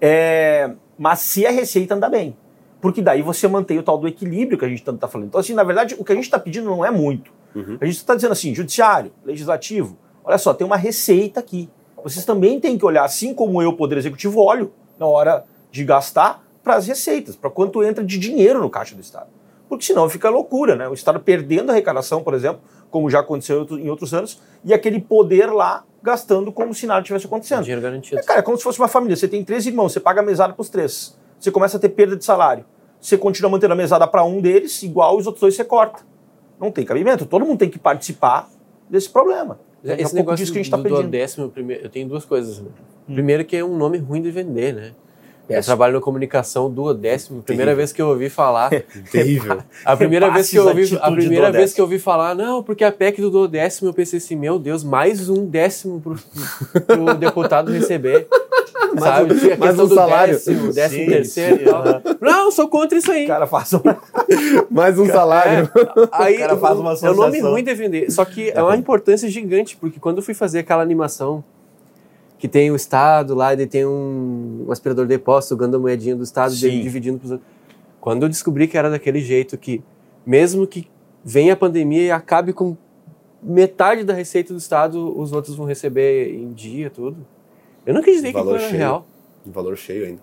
É, 0.00 0.70
mas 0.98 1.20
se 1.20 1.46
a 1.46 1.50
receita 1.50 1.94
anda 1.94 2.10
bem. 2.10 2.36
Porque 2.80 3.02
daí 3.02 3.22
você 3.22 3.48
mantém 3.48 3.78
o 3.78 3.82
tal 3.82 3.98
do 3.98 4.06
equilíbrio 4.06 4.58
que 4.58 4.64
a 4.64 4.68
gente 4.68 4.82
tanto 4.82 4.96
está 4.96 5.08
falando. 5.08 5.28
Então, 5.28 5.40
assim, 5.40 5.54
na 5.54 5.64
verdade, 5.64 5.96
o 5.98 6.04
que 6.04 6.12
a 6.12 6.14
gente 6.14 6.24
está 6.24 6.38
pedindo 6.38 6.66
não 6.66 6.84
é 6.84 6.90
muito. 6.90 7.32
Uhum. 7.54 7.76
A 7.80 7.84
gente 7.84 7.96
está 7.96 8.14
dizendo 8.14 8.32
assim, 8.32 8.54
judiciário, 8.54 9.10
legislativo, 9.24 9.98
olha 10.24 10.38
só, 10.38 10.54
tem 10.54 10.66
uma 10.66 10.76
receita 10.76 11.40
aqui. 11.40 11.68
Vocês 12.02 12.24
também 12.24 12.60
têm 12.60 12.78
que 12.78 12.84
olhar, 12.84 13.04
assim 13.04 13.34
como 13.34 13.60
eu, 13.60 13.72
Poder 13.72 13.98
Executivo, 13.98 14.40
olho 14.40 14.72
na 14.98 15.06
hora 15.06 15.44
de 15.70 15.84
gastar 15.84 16.44
para 16.62 16.76
as 16.76 16.86
receitas, 16.86 17.34
para 17.34 17.50
quanto 17.50 17.82
entra 17.82 18.04
de 18.04 18.18
dinheiro 18.18 18.60
no 18.60 18.70
caixa 18.70 18.94
do 18.94 19.00
Estado. 19.00 19.26
Porque 19.68 19.84
senão 19.84 20.08
fica 20.08 20.30
loucura, 20.30 20.76
né? 20.76 20.88
O 20.88 20.94
Estado 20.94 21.20
perdendo 21.20 21.70
a 21.70 21.72
arrecadação, 21.72 22.22
por 22.22 22.34
exemplo, 22.34 22.60
como 22.90 23.10
já 23.10 23.20
aconteceu 23.20 23.66
em 23.72 23.90
outros 23.90 24.14
anos, 24.14 24.40
e 24.64 24.72
aquele 24.72 25.00
poder 25.00 25.46
lá 25.46 25.84
gastando 26.02 26.52
como 26.52 26.72
se 26.74 26.86
nada 26.86 27.02
tivesse 27.02 27.26
acontecendo. 27.26 27.62
Dinheiro 27.62 27.82
garantido. 27.82 28.18
É, 28.18 28.22
cara, 28.22 28.40
é 28.40 28.42
como 28.42 28.56
se 28.56 28.62
fosse 28.62 28.78
uma 28.78 28.88
família. 28.88 29.16
Você 29.16 29.28
tem 29.28 29.44
três 29.44 29.66
irmãos, 29.66 29.92
você 29.92 30.00
paga 30.00 30.20
a 30.20 30.24
mesada 30.24 30.52
para 30.52 30.62
os 30.62 30.68
três. 30.68 31.18
Você 31.38 31.50
começa 31.50 31.76
a 31.76 31.80
ter 31.80 31.90
perda 31.90 32.16
de 32.16 32.24
salário. 32.24 32.64
Você 33.00 33.16
continua 33.16 33.50
mantendo 33.50 33.72
a 33.72 33.76
mesada 33.76 34.06
para 34.06 34.24
um 34.24 34.40
deles, 34.40 34.82
igual 34.82 35.16
os 35.16 35.26
outros 35.26 35.40
dois 35.40 35.54
você 35.54 35.64
corta. 35.64 36.02
Não 36.60 36.70
tem 36.70 36.84
cabimento. 36.84 37.24
Todo 37.26 37.44
mundo 37.44 37.58
tem 37.58 37.70
que 37.70 37.78
participar 37.78 38.50
desse 38.90 39.08
problema. 39.08 39.60
É, 39.84 40.02
esse 40.02 40.14
negócio 40.14 40.38
disso 40.38 40.52
que 40.52 40.58
a 40.58 40.62
gente 40.62 40.72
está 40.72 40.78
pedindo. 40.78 41.08
Décimo, 41.08 41.48
primeiro, 41.48 41.84
eu 41.84 41.90
tenho 41.90 42.08
duas 42.08 42.24
coisas. 42.24 42.58
Né? 42.58 42.68
Hum. 43.08 43.14
Primeiro 43.14 43.44
que 43.44 43.56
é 43.56 43.64
um 43.64 43.76
nome 43.76 43.98
ruim 43.98 44.20
de 44.20 44.30
vender, 44.30 44.74
né? 44.74 44.92
Eu 45.48 45.62
trabalho 45.62 45.94
na 45.94 46.00
comunicação 46.00 46.70
duodécimo. 46.70 47.42
Primeira 47.42 47.74
vez 47.74 47.92
que 47.92 48.02
eu 48.02 48.08
ouvi 48.08 48.28
falar. 48.28 48.70
Terrível. 49.10 49.58
A 49.84 49.96
primeira 49.96 50.30
vez 50.30 50.50
que 50.50 50.56
eu 50.56 50.66
ouvi, 50.66 50.98
a 51.00 51.10
primeira 51.10 51.50
vez 51.50 51.72
que 51.72 51.80
eu 51.80 51.84
ouvi 51.84 51.98
falar, 51.98 52.34
não, 52.34 52.62
porque 52.62 52.84
a 52.84 52.92
PEC 52.92 53.20
do 53.20 53.30
duodécimo, 53.30 53.88
eu 53.88 53.94
pensei 53.94 54.18
assim, 54.18 54.36
meu 54.36 54.58
Deus, 54.58 54.84
mais 54.84 55.28
um 55.28 55.46
décimo 55.46 56.00
pro, 56.00 56.16
pro 56.86 57.14
deputado 57.16 57.72
receber. 57.72 58.28
Sabe? 58.98 59.34
Mais, 59.34 59.44
um, 59.44 59.56
mais 59.58 59.78
um 59.78 59.88
salário. 59.88 60.34
Décimo, 60.34 60.72
décimo 60.72 61.04
sim, 61.04 61.10
terceiro 61.10 61.58
sim. 61.58 62.16
Não, 62.20 62.50
sou 62.50 62.68
contra 62.68 62.96
isso 62.96 63.10
aí. 63.10 63.24
O 63.24 63.28
cara 63.28 63.46
faz 63.46 63.72
um... 63.74 63.80
mais 64.70 64.98
um 64.98 65.06
salário. 65.06 65.70
É, 65.74 66.08
aí, 66.12 66.36
o 66.36 66.38
cara 66.38 66.56
faz 66.56 66.78
uma 66.78 66.92
associação. 66.92 67.22
É 67.22 67.26
um 67.26 67.30
nome 67.30 67.40
ruim 67.40 67.62
de 67.62 67.74
vender. 67.74 68.10
Só 68.10 68.24
que 68.24 68.50
é 68.50 68.62
uma 68.62 68.76
importância 68.76 69.28
gigante, 69.28 69.76
porque 69.76 70.00
quando 70.00 70.18
eu 70.18 70.22
fui 70.22 70.34
fazer 70.34 70.60
aquela 70.60 70.82
animação 70.82 71.44
que 72.38 72.46
tem 72.46 72.70
o 72.70 72.76
Estado 72.76 73.34
lá, 73.34 73.52
e 73.52 73.66
tem 73.66 73.84
um, 73.84 74.66
um 74.68 74.72
aspirador 74.72 75.04
de 75.04 75.10
depósito 75.10 75.56
ganhando 75.56 75.76
a 75.76 75.80
moedinha 75.80 76.14
do 76.14 76.22
Estado, 76.22 76.54
dele, 76.54 76.82
dividindo 76.82 77.18
para 77.18 77.38
Quando 78.00 78.22
eu 78.22 78.28
descobri 78.28 78.68
que 78.68 78.78
era 78.78 78.88
daquele 78.88 79.20
jeito, 79.20 79.58
que 79.58 79.82
mesmo 80.24 80.66
que 80.66 80.88
venha 81.24 81.54
a 81.54 81.56
pandemia 81.56 82.02
e 82.02 82.10
acabe 82.10 82.52
com 82.52 82.76
metade 83.42 84.04
da 84.04 84.14
receita 84.14 84.52
do 84.52 84.58
Estado, 84.58 85.18
os 85.18 85.32
outros 85.32 85.56
vão 85.56 85.66
receber 85.66 86.34
em 86.34 86.52
dia, 86.52 86.90
tudo. 86.90 87.26
Eu 87.84 87.92
não 87.92 88.00
acreditei 88.00 88.32
que 88.32 88.38
era 88.38 88.68
real. 88.68 89.06
Valor 89.46 89.76
cheio 89.76 90.06
ainda. 90.06 90.20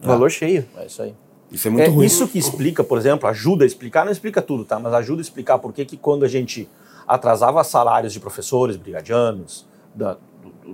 Valor 0.00 0.26
ah, 0.26 0.30
cheio. 0.30 0.64
É 0.76 0.86
isso 0.86 1.02
aí. 1.02 1.14
Isso 1.50 1.66
é 1.66 1.70
muito 1.70 1.84
é, 1.84 1.88
ruim. 1.88 2.06
Isso 2.06 2.28
que 2.28 2.38
explica, 2.38 2.84
por 2.84 2.98
exemplo, 2.98 3.28
ajuda 3.28 3.64
a 3.64 3.66
explicar, 3.66 4.04
não 4.04 4.12
explica 4.12 4.40
tudo, 4.40 4.64
tá? 4.64 4.78
Mas 4.78 4.92
ajuda 4.92 5.20
a 5.20 5.22
explicar 5.22 5.58
por 5.58 5.72
que 5.72 5.84
que 5.84 5.96
quando 5.96 6.24
a 6.24 6.28
gente 6.28 6.68
atrasava 7.06 7.62
salários 7.64 8.12
de 8.12 8.20
professores, 8.20 8.76
brigadianos, 8.76 9.66
da, 9.94 10.18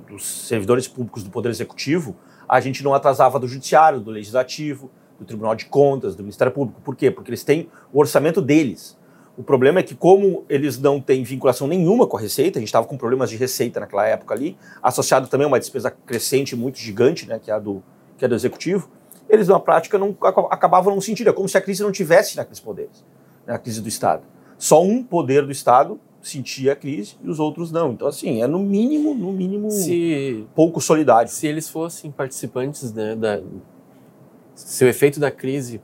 dos 0.00 0.46
servidores 0.46 0.88
públicos 0.88 1.22
do 1.22 1.30
Poder 1.30 1.48
Executivo, 1.48 2.16
a 2.48 2.60
gente 2.60 2.82
não 2.82 2.94
atrasava 2.94 3.38
do 3.38 3.48
Judiciário, 3.48 4.00
do 4.00 4.10
Legislativo, 4.10 4.90
do 5.18 5.24
Tribunal 5.24 5.54
de 5.54 5.66
Contas, 5.66 6.14
do 6.14 6.22
Ministério 6.22 6.52
Público. 6.52 6.80
Por 6.80 6.96
quê? 6.96 7.10
Porque 7.10 7.30
eles 7.30 7.44
têm 7.44 7.68
o 7.92 7.98
orçamento 7.98 8.42
deles. 8.42 8.98
O 9.36 9.42
problema 9.42 9.80
é 9.80 9.82
que, 9.82 9.94
como 9.94 10.44
eles 10.48 10.78
não 10.78 11.00
têm 11.00 11.24
vinculação 11.24 11.66
nenhuma 11.66 12.06
com 12.06 12.16
a 12.16 12.20
receita, 12.20 12.58
a 12.58 12.60
gente 12.60 12.68
estava 12.68 12.86
com 12.86 12.96
problemas 12.96 13.30
de 13.30 13.36
receita 13.36 13.80
naquela 13.80 14.06
época 14.06 14.32
ali, 14.32 14.56
associado 14.82 15.26
também 15.26 15.44
a 15.44 15.48
uma 15.48 15.58
despesa 15.58 15.90
crescente 15.90 16.54
muito 16.54 16.78
gigante, 16.78 17.26
né, 17.26 17.40
que 17.40 17.50
é 17.50 17.54
a 17.54 17.58
do, 17.58 17.82
que 18.16 18.24
é 18.24 18.28
do 18.28 18.34
Executivo, 18.34 18.88
eles, 19.28 19.48
na 19.48 19.58
prática, 19.58 19.98
não, 19.98 20.16
acabavam 20.50 20.94
não 20.94 21.00
sentindo. 21.00 21.30
É 21.30 21.32
como 21.32 21.48
se 21.48 21.56
a 21.56 21.60
crise 21.60 21.82
não 21.82 21.90
tivesse 21.90 22.36
naqueles 22.36 22.60
poderes, 22.60 23.04
né, 23.46 23.54
a 23.54 23.58
crise 23.58 23.80
do 23.80 23.88
Estado. 23.88 24.22
Só 24.56 24.82
um 24.82 25.02
poder 25.02 25.44
do 25.44 25.50
Estado 25.50 25.98
sentia 26.24 26.72
a 26.72 26.76
crise 26.76 27.16
e 27.22 27.28
os 27.28 27.38
outros 27.38 27.70
não. 27.70 27.92
Então, 27.92 28.08
assim, 28.08 28.42
é 28.42 28.46
no 28.46 28.58
mínimo, 28.58 29.14
no 29.14 29.30
mínimo, 29.30 29.70
se, 29.70 30.44
pouco 30.54 30.80
solidário. 30.80 31.30
Se 31.30 31.46
eles 31.46 31.68
fossem 31.68 32.10
participantes, 32.10 32.92
né, 32.92 33.14
da, 33.14 33.42
se 34.54 34.84
o 34.84 34.88
efeito 34.88 35.20
da 35.20 35.30
crise 35.30 35.80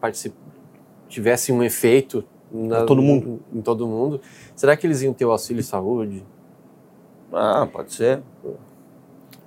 tivesse 1.08 1.52
um 1.52 1.62
efeito 1.62 2.24
na, 2.50 2.84
todo 2.84 3.02
mundo. 3.02 3.40
Em, 3.52 3.58
em 3.58 3.62
todo 3.62 3.86
mundo, 3.86 4.20
será 4.56 4.76
que 4.76 4.86
eles 4.86 5.02
iam 5.02 5.12
ter 5.12 5.26
o 5.26 5.30
auxílio 5.30 5.62
saúde? 5.62 6.24
Ah, 7.32 7.68
pode 7.70 7.92
ser. 7.92 8.22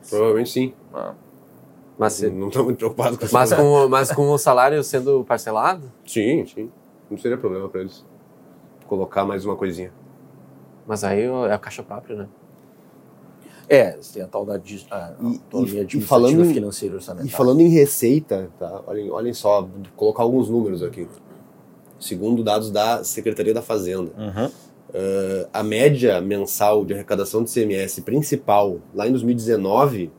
Provavelmente 0.08 0.52
sim. 0.52 0.74
Ah. 0.94 1.16
Mas 1.98 2.22
não 2.22 2.48
estou 2.48 2.66
muito 2.66 2.78
preocupado 2.78 3.18
com 3.18 3.26
isso. 3.26 3.34
Mas 3.34 3.54
com, 3.54 3.88
mas 3.88 4.12
com 4.12 4.30
o 4.30 4.38
salário 4.38 4.84
sendo 4.84 5.24
parcelado? 5.24 5.92
Sim, 6.06 6.46
sim. 6.46 6.72
Não 7.10 7.18
seria 7.18 7.38
problema 7.38 7.68
para 7.68 7.82
eles 7.82 8.06
colocar 8.88 9.26
mais 9.26 9.46
uma 9.46 9.56
coisinha. 9.56 9.92
Mas 10.86 11.04
aí 11.04 11.22
é 11.22 11.54
a 11.54 11.58
caixa 11.58 11.84
própria, 11.84 12.16
né? 12.16 12.28
É, 13.70 13.98
tem 14.14 14.22
a 14.22 14.28
tal 14.28 14.46
da 14.46 14.60
a 14.92 15.14
autonomia 15.24 15.88
e, 15.92 15.98
e 15.98 16.02
falando 16.02 16.46
financeira 16.46 16.96
orçamentária. 16.96 17.30
E 17.30 17.32
falando 17.32 17.62
em 17.62 17.70
receita, 17.70 18.50
tá? 18.60 18.82
olhem, 18.86 19.10
olhem 19.10 19.34
só, 19.34 19.62
vou 19.62 19.82
colocar 19.96 20.24
alguns 20.24 20.50
números 20.50 20.84
aqui. 20.84 21.08
Segundo 22.00 22.44
dados 22.44 22.70
da 22.70 23.04
Secretaria 23.04 23.54
da 23.54 23.62
Fazenda, 23.62 24.12
uhum. 24.18 24.46
uh, 24.48 25.50
a 25.54 25.64
média 25.64 26.20
mensal 26.20 26.84
de 26.84 26.94
arrecadação 26.94 27.44
de 27.44 27.52
CMS 27.52 28.02
principal 28.02 28.80
lá 28.94 29.08
em 29.08 29.12
2019 29.12 30.12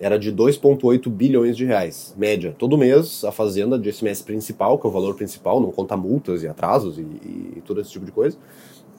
era 0.00 0.18
de 0.18 0.32
2,8 0.32 1.08
bilhões 1.10 1.56
de 1.56 1.64
reais, 1.64 2.14
média. 2.16 2.54
Todo 2.58 2.76
mês 2.76 3.24
a 3.24 3.32
Fazenda 3.32 3.78
de 3.78 3.92
SMS 3.92 4.22
principal, 4.22 4.78
que 4.78 4.86
é 4.86 4.90
o 4.90 4.92
valor 4.92 5.14
principal, 5.14 5.60
não 5.60 5.70
conta 5.70 5.96
multas 5.96 6.42
e 6.42 6.48
atrasos 6.48 6.98
e, 6.98 7.02
e 7.02 7.62
todo 7.66 7.80
esse 7.80 7.90
tipo 7.90 8.04
de 8.04 8.12
coisa, 8.12 8.38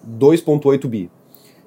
2,8 0.07 0.87
bi. 0.87 1.11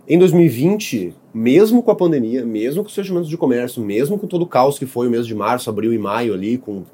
Em 0.09 0.19
2020, 0.19 1.15
mesmo 1.33 1.83
com 1.83 1.91
a 1.91 1.95
pandemia, 1.95 2.45
mesmo 2.45 2.83
com 2.83 2.89
os 2.89 2.95
fechamentos 2.95 3.29
de 3.29 3.37
comércio, 3.37 3.83
mesmo 3.83 4.19
com 4.19 4.27
todo 4.27 4.43
o 4.43 4.47
caos 4.47 4.79
que 4.79 4.87
foi 4.87 5.07
o 5.07 5.11
mês 5.11 5.27
de 5.27 5.35
março, 5.35 5.71
abril 5.71 5.93
e 5.93 5.99
maio 5.99 6.35
ali, 6.35 6.59
com 6.59 6.85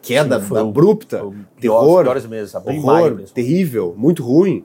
queda 0.00 0.40
Sim, 0.40 0.56
abrupta, 0.56 1.24
terror, 1.58 2.02
piores 2.04 2.26
meses, 2.26 2.54
horror, 2.54 3.22
terrível, 3.34 3.94
muito 3.96 4.22
ruim. 4.22 4.64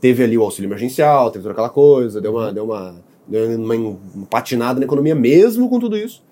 Teve 0.00 0.22
ali 0.22 0.38
o 0.38 0.42
auxílio 0.42 0.68
emergencial, 0.68 1.30
teve 1.30 1.42
toda 1.42 1.52
aquela 1.52 1.68
coisa, 1.68 2.20
deu 2.20 2.32
uma, 2.32 2.52
deu 2.52 2.64
uma, 2.64 2.94
deu 3.26 3.58
uma 3.58 4.26
patinada 4.30 4.78
na 4.78 4.86
economia 4.86 5.14
mesmo 5.14 5.68
com 5.68 5.78
tudo 5.78 5.96
isso. 5.96 6.22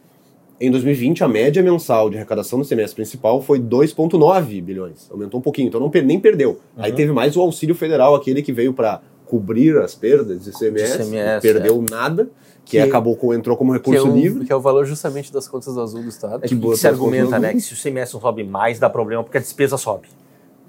Em 0.58 0.70
2020, 0.70 1.22
a 1.22 1.28
média 1.28 1.62
mensal 1.62 2.08
de 2.08 2.16
arrecadação 2.16 2.58
do 2.58 2.64
semestre 2.64 2.96
principal 2.96 3.42
foi 3.42 3.60
2,9 3.60 4.62
bilhões. 4.62 5.06
Aumentou 5.10 5.38
um 5.38 5.42
pouquinho, 5.42 5.68
então 5.68 5.78
não, 5.78 5.90
nem 6.02 6.18
perdeu. 6.18 6.50
Uhum. 6.50 6.84
Aí 6.84 6.92
teve 6.92 7.12
mais 7.12 7.36
o 7.36 7.40
auxílio 7.42 7.74
federal, 7.74 8.14
aquele 8.14 8.40
que 8.40 8.52
veio 8.52 8.72
para 8.72 9.02
cobrir 9.26 9.76
as 9.76 9.94
perdas 9.94 10.44
de 10.44 10.50
ICMS, 10.50 11.02
ICMS 11.02 11.42
perdeu 11.42 11.84
é. 11.86 11.90
nada, 11.90 12.30
que, 12.64 12.72
que, 12.72 12.78
acabou 12.78 13.16
com, 13.16 13.34
entrou 13.34 13.56
como 13.56 13.72
recurso 13.72 14.02
que 14.02 14.08
é 14.08 14.10
um, 14.10 14.16
livre. 14.16 14.44
Que 14.46 14.52
é 14.52 14.56
o 14.56 14.60
valor 14.60 14.86
justamente 14.86 15.32
das 15.32 15.46
contas 15.46 15.76
azul 15.76 16.02
do 16.02 16.08
Estado. 16.08 16.44
É 16.44 16.48
que, 16.48 16.56
que 16.56 16.76
se 16.76 16.88
argumenta, 16.88 17.38
né, 17.38 17.52
que 17.52 17.60
se 17.60 17.74
o 17.74 17.76
ICMS 17.76 18.14
não 18.14 18.20
sobe 18.20 18.42
mais, 18.42 18.78
dá 18.78 18.88
problema 18.88 19.22
porque 19.22 19.36
a 19.36 19.40
despesa 19.40 19.76
sobe. 19.76 20.08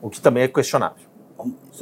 O 0.02 0.10
que 0.10 0.20
também 0.20 0.44
é 0.44 0.48
questionável. 0.48 1.06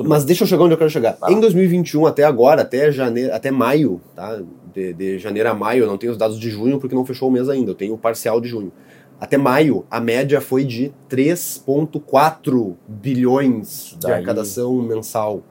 Mas 0.04 0.26
deixa 0.26 0.44
eu 0.44 0.48
chegar 0.48 0.64
onde 0.64 0.74
eu 0.74 0.78
quero 0.78 0.90
chegar. 0.90 1.18
Em 1.30 1.40
2021, 1.40 2.06
até 2.06 2.24
agora, 2.24 2.62
até 2.62 2.92
janeiro, 2.92 3.34
até 3.34 3.50
maio, 3.50 4.02
tá? 4.14 4.42
De, 4.76 4.94
de, 4.94 5.18
janeiro 5.18 5.50
a 5.50 5.54
maio, 5.54 5.84
eu 5.84 5.88
não 5.88 5.98
tenho 5.98 6.12
os 6.12 6.18
dados 6.18 6.38
de 6.38 6.50
junho 6.50 6.80
porque 6.80 6.94
não 6.94 7.06
fechou 7.06 7.30
o 7.30 7.32
mês 7.32 7.48
ainda, 7.48 7.72
eu 7.72 7.76
tenho 7.76 7.94
o 7.94 7.98
parcial 7.98 8.42
de 8.42 8.50
junho. 8.50 8.72
Até 9.20 9.38
maio, 9.38 9.86
a 9.90 10.02
média 10.02 10.42
foi 10.42 10.66
de 10.66 10.92
3,4 11.10 12.76
bilhões 12.86 13.96
de 13.98 14.12
arrecadação 14.12 14.76
mensal. 14.82 15.42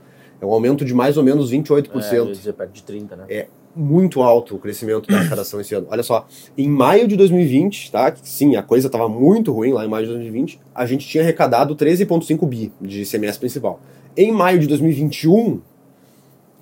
É 0.40 0.44
um 0.44 0.50
aumento 0.50 0.84
de 0.84 0.92
mais 0.92 1.16
ou 1.16 1.22
menos 1.22 1.50
28%. 1.50 2.28
É, 2.28 2.32
dizer, 2.32 2.52
perto 2.52 2.72
de 2.72 2.82
30, 2.82 3.16
né? 3.16 3.24
É 3.30 3.46
muito 3.74 4.22
alto 4.22 4.54
o 4.54 4.58
crescimento 4.58 5.08
da 5.08 5.16
arrecadação 5.18 5.60
esse 5.60 5.74
ano. 5.74 5.86
Olha 5.90 6.02
só, 6.02 6.26
em 6.56 6.68
maio 6.68 7.08
de 7.08 7.16
2020, 7.16 7.90
tá? 7.90 8.14
Sim, 8.22 8.56
a 8.56 8.62
coisa 8.62 8.86
estava 8.86 9.08
muito 9.08 9.52
ruim 9.52 9.72
lá 9.72 9.84
em 9.84 9.88
maio 9.88 10.06
de 10.06 10.12
2020, 10.12 10.60
a 10.74 10.86
gente 10.86 11.08
tinha 11.08 11.22
arrecadado 11.22 11.74
13,5 11.74 12.46
bi 12.46 12.72
de 12.80 13.02
ICMS 13.02 13.38
principal. 13.38 13.80
Em 14.16 14.30
maio 14.30 14.60
de 14.60 14.66
2021, 14.68 15.60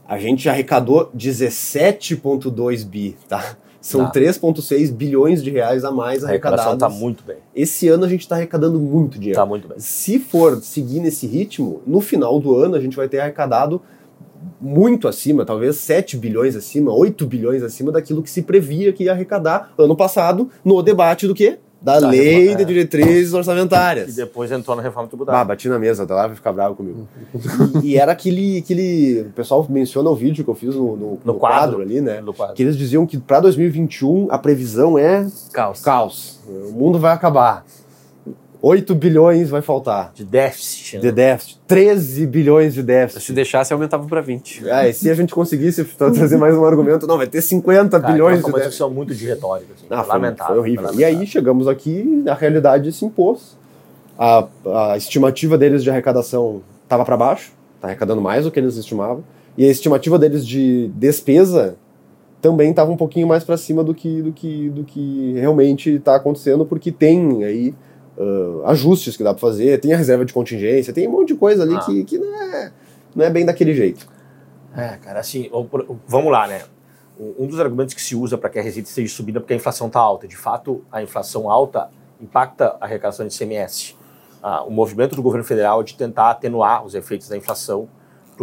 a 0.07 0.19
gente 0.19 0.49
arrecadou 0.49 1.11
17,2 1.17 2.85
bi, 2.85 3.17
tá? 3.29 3.57
São 3.81 4.05
tá. 4.05 4.13
3,6 4.13 4.93
bilhões 4.93 5.43
de 5.43 5.51
reais 5.51 5.85
a 5.85 5.91
mais 5.91 6.23
arrecadados. 6.23 6.67
A 6.67 6.75
está 6.75 6.89
muito 6.89 7.25
bem. 7.25 7.39
Esse 7.55 7.89
ano 7.89 8.05
a 8.05 8.09
gente 8.09 8.21
está 8.21 8.37
arrecadando 8.37 8.79
muito 8.79 9.19
dinheiro. 9.19 9.37
Está 9.37 9.45
muito 9.45 9.67
bem. 9.67 9.79
Se 9.81 10.21
for 10.21 10.63
seguir 10.63 11.01
nesse 11.01 11.27
ritmo, 11.27 11.83
no 11.85 12.01
final 12.01 12.39
do 12.39 12.55
ano 12.57 12.77
a 12.77 12.81
gente 12.81 12.97
vai 12.97 13.09
ter 13.09 13.19
arrecadado 13.19 13.83
muito 14.61 15.09
acima, 15.09 15.45
talvez 15.45 15.77
7 15.77 16.17
bilhões 16.17 16.55
acima, 16.55 16.93
8 16.93 17.27
bilhões 17.27 17.63
acima 17.63 17.91
daquilo 17.91 18.23
que 18.23 18.31
se 18.31 18.43
previa 18.43 18.93
que 18.93 19.05
ia 19.05 19.13
arrecadar 19.13 19.73
ano 19.77 19.97
passado 19.97 20.49
no 20.65 20.81
debate 20.83 21.27
do 21.27 21.35
quê? 21.35 21.59
Da, 21.83 21.99
da 21.99 22.09
lei 22.09 22.39
reforma, 22.39 22.57
de 22.57 22.63
é. 22.63 22.67
diretrizes 22.67 23.35
orçamentárias. 23.35 24.11
E 24.11 24.17
depois 24.17 24.53
entrou 24.53 24.77
na 24.77 24.83
reforma 24.83 25.09
tributária. 25.09 25.41
Ah, 25.41 25.45
bati 25.45 25.69
na 25.69 25.79
mesa, 25.79 26.07
da 26.07 26.15
lá 26.15 26.27
vai 26.29 26.37
ficar 26.37 26.53
bravo 26.53 26.77
comigo. 26.77 27.09
e, 27.83 27.91
e, 27.93 27.97
era 27.99 28.13
aquele, 28.13 28.59
aquele. 28.59 29.23
O 29.23 29.33
pessoal 29.33 29.67
menciona 29.69 30.09
o 30.09 30.15
vídeo 30.15 30.45
que 30.45 30.51
eu 30.51 30.55
fiz 30.55 30.75
no, 30.75 30.97
no, 30.97 30.97
no, 30.97 31.21
no 31.25 31.35
quadro, 31.35 31.39
quadro, 31.39 31.83
ali, 31.83 32.01
né? 32.01 32.21
No 32.21 32.33
quadro. 32.33 32.55
Que 32.55 32.63
eles 32.63 32.77
diziam 32.77 33.05
que 33.05 33.19
para 33.19 33.41
2021 33.41 34.29
a 34.31 34.39
previsão 34.39 34.97
é. 34.97 35.27
Caos. 35.53 35.81
Caos. 35.81 36.41
O 36.47 36.73
mundo 36.73 36.99
vai 36.99 37.13
acabar. 37.13 37.65
8 38.63 38.95
bilhões 38.95 39.51
vai 39.51 39.61
faltar. 39.61 40.13
De 40.15 40.25
déficit. 40.25 40.95
Né? 40.95 41.03
De 41.03 41.13
déficit. 41.13 41.61
13 41.67 42.27
bilhões 42.29 42.75
de 42.75 42.83
déficit. 42.85 43.25
Se 43.25 43.33
deixasse, 43.33 43.73
aumentava 43.73 44.07
para 44.07 44.21
20. 44.21 44.69
É, 44.69 44.89
e 44.89 44.93
se 44.93 45.11
a 45.11 45.15
gente 45.15 45.35
conseguisse 45.35 45.85
trazer 45.85 46.37
mais 46.37 46.57
um 46.57 46.65
argumento, 46.65 47.05
não, 47.05 47.17
vai 47.19 47.27
ter 47.27 47.43
50 47.43 48.01
Cara, 48.01 48.13
bilhões 48.13 48.45
de 48.45 48.53
déficit. 48.53 48.81
É 48.81 48.85
uma 48.85 48.95
muito 48.95 49.15
de 49.17 49.27
retórica. 49.27 49.73
Assim, 49.75 49.87
ah, 49.91 50.03
lamentável. 50.03 50.55
Foi 50.55 50.59
horrível. 50.61 50.85
Lamentável. 50.85 51.17
E 51.17 51.21
aí 51.21 51.27
chegamos 51.27 51.67
aqui, 51.67 52.23
a 52.29 52.35
realidade 52.35 52.93
se 52.93 53.05
impôs. 53.05 53.59
A, 54.17 54.47
a 54.93 54.97
estimativa 54.97 55.59
deles 55.59 55.83
de 55.83 55.91
arrecadação 55.91 56.63
estava 56.85 57.05
para 57.05 57.17
baixo, 57.17 57.53
está 57.75 57.89
arrecadando 57.89 58.21
mais 58.21 58.45
do 58.45 58.53
que 58.53 58.61
eles 58.61 58.77
estimavam. 58.77 59.25
E 59.59 59.67
a 59.67 59.71
estimativa 59.71 60.17
deles 60.17 60.47
de 60.47 60.89
despesa 60.95 61.75
também 62.41 62.71
estava 62.71 62.93
um 62.93 62.97
pouquinho 62.97 63.27
mais 63.27 63.43
para 63.43 63.57
cima 63.57 63.83
do 63.83 63.93
que, 63.93 64.23
do 64.23 64.33
que, 64.33 64.69
do 64.71 64.85
que 64.85 65.33
realmente 65.35 65.91
está 65.91 66.15
acontecendo, 66.15 66.65
porque 66.65 66.93
tem 66.93 67.45
aí 67.45 67.75
uh, 68.17 68.67
ajustes 68.67 69.17
que 69.17 69.25
dá 69.25 69.33
para 69.33 69.41
fazer, 69.41 69.81
tem 69.81 69.93
a 69.93 69.97
reserva 69.97 70.25
de 70.25 70.33
contingência, 70.33 70.93
tem 70.93 71.09
um 71.09 71.13
monte 71.13 71.29
de 71.29 71.35
coisa 71.35 71.63
ali 71.63 71.75
ah. 71.75 71.81
que, 71.81 72.05
que 72.05 72.19
não, 72.19 72.35
é, 72.35 72.73
não 73.15 73.25
é 73.25 73.31
bem 73.31 73.45
daquele 73.45 73.75
jeito. 73.75 74.07
É, 74.77 74.97
cara, 74.97 75.21
assim, 75.21 75.51
vamos 76.07 76.33
lá, 76.33 76.47
né? 76.47 76.63
Um 77.39 77.47
dos 77.47 77.61
argumentos 77.61 77.95
que 77.95 78.01
se 78.01 78.17
usa 78.17 78.39
para 78.39 78.49
que 78.49 78.59
a 78.59 78.63
receita 78.63 78.89
esteja 78.89 79.15
subindo 79.15 79.37
é 79.37 79.41
porque 79.41 79.53
a 79.53 79.57
inflação 79.57 79.87
está 79.87 80.01
alta. 80.01 80.27
De 80.27 80.37
fato, 80.37 80.83
a 80.91 81.03
inflação 81.03 81.51
alta 81.51 81.91
impacta 82.21 82.77
a 82.81 82.87
arrecadação 82.87 83.27
de 83.27 83.37
CMS. 83.37 83.95
Ah, 84.43 84.65
o 84.65 84.71
movimento 84.71 85.15
do 85.15 85.23
governo 85.23 85.45
federal 85.45 85.83
é 85.83 85.85
de 85.85 85.95
tentar 85.95 86.31
atenuar 86.31 86.85
os 86.85 86.95
efeitos 86.95 87.29
da 87.29 87.37
inflação 87.37 87.89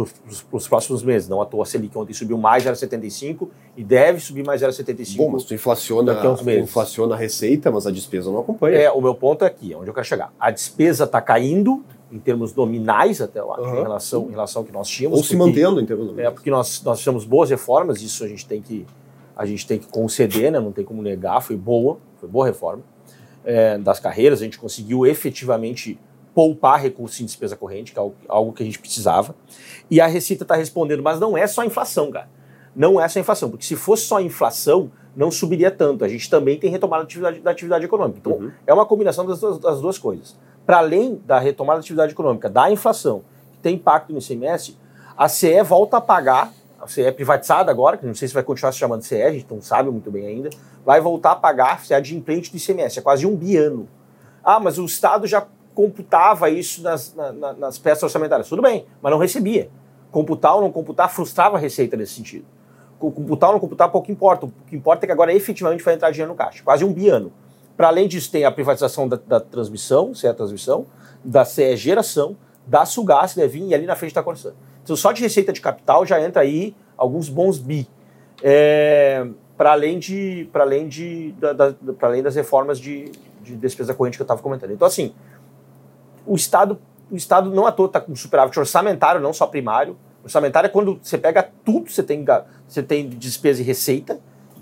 para 0.06 0.56
os 0.56 0.68
próximos 0.68 1.02
meses. 1.02 1.28
Não 1.28 1.40
à 1.40 1.46
toa 1.46 1.62
a 1.62 1.66
Selic 1.66 1.96
ontem 1.96 2.12
subiu 2.12 2.38
mais 2.38 2.64
0,75 2.64 3.48
e 3.76 3.84
deve 3.84 4.20
subir 4.20 4.44
mais 4.44 4.62
0,75 4.62 5.16
Bom, 5.16 5.30
mas 5.30 5.44
tu 5.44 5.54
inflaciona, 5.54 6.12
inflaciona 6.58 7.14
a 7.14 7.18
receita, 7.18 7.70
mas 7.70 7.86
a 7.86 7.90
despesa 7.90 8.30
não 8.30 8.40
acompanha. 8.40 8.76
É, 8.76 8.90
o 8.90 9.00
meu 9.00 9.14
ponto 9.14 9.44
é 9.44 9.48
aqui, 9.48 9.74
onde 9.74 9.88
eu 9.88 9.94
quero 9.94 10.06
chegar. 10.06 10.32
A 10.38 10.50
despesa 10.50 11.04
está 11.04 11.20
caindo 11.20 11.82
em 12.12 12.18
termos 12.18 12.54
nominais 12.54 13.20
até 13.20 13.42
lá, 13.42 13.60
uhum. 13.60 13.78
em, 13.78 13.82
relação, 13.82 14.26
em 14.28 14.30
relação 14.30 14.62
ao 14.62 14.66
que 14.66 14.72
nós 14.72 14.88
tínhamos. 14.88 15.18
Ou 15.18 15.22
porque, 15.22 15.34
se 15.34 15.38
mantendo 15.38 15.80
em 15.80 15.86
termos 15.86 16.06
nominais. 16.06 16.28
É, 16.28 16.30
porque 16.30 16.50
nós, 16.50 16.82
nós 16.82 16.98
fizemos 16.98 17.24
boas 17.24 17.50
reformas, 17.50 18.02
isso 18.02 18.24
a 18.24 18.28
gente 18.28 18.46
tem 18.46 18.60
que, 18.60 18.86
a 19.36 19.46
gente 19.46 19.66
tem 19.66 19.78
que 19.78 19.86
conceder, 19.86 20.50
né? 20.50 20.58
não 20.58 20.72
tem 20.72 20.84
como 20.84 21.02
negar, 21.02 21.40
foi 21.40 21.56
boa, 21.56 21.98
foi 22.18 22.28
boa 22.28 22.46
reforma. 22.46 22.82
É, 23.44 23.78
das 23.78 23.98
carreiras, 24.00 24.40
a 24.40 24.44
gente 24.44 24.58
conseguiu 24.58 25.06
efetivamente 25.06 25.98
poupar 26.34 26.80
recursos 26.80 27.20
em 27.20 27.24
despesa 27.24 27.56
corrente, 27.56 27.92
que 27.92 27.98
é 27.98 28.02
algo 28.28 28.52
que 28.52 28.62
a 28.62 28.66
gente 28.66 28.78
precisava. 28.78 29.34
E 29.90 30.00
a 30.00 30.06
Receita 30.06 30.44
está 30.44 30.54
respondendo, 30.54 31.02
mas 31.02 31.18
não 31.18 31.36
é 31.36 31.46
só 31.46 31.64
inflação, 31.64 32.10
cara. 32.10 32.28
Não 32.74 33.00
é 33.00 33.08
só 33.08 33.18
inflação, 33.18 33.50
porque 33.50 33.64
se 33.64 33.74
fosse 33.74 34.04
só 34.04 34.20
inflação, 34.20 34.90
não 35.14 35.30
subiria 35.30 35.70
tanto. 35.70 36.04
A 36.04 36.08
gente 36.08 36.30
também 36.30 36.58
tem 36.58 36.70
retomada 36.70 37.02
da 37.02 37.06
atividade, 37.06 37.40
da 37.40 37.50
atividade 37.50 37.84
econômica. 37.84 38.18
Então, 38.20 38.32
uhum. 38.32 38.52
é 38.66 38.72
uma 38.72 38.86
combinação 38.86 39.26
das 39.26 39.40
duas, 39.40 39.58
das 39.58 39.80
duas 39.80 39.98
coisas. 39.98 40.36
Para 40.64 40.78
além 40.78 41.20
da 41.26 41.38
retomada 41.38 41.78
da 41.78 41.80
atividade 41.80 42.12
econômica, 42.12 42.48
da 42.48 42.70
inflação, 42.70 43.22
que 43.52 43.58
tem 43.58 43.74
impacto 43.74 44.12
no 44.12 44.18
ICMS, 44.18 44.76
a 45.16 45.28
CE 45.28 45.62
volta 45.62 45.96
a 45.96 46.00
pagar, 46.00 46.52
a 46.80 46.86
CE 46.86 47.02
é 47.02 47.12
privatizada 47.12 47.70
agora, 47.70 47.96
que 47.96 48.06
não 48.06 48.14
sei 48.14 48.28
se 48.28 48.34
vai 48.34 48.42
continuar 48.42 48.72
se 48.72 48.78
chamando 48.78 49.02
CE, 49.02 49.22
a 49.22 49.32
gente 49.32 49.46
não 49.50 49.60
sabe 49.60 49.90
muito 49.90 50.10
bem 50.10 50.26
ainda, 50.26 50.50
vai 50.84 51.00
voltar 51.00 51.32
a 51.32 51.36
pagar 51.36 51.74
a 51.74 51.78
CE 51.78 52.00
de 52.00 52.16
implante 52.16 52.50
do 52.50 52.56
ICMS, 52.56 53.00
é 53.00 53.02
quase 53.02 53.26
um 53.26 53.34
biano. 53.34 53.88
Ah, 54.42 54.60
mas 54.60 54.78
o 54.78 54.84
Estado 54.84 55.26
já 55.26 55.46
computava 55.74 56.50
isso 56.50 56.82
nas, 56.82 57.14
na, 57.14 57.52
nas 57.52 57.78
peças 57.78 58.02
orçamentárias. 58.02 58.48
Tudo 58.48 58.62
bem, 58.62 58.86
mas 59.00 59.10
não 59.10 59.18
recebia. 59.18 59.70
Computar 60.10 60.54
ou 60.54 60.60
não 60.60 60.72
computar 60.72 61.10
frustrava 61.10 61.56
a 61.56 61.60
receita 61.60 61.96
nesse 61.96 62.14
sentido. 62.14 62.44
Computar 62.98 63.50
ou 63.50 63.54
não 63.54 63.60
computar 63.60 63.90
pouco 63.90 64.10
importa. 64.10 64.46
O 64.46 64.52
que 64.66 64.76
importa 64.76 65.04
é 65.04 65.06
que 65.06 65.12
agora 65.12 65.32
efetivamente 65.32 65.82
vai 65.82 65.94
entrar 65.94 66.10
dinheiro 66.10 66.30
no 66.32 66.36
caixa. 66.36 66.62
Quase 66.62 66.84
um 66.84 66.92
biano. 66.92 67.32
Para 67.76 67.88
além 67.88 68.06
disso, 68.06 68.30
tem 68.30 68.44
a 68.44 68.50
privatização 68.50 69.08
da, 69.08 69.18
da 69.26 69.40
transmissão, 69.40 70.14
se 70.14 70.26
é 70.26 70.30
a 70.30 70.34
transmissão, 70.34 70.86
da 71.24 71.46
CE 71.46 71.76
geração, 71.76 72.36
da 72.66 72.84
Sugás, 72.84 73.32
que 73.32 73.40
deve 73.40 73.58
vir 73.58 73.68
e 73.68 73.74
ali 73.74 73.86
na 73.86 73.96
frente 73.96 74.10
está 74.10 74.22
Corsã. 74.22 74.52
Então, 74.82 74.94
só 74.94 75.12
de 75.12 75.22
receita 75.22 75.52
de 75.52 75.60
capital 75.60 76.04
já 76.04 76.20
entra 76.20 76.42
aí 76.42 76.74
alguns 76.96 77.28
bons 77.28 77.58
bi. 77.58 77.88
É, 78.42 79.26
para 79.56 79.72
além, 79.72 79.98
de, 79.98 80.48
além, 80.54 80.88
de, 80.88 81.32
da, 81.32 81.52
da, 81.52 81.74
além 82.02 82.22
das 82.22 82.34
reformas 82.34 82.78
de, 82.78 83.10
de 83.42 83.56
despesa 83.56 83.94
corrente 83.94 84.16
que 84.16 84.22
eu 84.22 84.24
estava 84.24 84.42
comentando. 84.42 84.72
Então, 84.72 84.86
assim, 84.86 85.14
o 86.26 86.34
Estado, 86.34 86.78
o 87.10 87.16
Estado 87.16 87.50
não 87.50 87.66
à 87.66 87.72
toa 87.72 87.86
está 87.86 88.00
com 88.00 88.14
superávit 88.14 88.58
orçamentário, 88.58 89.20
não 89.20 89.32
só 89.32 89.46
primário. 89.46 89.96
Orçamentário 90.22 90.66
é 90.66 90.70
quando 90.70 90.98
você 91.02 91.16
pega 91.16 91.48
tudo, 91.64 91.90
você 91.90 92.02
tem, 92.02 92.24
você 92.68 92.82
tem 92.82 93.08
despesa 93.08 93.62
e 93.62 93.64
receita, 93.64 94.20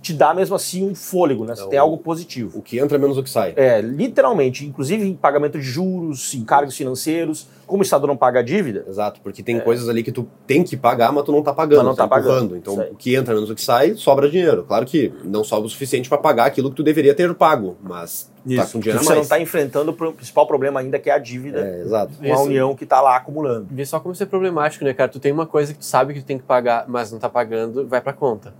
te 0.08 0.14
dá 0.14 0.32
mesmo 0.32 0.56
assim 0.56 0.88
um 0.88 0.94
fôlego, 0.94 1.44
né? 1.44 1.54
Você 1.54 1.64
é 1.64 1.68
tem 1.68 1.78
o, 1.78 1.82
algo 1.82 1.98
positivo. 1.98 2.58
O 2.58 2.62
que 2.62 2.78
entra 2.78 2.98
menos 2.98 3.18
o 3.18 3.22
que 3.22 3.28
sai. 3.28 3.52
É, 3.56 3.80
literalmente, 3.80 4.64
inclusive 4.64 5.06
em 5.06 5.14
pagamento 5.14 5.58
de 5.58 5.64
juros, 5.64 6.32
encargos 6.32 6.74
financeiros, 6.74 7.46
como 7.66 7.82
o 7.82 7.84
Estado 7.84 8.06
não 8.06 8.16
paga 8.16 8.40
a 8.40 8.42
dívida. 8.42 8.86
Exato, 8.88 9.20
porque 9.22 9.42
tem 9.42 9.58
é. 9.58 9.60
coisas 9.60 9.86
ali 9.86 10.02
que 10.02 10.10
tu 10.10 10.26
tem 10.46 10.64
que 10.64 10.76
pagar, 10.76 11.12
mas 11.12 11.24
tu 11.24 11.32
não 11.32 11.42
tá 11.42 11.52
pagando, 11.52 11.78
mas 11.78 11.86
não 11.86 11.94
tá, 11.94 12.04
tá 12.04 12.08
pagando. 12.08 12.56
Então, 12.56 12.74
o 12.90 12.96
que 12.96 13.14
entra 13.14 13.34
menos 13.34 13.50
o 13.50 13.54
que 13.54 13.60
sai, 13.60 13.94
sobra 13.96 14.30
dinheiro. 14.30 14.64
Claro 14.64 14.86
que 14.86 15.12
não 15.22 15.44
sobra 15.44 15.66
o 15.66 15.70
suficiente 15.70 16.08
para 16.08 16.16
pagar 16.16 16.46
aquilo 16.46 16.70
que 16.70 16.76
tu 16.76 16.82
deveria 16.82 17.14
ter 17.14 17.34
pago, 17.34 17.76
mas 17.82 18.30
Tá 18.38 18.54
Isso. 18.54 18.66
Tá 18.66 18.72
com 18.72 18.80
dinheiro 18.80 19.04
você 19.04 19.14
não 19.14 19.22
está 19.22 19.40
enfrentando 19.40 19.90
o 19.90 20.12
principal 20.12 20.46
problema 20.46 20.80
ainda, 20.80 20.98
que 20.98 21.10
é 21.10 21.12
a 21.12 21.18
dívida 21.18 21.60
é, 21.60 21.82
exato. 21.82 22.14
com 22.14 22.32
a 22.32 22.42
União 22.42 22.74
que 22.74 22.84
está 22.84 23.00
lá 23.00 23.16
acumulando. 23.16 23.66
Vê 23.70 23.84
só 23.84 24.00
como 24.00 24.12
isso 24.12 24.22
é 24.22 24.26
problemático, 24.26 24.84
né, 24.84 24.94
cara? 24.94 25.10
Tu 25.10 25.20
tem 25.20 25.32
uma 25.32 25.46
coisa 25.46 25.72
que 25.72 25.80
tu 25.80 25.84
sabe 25.84 26.14
que 26.14 26.20
tu 26.20 26.26
tem 26.26 26.38
que 26.38 26.44
pagar, 26.44 26.86
mas 26.88 27.10
não 27.10 27.18
está 27.18 27.28
pagando, 27.28 27.86
vai 27.86 28.00
para 28.00 28.12
conta. 28.12 28.54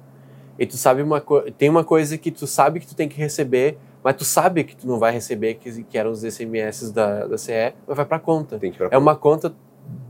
E 0.58 0.66
tu 0.66 0.76
sabe 0.76 1.02
uma 1.02 1.22
tem 1.56 1.68
uma 1.68 1.84
coisa 1.84 2.18
que 2.18 2.30
tu 2.30 2.46
sabe 2.46 2.80
que 2.80 2.86
tu 2.86 2.94
tem 2.94 3.08
que 3.08 3.16
receber, 3.16 3.78
mas 4.02 4.16
tu 4.16 4.24
sabe 4.24 4.64
que 4.64 4.76
tu 4.76 4.86
não 4.86 4.98
vai 4.98 5.12
receber, 5.12 5.54
que, 5.54 5.84
que 5.84 5.96
eram 5.96 6.10
os 6.10 6.22
SMS 6.22 6.90
da, 6.90 7.26
da 7.26 7.38
CE, 7.38 7.74
mas 7.86 7.96
vai 7.96 8.06
para 8.06 8.18
conta. 8.18 8.58
Tem 8.58 8.72
que 8.72 8.78
pra 8.78 8.88
é 8.90 8.98
uma 8.98 9.14
conta 9.14 9.54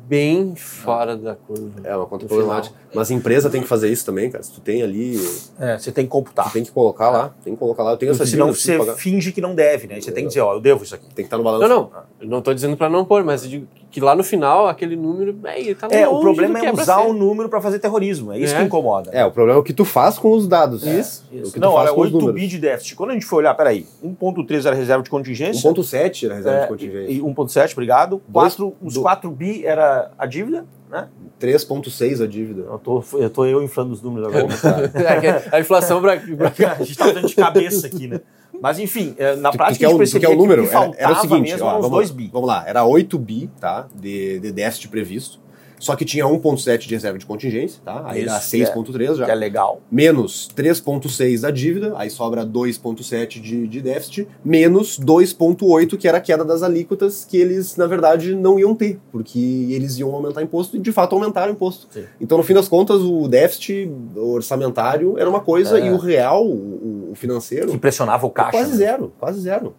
bem 0.09 0.55
fora 0.57 1.17
da 1.17 1.35
curva. 1.35 1.81
É 1.85 1.95
uma 1.95 2.07
conta 2.07 2.27
problemática. 2.27 2.75
Mas 2.95 3.11
a 3.11 3.15
empresa 3.15 3.51
tem 3.51 3.61
que 3.61 3.69
fazer 3.69 3.91
isso 3.91 4.07
também, 4.07 4.31
cara. 4.31 4.43
Se 4.43 4.53
tu 4.53 4.61
tem 4.61 4.83
ali. 4.83 5.17
É, 5.61 5.79
você 5.79 5.93
tem 5.93 6.05
que 6.05 6.11
computar. 6.11 6.47
Tu 6.47 6.53
tem 6.55 6.65
que 6.65 6.71
colocar 6.71 7.11
lá. 7.11 7.35
Tem 7.45 7.53
que 7.53 7.59
colocar 7.59 7.83
lá. 7.83 7.93
Eu 7.93 7.97
tenho 7.99 8.13
essa 8.13 8.25
Senão 8.25 8.53
você 8.53 8.79
finge 8.97 9.31
que 9.33 9.41
não 9.41 9.55
deve, 9.55 9.87
né? 9.87 10.01
Você 10.01 10.11
tem 10.11 10.25
que 10.25 10.29
dizer, 10.29 10.41
ó, 10.41 10.55
eu 10.55 10.61
devo 10.61 10.85
isso 10.85 10.95
aqui. 10.95 11.07
Tem 11.07 11.17
que 11.17 11.23
estar 11.25 11.37
no 11.37 11.45
balanço. 11.45 11.69
Não, 11.69 11.69
não. 11.69 11.91
Eu 12.21 12.29
não 12.29 12.41
tô 12.41 12.55
dizendo 12.55 12.77
para 12.77 12.89
não 12.89 13.05
pôr, 13.05 13.23
mas 13.23 13.45
eu 13.45 13.51
digo 13.51 13.69
que 13.91 14.01
lá 14.01 14.15
no 14.15 14.23
final 14.23 14.69
aquele 14.69 14.97
número. 14.97 15.39
É, 15.45 15.75
tá 15.75 15.89
é 15.91 16.07
o 16.07 16.21
problema 16.21 16.59
é, 16.59 16.67
é 16.67 16.73
usar 16.73 17.01
o 17.01 17.13
número 17.13 17.49
para 17.49 17.61
fazer 17.61 17.79
terrorismo. 17.79 18.33
É 18.33 18.39
isso 18.39 18.55
é. 18.55 18.59
que 18.59 18.65
incomoda. 18.65 19.11
É, 19.13 19.25
o 19.25 19.31
problema 19.31 19.59
é 19.59 19.61
o 19.61 19.65
que 19.65 19.73
tu 19.73 19.85
faz 19.85 20.19
com 20.19 20.33
os 20.33 20.47
dados. 20.47 20.87
É, 20.87 21.01
isso. 21.01 21.27
isso. 21.33 21.59
não, 21.59 21.73
olha, 21.73 21.93
8 21.93 22.33
bi 22.33 22.47
de 22.47 22.59
déficit. 22.59 22.97
Quando 22.97 23.11
a 23.11 23.15
gente 23.15 23.27
foi 23.27 23.39
olhar, 23.39 23.55
peraí, 23.55 23.87
1,3 24.05 24.67
era 24.67 24.77
reserva 24.77 25.03
de 25.03 25.11
contingência. 25.11 25.71
1,7 25.71 26.27
era 26.27 26.35
reserva 26.35 26.59
de 26.59 26.65
é, 26.65 26.69
contingência. 26.69 27.13
E 27.13 27.21
1,7, 27.21 27.73
obrigado. 27.73 28.23
4, 28.33 28.77
os 28.83 28.97
4 28.97 29.31
bi 29.31 29.65
era 29.65 29.98
a 30.19 30.27
dívida 30.27 30.65
né? 30.91 31.09
3,6 31.41 32.23
a 32.23 32.27
dívida. 32.27 32.63
Eu 32.63 32.79
tô, 32.79 33.05
eu 33.13 33.31
tô 33.31 33.45
eu 33.45 33.63
inflando 33.63 33.93
os 33.93 34.03
números 34.03 34.29
agora. 34.29 34.91
é, 35.53 35.57
a 35.57 35.61
inflação 35.61 36.01
pra, 36.01 36.17
pra... 36.17 36.73
A 36.73 36.83
gente 36.83 36.97
tá 36.97 37.11
dando 37.11 37.29
de 37.29 37.35
cabeça 37.35 37.87
aqui, 37.87 38.09
né? 38.09 38.21
Mas 38.61 38.79
enfim, 38.79 39.15
é, 39.19 39.37
na 39.37 39.53
prática 39.53 39.75
que, 39.75 39.79
que 39.79 39.85
a 39.85 39.89
gente 39.89 39.99
percebeu 39.99 40.31
que, 40.31 40.35
é 40.35 40.37
o 40.37 40.41
número, 40.41 40.67
que 40.67 40.75
era, 40.75 40.93
era, 40.97 41.13
o 41.13 41.21
seguinte, 41.21 41.61
ó, 41.61 41.81
vamos, 41.81 42.11
bi. 42.11 42.29
vamos 42.33 42.49
lá, 42.49 42.65
era 42.67 42.85
8 42.85 43.17
bi, 43.19 43.49
tá, 43.61 43.87
de, 43.95 44.41
de 44.41 44.51
déficit 44.51 44.89
previsto. 44.89 45.39
Só 45.79 45.95
que 45.97 46.05
tinha 46.05 46.25
1,7 46.25 46.87
de 46.87 46.95
reserva 46.95 47.19
de 47.19 47.27
contingência, 47.27 47.81
tá? 47.85 48.03
Aí 48.07 48.25
Isso, 48.25 48.27
dá 48.27 48.41
6,3 48.41 49.01
é, 49.01 49.15
já. 49.15 49.25
Que 49.25 49.31
é 49.31 49.35
legal. 49.35 49.81
Menos 49.91 50.49
3,6 50.57 51.41
da 51.41 51.51
dívida, 51.51 51.95
aí 51.97 52.11
sobra 52.11 52.45
2,7 52.45 53.41
de, 53.41 53.67
de 53.67 53.81
déficit, 53.81 54.29
menos 54.45 54.99
2,8, 54.99 55.97
que 55.97 56.09
era 56.09 56.19
a 56.19 56.21
queda 56.21 56.45
das 56.45 56.63
alíquotas, 56.63 57.25
que 57.25 57.37
eles, 57.37 57.77
na 57.77 57.87
verdade, 57.87 58.35
não 58.35 58.59
iam 58.59 58.75
ter, 58.75 58.99
porque 59.13 59.39
eles 59.71 59.99
iam 59.99 60.15
aumentar 60.15 60.43
imposto 60.43 60.77
e, 60.77 60.81
de 60.81 60.93
fato, 60.93 61.15
aumentaram 61.15 61.53
o 61.53 61.55
imposto. 61.55 61.87
Sim. 61.91 62.05
Então, 62.21 62.39
no 62.39 62.45
fim 62.45 62.55
das 62.55 62.69
contas, 62.69 63.01
o 63.03 63.29
déficit 63.29 63.91
orçamentário 64.17 65.19
era 65.19 65.29
uma 65.29 65.41
coisa 65.41 65.79
é. 65.79 65.87
e 65.87 65.91
o 65.91 65.97
real, 65.97 66.45
o, 66.45 67.11
o 67.13 67.15
financeiro. 67.15 67.71
Que 67.71 67.79
pressionava 67.79 68.27
o 68.27 68.31
caixa. 68.31 68.53
Quase 68.53 68.71
né? 68.73 68.77
zero, 68.77 69.13
quase 69.19 69.41
zero. 69.41 69.75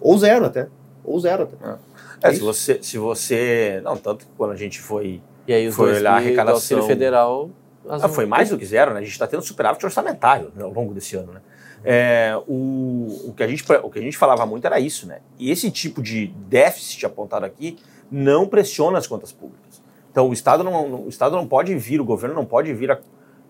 Ou 0.00 0.18
zero 0.18 0.46
até. 0.46 0.68
Ou 1.04 1.18
zero 1.18 1.44
até. 1.44 1.56
É. 1.68 1.76
É, 2.22 2.32
se 2.32 2.40
você, 2.40 2.82
se 2.82 2.98
você. 2.98 3.80
Não, 3.82 3.96
tanto 3.96 4.26
que 4.26 4.32
quando 4.36 4.52
a 4.52 4.56
gente 4.56 4.80
foi, 4.80 5.20
e 5.46 5.52
aí, 5.52 5.66
os 5.66 5.74
foi 5.74 5.96
olhar 5.96 6.14
a 6.14 6.16
arrecadação. 6.16 6.80
Do 6.80 6.86
federal. 6.86 7.50
Ah, 7.88 8.08
foi 8.08 8.26
mais 8.26 8.48
do 8.48 8.56
que 8.56 8.64
zero, 8.64 8.92
né? 8.92 9.00
A 9.00 9.02
gente 9.02 9.12
está 9.12 9.26
tendo 9.26 9.42
superávit 9.42 9.84
orçamentário 9.84 10.52
né, 10.54 10.62
ao 10.62 10.70
longo 10.70 10.94
desse 10.94 11.16
ano, 11.16 11.32
né? 11.32 11.40
É, 11.84 12.40
o, 12.46 13.30
o, 13.30 13.34
que 13.36 13.42
a 13.42 13.48
gente, 13.48 13.64
o 13.82 13.90
que 13.90 13.98
a 13.98 14.02
gente 14.02 14.16
falava 14.16 14.46
muito 14.46 14.64
era 14.64 14.78
isso, 14.78 15.04
né? 15.04 15.18
E 15.36 15.50
esse 15.50 15.68
tipo 15.68 16.00
de 16.00 16.28
déficit 16.46 17.04
apontado 17.04 17.44
aqui 17.44 17.76
não 18.08 18.46
pressiona 18.46 18.98
as 18.98 19.06
contas 19.08 19.32
públicas. 19.32 19.82
Então 20.12 20.28
o 20.28 20.32
Estado 20.32 20.62
não, 20.62 21.06
o 21.06 21.08
Estado 21.08 21.34
não 21.34 21.44
pode 21.44 21.74
vir, 21.74 22.00
o 22.00 22.04
governo 22.04 22.36
não 22.36 22.44
pode 22.44 22.72
vir 22.72 22.92
a, 22.92 23.00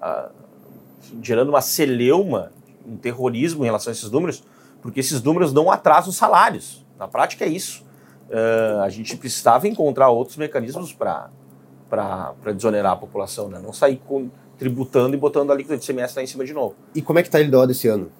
a, 0.00 0.30
gerando 1.20 1.50
uma 1.50 1.60
celeuma, 1.60 2.52
um 2.86 2.96
terrorismo 2.96 3.64
em 3.64 3.66
relação 3.66 3.90
a 3.90 3.92
esses 3.92 4.10
números, 4.10 4.42
porque 4.80 5.00
esses 5.00 5.22
números 5.22 5.52
não 5.52 5.70
atrasam 5.70 6.08
os 6.08 6.16
salários. 6.16 6.86
Na 6.98 7.06
prática 7.06 7.44
é 7.44 7.48
isso 7.48 7.84
uh, 8.32 8.80
a 8.80 8.88
gente 8.88 9.16
precisava 9.16 9.68
encontrar 9.68 10.08
outros 10.08 10.36
mecanismos 10.36 10.92
para 10.92 11.30
desonerar 12.54 12.92
a 12.92 12.96
população, 12.96 13.48
né? 13.48 13.60
não 13.62 13.72
sair 13.72 14.00
com, 14.06 14.30
tributando 14.58 15.14
e 15.14 15.18
botando 15.18 15.50
a 15.50 15.52
alíquota 15.52 15.76
de 15.76 15.84
semestre 15.84 16.20
lá 16.20 16.24
em 16.24 16.26
cima 16.26 16.44
de 16.44 16.52
novo. 16.52 16.74
E 16.94 17.02
como 17.02 17.18
é 17.18 17.22
que 17.22 17.28
está 17.28 17.38
a 17.38 17.42
LDO 17.42 17.66
desse 17.66 17.88
ano? 17.88 18.10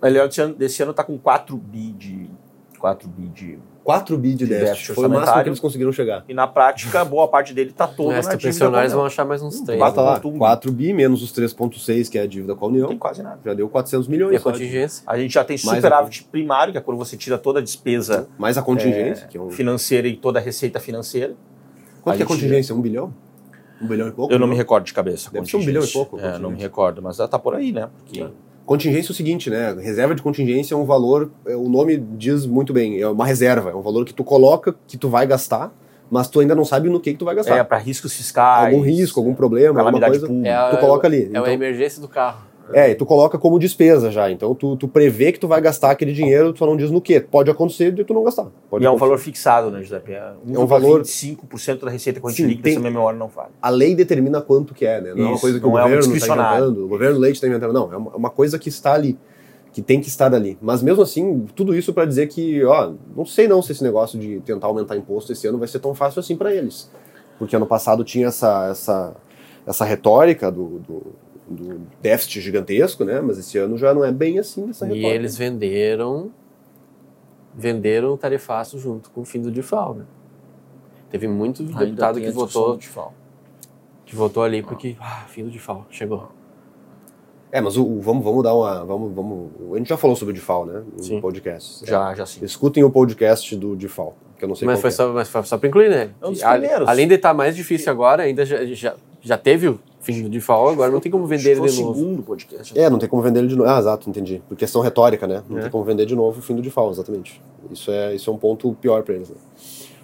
A 0.00 0.08
LDO 0.08 0.28
desse 0.28 0.40
ano, 0.40 0.54
desse 0.54 0.82
ano 0.82 0.90
está 0.92 1.02
com 1.02 1.18
4 1.18 1.56
bi 1.56 1.92
de... 1.92 2.30
4 2.78 3.08
bi 3.08 3.28
de 3.28 3.58
4 3.88 4.18
bi 4.18 4.34
de, 4.34 4.44
de 4.44 4.46
déficit. 4.46 4.92
Foi 4.92 5.06
o 5.06 5.08
máximo 5.08 5.42
que 5.42 5.48
eles 5.48 5.60
conseguiram 5.60 5.90
chegar. 5.90 6.22
E 6.28 6.34
na 6.34 6.46
prática, 6.46 7.02
boa 7.06 7.26
parte 7.26 7.54
dele 7.54 7.70
está 7.70 7.86
toda 7.86 8.16
na 8.16 8.20
dívida. 8.20 8.36
pensionários 8.36 8.92
vão 8.92 9.06
achar 9.06 9.24
mais 9.24 9.40
uns 9.40 9.62
3. 9.62 9.80
Bata 9.80 10.02
lá, 10.02 10.20
4 10.20 10.70
bi 10.70 10.92
menos 10.92 11.22
os 11.22 11.32
3,6 11.32 12.10
que 12.10 12.18
é 12.18 12.20
a 12.20 12.26
dívida 12.26 12.54
com 12.54 12.66
a 12.66 12.68
União. 12.68 12.82
Não 12.82 12.88
tem 12.90 12.98
quase 12.98 13.22
nada. 13.22 13.40
Já 13.42 13.54
deu 13.54 13.66
400 13.66 14.06
milhões. 14.06 14.34
E 14.34 14.36
a 14.36 14.40
contingência? 14.40 15.02
A 15.06 15.16
gente 15.16 15.32
já 15.32 15.42
tem 15.42 15.56
superávit 15.56 16.22
a... 16.22 16.30
primário, 16.30 16.70
que 16.70 16.76
é 16.76 16.82
quando 16.82 16.98
você 16.98 17.16
tira 17.16 17.38
toda 17.38 17.60
a 17.60 17.62
despesa... 17.62 18.28
Mais 18.36 18.58
a 18.58 18.62
contingência. 18.62 19.24
É, 19.24 19.28
que 19.28 19.38
é 19.38 19.40
um... 19.40 19.48
Financeira 19.48 20.06
e 20.06 20.16
toda 20.18 20.38
a 20.38 20.42
receita 20.42 20.78
financeira. 20.78 21.34
Quanto 22.02 22.12
a 22.12 22.16
que 22.18 22.22
é 22.22 22.26
a 22.26 22.28
contingência? 22.28 22.74
Um 22.74 22.82
bilhão? 22.82 23.14
Um 23.80 23.86
bilhão 23.86 24.08
e 24.08 24.12
pouco? 24.12 24.30
Eu 24.30 24.38
não, 24.38 24.46
não 24.46 24.52
me 24.52 24.58
recordo 24.58 24.84
de 24.84 24.92
cabeça. 24.92 25.30
Deve 25.30 25.46
ser 25.48 25.56
um 25.56 25.64
bilhão 25.64 25.82
e 25.82 25.88
pouco. 25.88 26.20
É, 26.20 26.38
não 26.38 26.50
me 26.50 26.60
recordo, 26.60 27.00
mas 27.00 27.18
está 27.18 27.38
por 27.38 27.54
aí, 27.54 27.72
né? 27.72 27.88
Porque... 28.04 28.26
É. 28.68 28.74
Contingência 28.74 29.10
é 29.10 29.12
o 29.12 29.14
seguinte, 29.14 29.48
né? 29.48 29.74
Reserva 29.80 30.14
de 30.14 30.20
contingência 30.20 30.74
é 30.74 30.76
um 30.76 30.84
valor, 30.84 31.30
é, 31.46 31.56
o 31.56 31.68
nome 31.68 31.96
diz 31.96 32.44
muito 32.44 32.72
bem, 32.72 33.00
é 33.00 33.08
uma 33.08 33.24
reserva, 33.24 33.70
é 33.70 33.74
um 33.74 33.80
valor 33.80 34.04
que 34.04 34.12
tu 34.12 34.22
coloca, 34.22 34.74
que 34.86 34.98
tu 34.98 35.08
vai 35.08 35.26
gastar, 35.26 35.72
mas 36.10 36.28
tu 36.28 36.40
ainda 36.40 36.54
não 36.54 36.64
sabe 36.64 36.88
no 36.90 37.00
que, 37.00 37.12
que 37.12 37.18
tu 37.18 37.24
vai 37.24 37.34
gastar. 37.34 37.56
É, 37.56 37.64
para 37.64 37.78
riscos 37.78 38.14
fiscais. 38.14 38.66
Algum 38.66 38.84
risco, 38.84 39.18
algum 39.18 39.34
problema, 39.34 39.80
alguma 39.80 40.06
coisa. 40.06 40.26
É, 40.44 40.70
tu 40.70 40.76
coloca 40.78 41.06
ali. 41.06 41.22
É 41.22 41.28
então, 41.28 41.44
a 41.44 41.52
emergência 41.52 42.00
do 42.00 42.08
carro. 42.08 42.47
É, 42.72 42.90
e 42.90 42.94
tu 42.94 43.06
coloca 43.06 43.38
como 43.38 43.58
despesa 43.58 44.10
já. 44.10 44.30
Então 44.30 44.54
tu, 44.54 44.76
tu 44.76 44.88
prevê 44.88 45.32
que 45.32 45.38
tu 45.38 45.48
vai 45.48 45.60
gastar 45.60 45.90
aquele 45.90 46.12
dinheiro, 46.12 46.52
tu 46.52 46.58
só 46.58 46.66
não 46.66 46.76
diz 46.76 46.90
no 46.90 47.00
que. 47.00 47.20
Pode 47.20 47.50
acontecer 47.50 47.92
de 47.92 48.04
tu 48.04 48.14
não 48.14 48.24
gastar. 48.24 48.46
Pode 48.70 48.84
e 48.84 48.86
é 48.86 48.90
um 48.90 48.96
valor 48.96 49.18
fixado, 49.18 49.70
né, 49.70 49.82
José? 49.82 50.02
É, 50.06 50.32
é 50.54 50.58
um 50.58 50.66
valor. 50.66 51.02
25% 51.02 51.84
da 51.84 51.90
receita 51.90 52.20
corrente 52.20 52.42
líquida, 52.42 52.62
tem... 52.64 52.72
se 52.74 52.78
a 52.78 52.82
memória 52.82 53.18
não 53.18 53.28
falha. 53.28 53.50
A 53.60 53.70
lei 53.70 53.94
determina 53.94 54.40
quanto 54.40 54.74
que 54.74 54.84
é, 54.84 55.00
né? 55.00 55.10
Não 55.10 55.16
Isso, 55.16 55.22
é 55.22 55.28
uma 55.28 55.40
coisa 55.40 55.60
que 55.60 55.66
o 55.66 55.70
governo 55.70 56.16
está 56.16 56.34
inventando, 56.34 56.84
o 56.84 56.88
governo 56.88 57.18
leite 57.18 57.34
está 57.36 57.46
inventando. 57.46 57.72
Não, 57.72 57.92
é 57.92 57.96
uma, 57.96 58.16
uma 58.16 58.30
coisa 58.30 58.58
que 58.58 58.68
está 58.68 58.94
ali 58.94 59.18
que 59.72 59.82
tem 59.82 60.00
que 60.00 60.08
estar 60.08 60.34
ali. 60.34 60.58
Mas 60.60 60.82
mesmo 60.82 61.02
assim, 61.02 61.46
tudo 61.54 61.74
isso 61.74 61.92
para 61.92 62.04
dizer 62.04 62.26
que, 62.28 62.64
ó, 62.64 62.92
não 63.14 63.24
sei 63.24 63.46
não 63.46 63.62
se 63.62 63.72
esse 63.72 63.82
negócio 63.82 64.18
de 64.18 64.40
tentar 64.40 64.66
aumentar 64.66 64.96
imposto 64.96 65.32
esse 65.32 65.46
ano 65.46 65.58
vai 65.58 65.68
ser 65.68 65.78
tão 65.78 65.94
fácil 65.94 66.20
assim 66.20 66.36
para 66.36 66.54
eles. 66.54 66.90
Porque 67.38 67.54
ano 67.54 67.66
passado 67.66 68.02
tinha 68.02 68.26
essa, 68.26 68.68
essa, 68.70 69.16
essa 69.66 69.84
retórica 69.84 70.50
do, 70.50 70.80
do, 70.80 71.06
do, 71.48 71.80
déficit 72.00 72.40
gigantesco, 72.40 73.04
né? 73.04 73.20
Mas 73.20 73.38
esse 73.38 73.58
ano 73.58 73.76
já 73.76 73.94
não 73.94 74.04
é 74.04 74.12
bem 74.12 74.38
assim 74.38 74.70
essa 74.70 74.84
retórica. 74.84 75.08
E 75.08 75.10
eles 75.10 75.36
venderam 75.36 76.30
venderam 77.54 78.14
o 78.14 78.16
tarifaço 78.16 78.78
junto 78.78 79.10
com 79.10 79.22
o 79.22 79.24
fim 79.24 79.40
do 79.40 79.50
DIFAL, 79.50 79.94
né? 79.94 80.04
Teve 81.10 81.26
muito 81.26 81.62
deputado 81.62 82.20
que 82.20 82.30
votou 82.30 82.78
que 84.04 84.16
votou 84.16 84.42
ali 84.42 84.62
porque 84.62 84.96
ah, 85.00 85.24
fim 85.28 85.44
do 85.44 85.50
DIFAL, 85.50 85.86
chegou. 85.90 86.30
É, 87.50 87.60
mas 87.60 87.76
o, 87.76 87.84
o, 87.84 88.00
vamos, 88.00 88.22
vamos 88.22 88.42
dar 88.42 88.54
uma. 88.54 88.84
Vamos, 88.84 89.14
vamos, 89.14 89.50
a 89.72 89.78
gente 89.78 89.88
já 89.88 89.96
falou 89.96 90.14
sobre 90.14 90.32
o 90.32 90.34
DIFAL, 90.34 90.66
né? 90.66 90.82
No 90.96 91.02
sim. 91.02 91.20
podcast. 91.20 91.84
Já, 91.86 92.12
é. 92.12 92.14
já 92.14 92.26
sim. 92.26 92.44
Escutem 92.44 92.84
o 92.84 92.90
podcast 92.90 93.56
do 93.56 93.74
DIFAL, 93.74 94.14
que 94.36 94.44
eu 94.44 94.48
não 94.48 94.54
sei 94.54 94.66
mas 94.66 94.80
foi, 94.80 94.88
é. 94.88 94.92
só, 94.92 95.12
mas 95.12 95.28
foi 95.28 95.42
só 95.44 95.56
para 95.56 95.68
incluir, 95.68 95.88
né? 95.88 96.10
É 96.20 96.26
um 96.26 96.32
dos 96.32 96.42
primeiros. 96.42 96.88
Além 96.88 97.08
de 97.08 97.14
estar 97.14 97.30
tá 97.30 97.34
mais 97.34 97.56
difícil 97.56 97.90
agora, 97.90 98.24
ainda 98.24 98.44
já, 98.44 98.64
já, 98.66 98.94
já 99.20 99.38
teve 99.38 99.68
o 99.68 99.80
fim 100.14 100.22
do 100.22 100.28
DIFAL, 100.28 100.70
agora 100.70 100.90
não 100.90 101.00
tem 101.00 101.12
como 101.12 101.26
vender 101.26 101.50
ele 101.50 101.68
de 101.68 101.82
novo. 101.82 101.94
segundo 101.94 102.22
podcast. 102.22 102.78
É, 102.78 102.88
não 102.88 102.98
tem 102.98 103.08
como 103.08 103.22
vender 103.22 103.40
ele 103.40 103.48
de 103.48 103.56
novo. 103.56 103.68
Ah, 103.68 103.78
exato, 103.78 104.08
entendi. 104.08 104.42
Por 104.48 104.56
questão 104.56 104.80
retórica, 104.80 105.26
né? 105.26 105.42
Não 105.48 105.58
é. 105.58 105.62
tem 105.62 105.70
como 105.70 105.84
vender 105.84 106.06
de 106.06 106.16
novo 106.16 106.38
o 106.38 106.42
fim 106.42 106.54
do 106.54 106.62
DIFAL, 106.62 106.90
exatamente. 106.90 107.42
Isso 107.70 107.90
é, 107.90 108.14
isso 108.14 108.30
é 108.30 108.32
um 108.32 108.38
ponto 108.38 108.72
pior 108.80 109.02
para 109.02 109.14
eles, 109.14 109.28
né? 109.28 109.36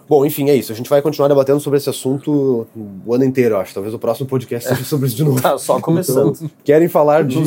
Bom, 0.08 0.24
enfim, 0.24 0.50
é 0.50 0.54
isso. 0.54 0.72
A 0.72 0.74
gente 0.74 0.90
vai 0.90 1.00
continuar 1.00 1.28
debatendo 1.28 1.60
sobre 1.60 1.78
esse 1.78 1.88
assunto 1.88 2.66
o 3.06 3.14
ano 3.14 3.24
inteiro, 3.24 3.56
acho. 3.56 3.72
Talvez 3.72 3.94
o 3.94 3.98
próximo 3.98 4.28
podcast 4.28 4.68
seja 4.68 4.84
sobre 4.84 5.06
isso 5.06 5.16
de 5.16 5.24
novo. 5.24 5.40
Tá 5.40 5.56
só 5.58 5.80
começando. 5.80 6.34
Então, 6.36 6.50
querem 6.62 6.88
falar 6.88 7.24
de 7.24 7.38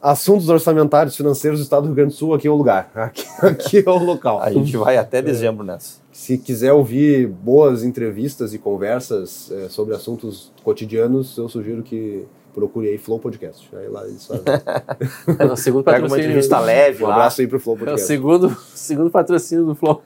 assuntos 0.00 0.48
orçamentários 0.48 1.16
financeiros 1.16 1.60
do 1.60 1.62
Estado 1.62 1.82
do 1.82 1.86
Rio 1.86 1.96
Grande 1.96 2.12
do 2.12 2.16
Sul, 2.16 2.34
aqui 2.34 2.46
é 2.46 2.50
o 2.50 2.54
lugar. 2.54 2.90
Aqui, 2.94 3.24
aqui 3.42 3.84
é 3.86 3.90
o 3.90 3.98
local. 3.98 4.40
A 4.40 4.50
gente 4.50 4.76
vai 4.76 4.96
até 4.96 5.22
dezembro 5.22 5.64
nessa. 5.64 6.04
Se 6.12 6.38
quiser 6.38 6.72
ouvir 6.72 7.26
boas 7.28 7.84
entrevistas 7.84 8.54
e 8.54 8.58
conversas 8.58 9.50
é, 9.52 9.68
sobre 9.68 9.94
assuntos 9.94 10.50
cotidianos, 10.64 11.36
eu 11.36 11.48
sugiro 11.48 11.82
que 11.82 12.24
procure 12.56 12.88
aí 12.88 12.96
Flow 12.96 13.18
Podcast. 13.18 13.68
Aí 13.76 13.86
lá 13.86 14.08
eles 14.08 14.26
fazem. 14.26 14.42
é 15.38 15.44
o 15.44 15.56
segundo 15.56 15.84
patrocínio. 15.84 16.10
uma 16.10 16.18
entrevista 16.18 16.58
leve. 16.58 17.04
Um 17.04 17.10
abraço 17.10 17.42
aí 17.42 17.46
pro 17.46 17.60
Flow 17.60 17.76
Podcast. 17.76 18.00
É 18.00 18.04
o 18.04 18.06
segundo, 18.06 18.56
segundo 18.74 19.10
patrocínio 19.10 19.66
do 19.66 19.74
Flow. 19.74 20.02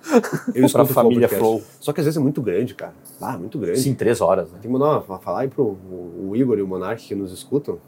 Eu 0.52 0.66
escuto 0.66 0.82
a 0.90 0.94
família 0.94 1.28
Flow, 1.28 1.60
Flow. 1.60 1.62
Só 1.78 1.92
que 1.92 2.00
às 2.00 2.06
vezes 2.06 2.18
é 2.18 2.20
muito 2.20 2.42
grande, 2.42 2.74
cara. 2.74 2.92
Ah, 3.20 3.38
muito 3.38 3.56
grande. 3.56 3.78
Sim, 3.78 3.94
três 3.94 4.20
horas. 4.20 4.48
Né? 4.48 4.58
Tem 4.60 4.62
que 4.62 4.68
mandar 4.68 5.00
uma, 5.06 5.18
falar 5.20 5.42
aí 5.42 5.48
pro 5.48 5.62
o, 5.62 6.30
o 6.30 6.36
Igor 6.36 6.58
e 6.58 6.62
o 6.62 6.66
Monark 6.66 7.06
que 7.06 7.14
nos 7.14 7.32
escutam. 7.32 7.78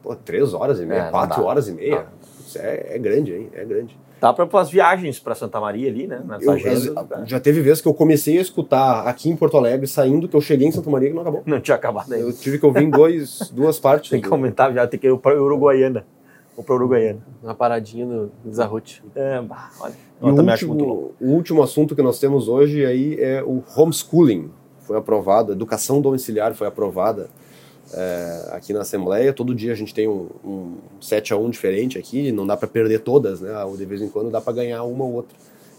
Pô, 0.00 0.14
três 0.14 0.54
horas 0.54 0.78
e 0.78 0.86
meia, 0.86 1.06
é, 1.06 1.10
quatro 1.10 1.42
horas 1.42 1.66
e 1.66 1.72
meia. 1.72 2.06
Isso 2.46 2.58
é, 2.58 2.94
é 2.94 2.98
grande, 2.98 3.32
hein? 3.32 3.50
É 3.52 3.64
grande. 3.64 3.98
Dá 4.24 4.32
para 4.32 4.48
as 4.58 4.70
viagens 4.70 5.20
para 5.20 5.34
Santa 5.34 5.60
Maria 5.60 5.90
ali, 5.90 6.06
né? 6.06 6.22
Eu, 6.40 6.52
agenda, 6.52 7.24
já 7.26 7.38
teve 7.38 7.60
vezes 7.60 7.82
que 7.82 7.88
eu 7.88 7.92
comecei 7.92 8.38
a 8.38 8.40
escutar 8.40 9.06
aqui 9.06 9.28
em 9.28 9.36
Porto 9.36 9.58
Alegre, 9.58 9.86
saindo, 9.86 10.26
que 10.26 10.34
eu 10.34 10.40
cheguei 10.40 10.66
em 10.66 10.72
Santa 10.72 10.88
Maria 10.88 11.10
e 11.10 11.12
não 11.12 11.20
acabou. 11.20 11.42
Não 11.44 11.60
tinha 11.60 11.74
acabado 11.74 12.10
ainda. 12.10 12.26
Eu 12.26 12.32
tive 12.32 12.58
que 12.58 12.64
ouvir 12.64 12.84
em 12.84 12.90
dois, 12.90 13.50
duas 13.52 13.78
partes. 13.78 14.08
Tem 14.08 14.22
que 14.22 14.26
comentar 14.26 14.72
já, 14.72 14.86
tem 14.86 14.98
que 14.98 15.06
ir 15.06 15.18
para 15.18 15.38
Uruguaiana. 15.38 16.06
Ou 16.56 16.64
para 16.64 16.74
Uruguaiana. 16.74 17.18
Uma 17.42 17.54
paradinha 17.54 18.06
no 18.06 18.30
Zarrute. 18.50 19.04
É, 19.14 19.44
olha. 19.78 19.94
E 20.22 20.24
o 20.24 20.34
último, 20.34 21.12
o 21.20 21.26
último 21.26 21.62
assunto 21.62 21.94
que 21.94 22.00
nós 22.00 22.18
temos 22.18 22.48
hoje 22.48 22.86
aí 22.86 23.20
é 23.20 23.42
o 23.42 23.62
homeschooling. 23.76 24.50
Foi 24.78 24.96
aprovado, 24.96 25.52
a 25.52 25.54
educação 25.54 26.00
domiciliar 26.00 26.54
foi 26.54 26.66
aprovada 26.66 27.28
é, 27.96 28.48
aqui 28.52 28.72
na 28.72 28.80
Assembleia. 28.80 29.32
Todo 29.32 29.54
dia 29.54 29.72
a 29.72 29.76
gente 29.76 29.94
tem 29.94 30.08
um, 30.08 30.28
um 30.44 30.76
7 31.00 31.32
a 31.32 31.36
1 31.36 31.50
diferente 31.50 31.98
aqui, 31.98 32.32
não 32.32 32.46
dá 32.46 32.56
para 32.56 32.68
perder 32.68 33.00
todas, 33.00 33.40
né? 33.40 33.52
De 33.76 33.84
vez 33.84 34.02
em 34.02 34.08
quando 34.08 34.30
dá 34.30 34.40
para 34.40 34.52
ganhar 34.52 34.82
uma 34.84 35.04
ou 35.04 35.12
outra. 35.14 35.36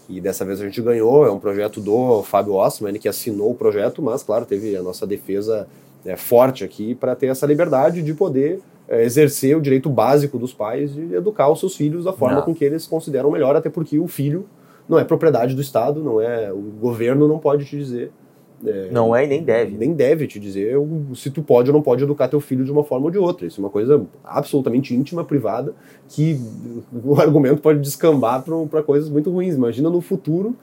E 0.08 0.20
dessa 0.20 0.44
vez 0.44 0.60
a 0.60 0.64
gente 0.64 0.80
ganhou, 0.80 1.26
é 1.26 1.30
um 1.30 1.38
projeto 1.38 1.80
do 1.80 2.22
Fábio 2.22 2.54
Ossman, 2.54 2.94
que 2.94 3.08
assinou 3.08 3.50
o 3.50 3.54
projeto, 3.54 4.00
mas, 4.00 4.22
claro, 4.22 4.46
teve 4.46 4.76
a 4.76 4.82
nossa 4.82 5.06
defesa 5.06 5.66
é, 6.04 6.16
forte 6.16 6.62
aqui 6.62 6.94
para 6.94 7.14
ter 7.16 7.26
essa 7.26 7.44
liberdade 7.44 8.02
de 8.02 8.14
poder 8.14 8.60
é, 8.88 9.02
exercer 9.02 9.56
o 9.56 9.60
direito 9.60 9.90
básico 9.90 10.38
dos 10.38 10.54
pais 10.54 10.94
de 10.94 11.14
educar 11.14 11.50
os 11.50 11.58
seus 11.58 11.74
filhos 11.74 12.04
da 12.04 12.12
forma 12.12 12.36
não. 12.36 12.42
com 12.42 12.54
que 12.54 12.64
eles 12.64 12.86
consideram 12.86 13.30
melhor, 13.30 13.56
até 13.56 13.68
porque 13.68 13.98
o 13.98 14.06
filho 14.06 14.46
não 14.88 14.98
é 14.98 15.04
propriedade 15.04 15.54
do 15.54 15.60
Estado, 15.60 16.00
não 16.00 16.20
é 16.20 16.52
o 16.52 16.60
governo 16.80 17.26
não 17.26 17.40
pode 17.40 17.64
te 17.64 17.76
dizer 17.76 18.12
é, 18.64 18.88
não 18.90 19.14
é 19.14 19.24
e 19.24 19.28
nem 19.28 19.42
deve. 19.42 19.76
Nem 19.76 19.92
deve 19.92 20.26
te 20.26 20.40
dizer 20.40 20.76
se 21.14 21.30
tu 21.30 21.42
pode 21.42 21.70
ou 21.70 21.74
não 21.74 21.82
pode 21.82 22.02
educar 22.02 22.28
teu 22.28 22.40
filho 22.40 22.64
de 22.64 22.72
uma 22.72 22.84
forma 22.84 23.06
ou 23.06 23.10
de 23.10 23.18
outra. 23.18 23.46
Isso 23.46 23.60
é 23.60 23.64
uma 23.64 23.70
coisa 23.70 24.04
absolutamente 24.24 24.94
íntima, 24.94 25.24
privada, 25.24 25.74
que 26.08 26.40
o 27.04 27.20
argumento 27.20 27.60
pode 27.60 27.80
descambar 27.80 28.44
para 28.70 28.82
coisas 28.82 29.08
muito 29.08 29.30
ruins. 29.30 29.54
Imagina 29.54 29.90
no 29.90 30.00
futuro, 30.00 30.54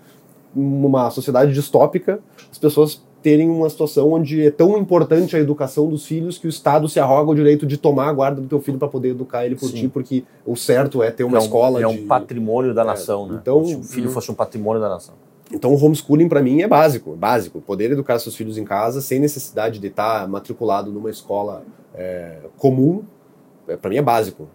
numa 0.55 1.09
sociedade 1.11 1.53
distópica, 1.53 2.19
as 2.51 2.57
pessoas 2.57 3.01
terem 3.21 3.49
uma 3.49 3.69
situação 3.69 4.11
onde 4.11 4.45
é 4.45 4.51
tão 4.51 4.77
importante 4.77 5.35
a 5.35 5.39
educação 5.39 5.87
dos 5.87 6.05
filhos 6.05 6.37
que 6.37 6.45
o 6.45 6.49
Estado 6.49 6.89
se 6.89 6.99
arroga 6.99 7.31
o 7.31 7.35
direito 7.35 7.65
de 7.65 7.77
tomar 7.77 8.09
a 8.09 8.13
guarda 8.13 8.41
do 8.41 8.47
teu 8.47 8.59
filho 8.59 8.77
para 8.77 8.89
poder 8.89 9.11
educar 9.11 9.45
ele 9.45 9.55
por 9.55 9.69
Sim. 9.69 9.75
ti, 9.75 9.87
porque 9.87 10.25
o 10.45 10.57
certo 10.57 11.01
é 11.01 11.09
ter 11.09 11.23
uma 11.23 11.37
é 11.37 11.39
um, 11.39 11.43
escola. 11.43 11.81
É 11.81 11.87
de... 11.87 12.03
um 12.03 12.05
patrimônio 12.05 12.73
da 12.73 12.81
é, 12.81 12.85
nação, 12.85 13.25
né? 13.25 13.39
Então, 13.41 13.63
se 13.63 13.75
o 13.75 13.83
filho 13.83 14.09
fosse 14.09 14.29
um 14.29 14.33
patrimônio 14.33 14.81
da 14.81 14.89
nação. 14.89 15.15
Então 15.53 15.71
o 15.71 15.85
homeschooling 15.85 16.27
para 16.27 16.41
mim 16.41 16.63
é 16.63 16.67
básico, 16.67 17.15
básico. 17.15 17.61
Poder 17.61 17.91
educar 17.91 18.17
seus 18.17 18.35
filhos 18.35 18.57
em 18.57 18.63
casa 18.63 18.99
sem 19.01 19.19
necessidade 19.19 19.77
de 19.79 19.87
estar 19.87 20.27
matriculado 20.27 20.91
numa 20.91 21.11
escola 21.11 21.63
é, 21.93 22.39
comum, 22.57 23.03
é, 23.67 23.77
para 23.77 23.91
mim 23.91 23.97
é 23.97 24.01
básico. 24.01 24.49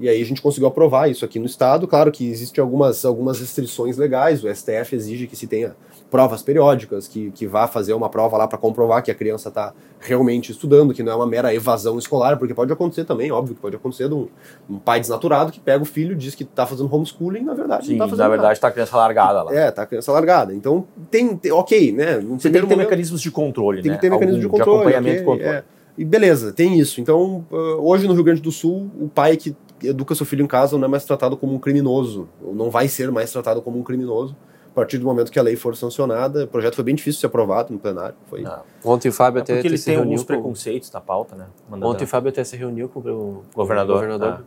E 0.00 0.08
aí 0.08 0.20
a 0.20 0.24
gente 0.24 0.42
conseguiu 0.42 0.66
aprovar 0.66 1.08
isso 1.08 1.24
aqui 1.24 1.38
no 1.38 1.46
estado. 1.46 1.86
Claro 1.86 2.10
que 2.10 2.28
existem 2.28 2.60
algumas, 2.60 3.04
algumas 3.04 3.38
restrições 3.38 3.96
legais. 3.96 4.42
O 4.42 4.52
STF 4.52 4.94
exige 4.94 5.26
que 5.26 5.36
se 5.36 5.46
tenha 5.46 5.76
provas 6.10 6.42
periódicas, 6.42 7.08
que, 7.08 7.30
que 7.30 7.46
vá 7.46 7.66
fazer 7.66 7.92
uma 7.92 8.08
prova 8.08 8.36
lá 8.36 8.46
para 8.46 8.58
comprovar 8.58 9.02
que 9.02 9.10
a 9.10 9.14
criança 9.14 9.48
está 9.48 9.72
realmente 10.00 10.52
estudando, 10.52 10.92
que 10.92 11.02
não 11.02 11.12
é 11.12 11.14
uma 11.14 11.26
mera 11.26 11.54
evasão 11.54 11.98
escolar, 11.98 12.36
porque 12.36 12.54
pode 12.54 12.72
acontecer 12.72 13.04
também, 13.04 13.32
óbvio 13.32 13.54
que 13.54 13.60
pode 13.60 13.74
acontecer 13.74 14.08
de 14.08 14.14
um, 14.14 14.28
um 14.68 14.78
pai 14.78 15.00
desnaturado 15.00 15.50
que 15.50 15.58
pega 15.58 15.82
o 15.82 15.86
filho, 15.86 16.14
diz 16.14 16.34
que 16.34 16.44
está 16.44 16.66
fazendo 16.66 16.94
homeschooling, 16.94 17.42
na 17.42 17.54
verdade 17.54 17.86
Sim, 17.86 17.96
não 17.96 18.06
está 18.06 18.16
fazendo 18.16 18.24
na 18.24 18.28
verdade 18.28 18.52
está 18.52 18.68
a 18.68 18.70
criança 18.70 18.96
largada 18.96 19.42
lá. 19.42 19.54
É, 19.54 19.68
está 19.68 19.82
a 19.82 19.86
criança 19.86 20.12
largada. 20.12 20.54
Então 20.54 20.86
tem, 21.10 21.36
tem 21.36 21.50
ok, 21.50 21.92
né? 21.92 22.18
Você 22.18 22.22
tem 22.22 22.36
que 22.38 22.50
ter 22.50 22.60
momento, 22.62 22.78
mecanismos 22.78 23.20
de 23.20 23.30
controle, 23.30 23.82
tem 23.82 23.90
né? 23.90 23.96
que 23.96 24.00
ter 24.00 24.10
mecanismos 24.10 24.40
de 24.40 24.48
controle. 24.48 24.70
De 24.70 24.76
acompanhamento 24.76 25.22
okay, 25.22 25.24
controle. 25.24 25.56
É. 25.56 25.73
E 25.96 26.04
beleza, 26.04 26.52
tem 26.52 26.78
isso. 26.78 27.00
Então, 27.00 27.44
hoje 27.78 28.06
no 28.06 28.14
Rio 28.14 28.24
Grande 28.24 28.40
do 28.40 28.50
Sul, 28.50 28.90
o 29.00 29.08
pai 29.08 29.36
que 29.36 29.56
educa 29.82 30.14
seu 30.14 30.26
filho 30.26 30.42
em 30.42 30.46
casa 30.46 30.76
não 30.76 30.86
é 30.86 30.88
mais 30.88 31.04
tratado 31.04 31.36
como 31.36 31.54
um 31.54 31.58
criminoso, 31.58 32.28
ou 32.42 32.54
não 32.54 32.70
vai 32.70 32.88
ser 32.88 33.10
mais 33.10 33.30
tratado 33.30 33.62
como 33.62 33.78
um 33.78 33.82
criminoso 33.82 34.34
a 34.66 34.74
partir 34.74 34.98
do 34.98 35.04
momento 35.04 35.30
que 35.30 35.38
a 35.38 35.42
lei 35.42 35.54
for 35.54 35.76
sancionada. 35.76 36.44
O 36.44 36.48
projeto 36.48 36.74
foi 36.74 36.84
bem 36.84 36.96
difícil 36.96 37.18
de 37.18 37.20
ser 37.20 37.26
aprovado 37.26 37.72
no 37.72 37.78
plenário. 37.78 38.16
Foi... 38.26 38.42
Não. 38.42 38.62
Ontem 38.84 39.08
o 39.08 39.12
Fábio 39.12 39.38
é 39.38 39.42
até 39.42 39.54
porque 39.54 39.68
ele 39.68 39.78
tem 39.78 39.96
alguns 39.96 40.22
com... 40.22 40.26
preconceitos 40.26 40.90
na 40.90 41.00
pauta, 41.00 41.36
né? 41.36 41.46
Mandando... 41.70 41.92
Ontem 41.92 42.04
o 42.04 42.08
Fábio 42.08 42.30
até 42.30 42.42
se 42.42 42.56
reuniu 42.56 42.88
com 42.88 42.98
o 42.98 43.44
governador. 43.54 43.94
governador. 43.94 44.44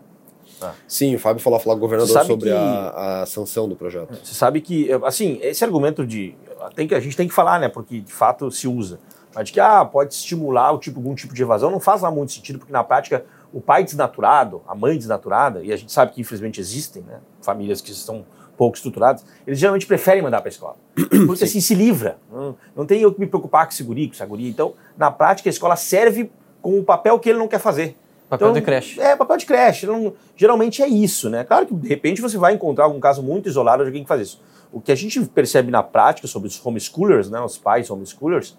Ah. 0.61 0.67
Ah. 0.67 0.73
Sim, 0.85 1.15
o 1.15 1.19
Fábio 1.19 1.41
falou, 1.41 1.59
falou 1.59 1.77
com 1.77 1.85
o 1.85 1.87
governador 1.87 2.25
sobre 2.25 2.49
que... 2.49 2.55
a, 2.55 3.21
a, 3.21 3.25
sanção 3.25 3.69
do 3.69 3.75
projeto. 3.75 4.17
Você 4.21 4.33
sabe 4.33 4.59
que, 4.59 4.91
assim, 5.05 5.39
esse 5.41 5.63
argumento 5.63 6.05
de. 6.05 6.35
Tem 6.75 6.87
que, 6.87 6.95
a 6.95 6.99
gente 6.99 7.15
tem 7.15 7.27
que 7.27 7.33
falar, 7.33 7.59
né? 7.59 7.69
Porque 7.69 8.01
de 8.01 8.11
fato 8.11 8.49
se 8.51 8.67
usa. 8.67 8.99
Mas 9.37 9.49
de 9.49 9.53
que 9.53 9.59
ah, 9.59 9.85
pode 9.85 10.15
estimular 10.15 10.71
o 10.71 10.79
tipo, 10.79 10.99
algum 10.99 11.13
tipo 11.13 11.31
de 11.31 11.43
evasão, 11.43 11.69
não 11.69 11.79
faz 11.79 12.01
lá 12.01 12.09
muito 12.09 12.31
sentido, 12.31 12.57
porque 12.57 12.73
na 12.73 12.83
prática 12.83 13.23
o 13.53 13.61
pai 13.61 13.83
desnaturado, 13.83 14.63
a 14.67 14.73
mãe 14.73 14.97
desnaturada, 14.97 15.63
e 15.63 15.71
a 15.71 15.77
gente 15.77 15.91
sabe 15.91 16.11
que 16.11 16.21
infelizmente 16.21 16.59
existem 16.59 17.03
né, 17.03 17.19
famílias 17.39 17.79
que 17.79 17.91
estão 17.91 18.25
pouco 18.57 18.75
estruturadas, 18.75 19.23
eles 19.45 19.59
geralmente 19.59 19.85
preferem 19.85 20.23
mandar 20.23 20.41
para 20.41 20.47
a 20.47 20.49
escola. 20.49 20.75
Porque 21.27 21.43
assim 21.43 21.61
se 21.61 21.75
livra. 21.75 22.17
Não, 22.31 22.57
não 22.75 22.85
tem 22.87 22.99
eu 22.99 23.13
que 23.13 23.19
me 23.19 23.27
preocupar 23.27 23.67
com 23.67 23.71
esse 23.71 23.83
guri, 23.83 24.07
com 24.07 24.15
essa 24.15 24.25
guria. 24.25 24.49
Então, 24.49 24.73
na 24.97 25.11
prática, 25.11 25.47
a 25.47 25.51
escola 25.51 25.75
serve 25.75 26.31
com 26.59 26.79
o 26.79 26.83
papel 26.83 27.19
que 27.19 27.29
ele 27.29 27.37
não 27.37 27.47
quer 27.47 27.59
fazer. 27.59 27.95
Papel 28.27 28.47
então, 28.47 28.59
de 28.59 28.65
creche. 28.65 28.99
É, 28.99 29.15
papel 29.15 29.37
de 29.37 29.45
creche. 29.45 29.85
Não, 29.85 30.15
geralmente 30.35 30.81
é 30.81 30.87
isso, 30.87 31.29
né? 31.29 31.43
Claro 31.43 31.67
que 31.67 31.75
de 31.75 31.87
repente 31.87 32.23
você 32.23 32.39
vai 32.39 32.55
encontrar 32.55 32.85
algum 32.85 32.99
caso 32.99 33.21
muito 33.21 33.47
isolado 33.47 33.83
de 33.83 33.89
alguém 33.89 34.01
que 34.01 34.09
faz 34.09 34.21
isso. 34.21 34.41
O 34.71 34.81
que 34.81 34.91
a 34.91 34.95
gente 34.95 35.23
percebe 35.27 35.69
na 35.69 35.83
prática 35.83 36.27
sobre 36.27 36.49
os 36.49 36.65
homeschoolers, 36.65 37.29
né, 37.29 37.39
os 37.39 37.57
pais 37.57 37.91
homeschoolers, 37.91 38.57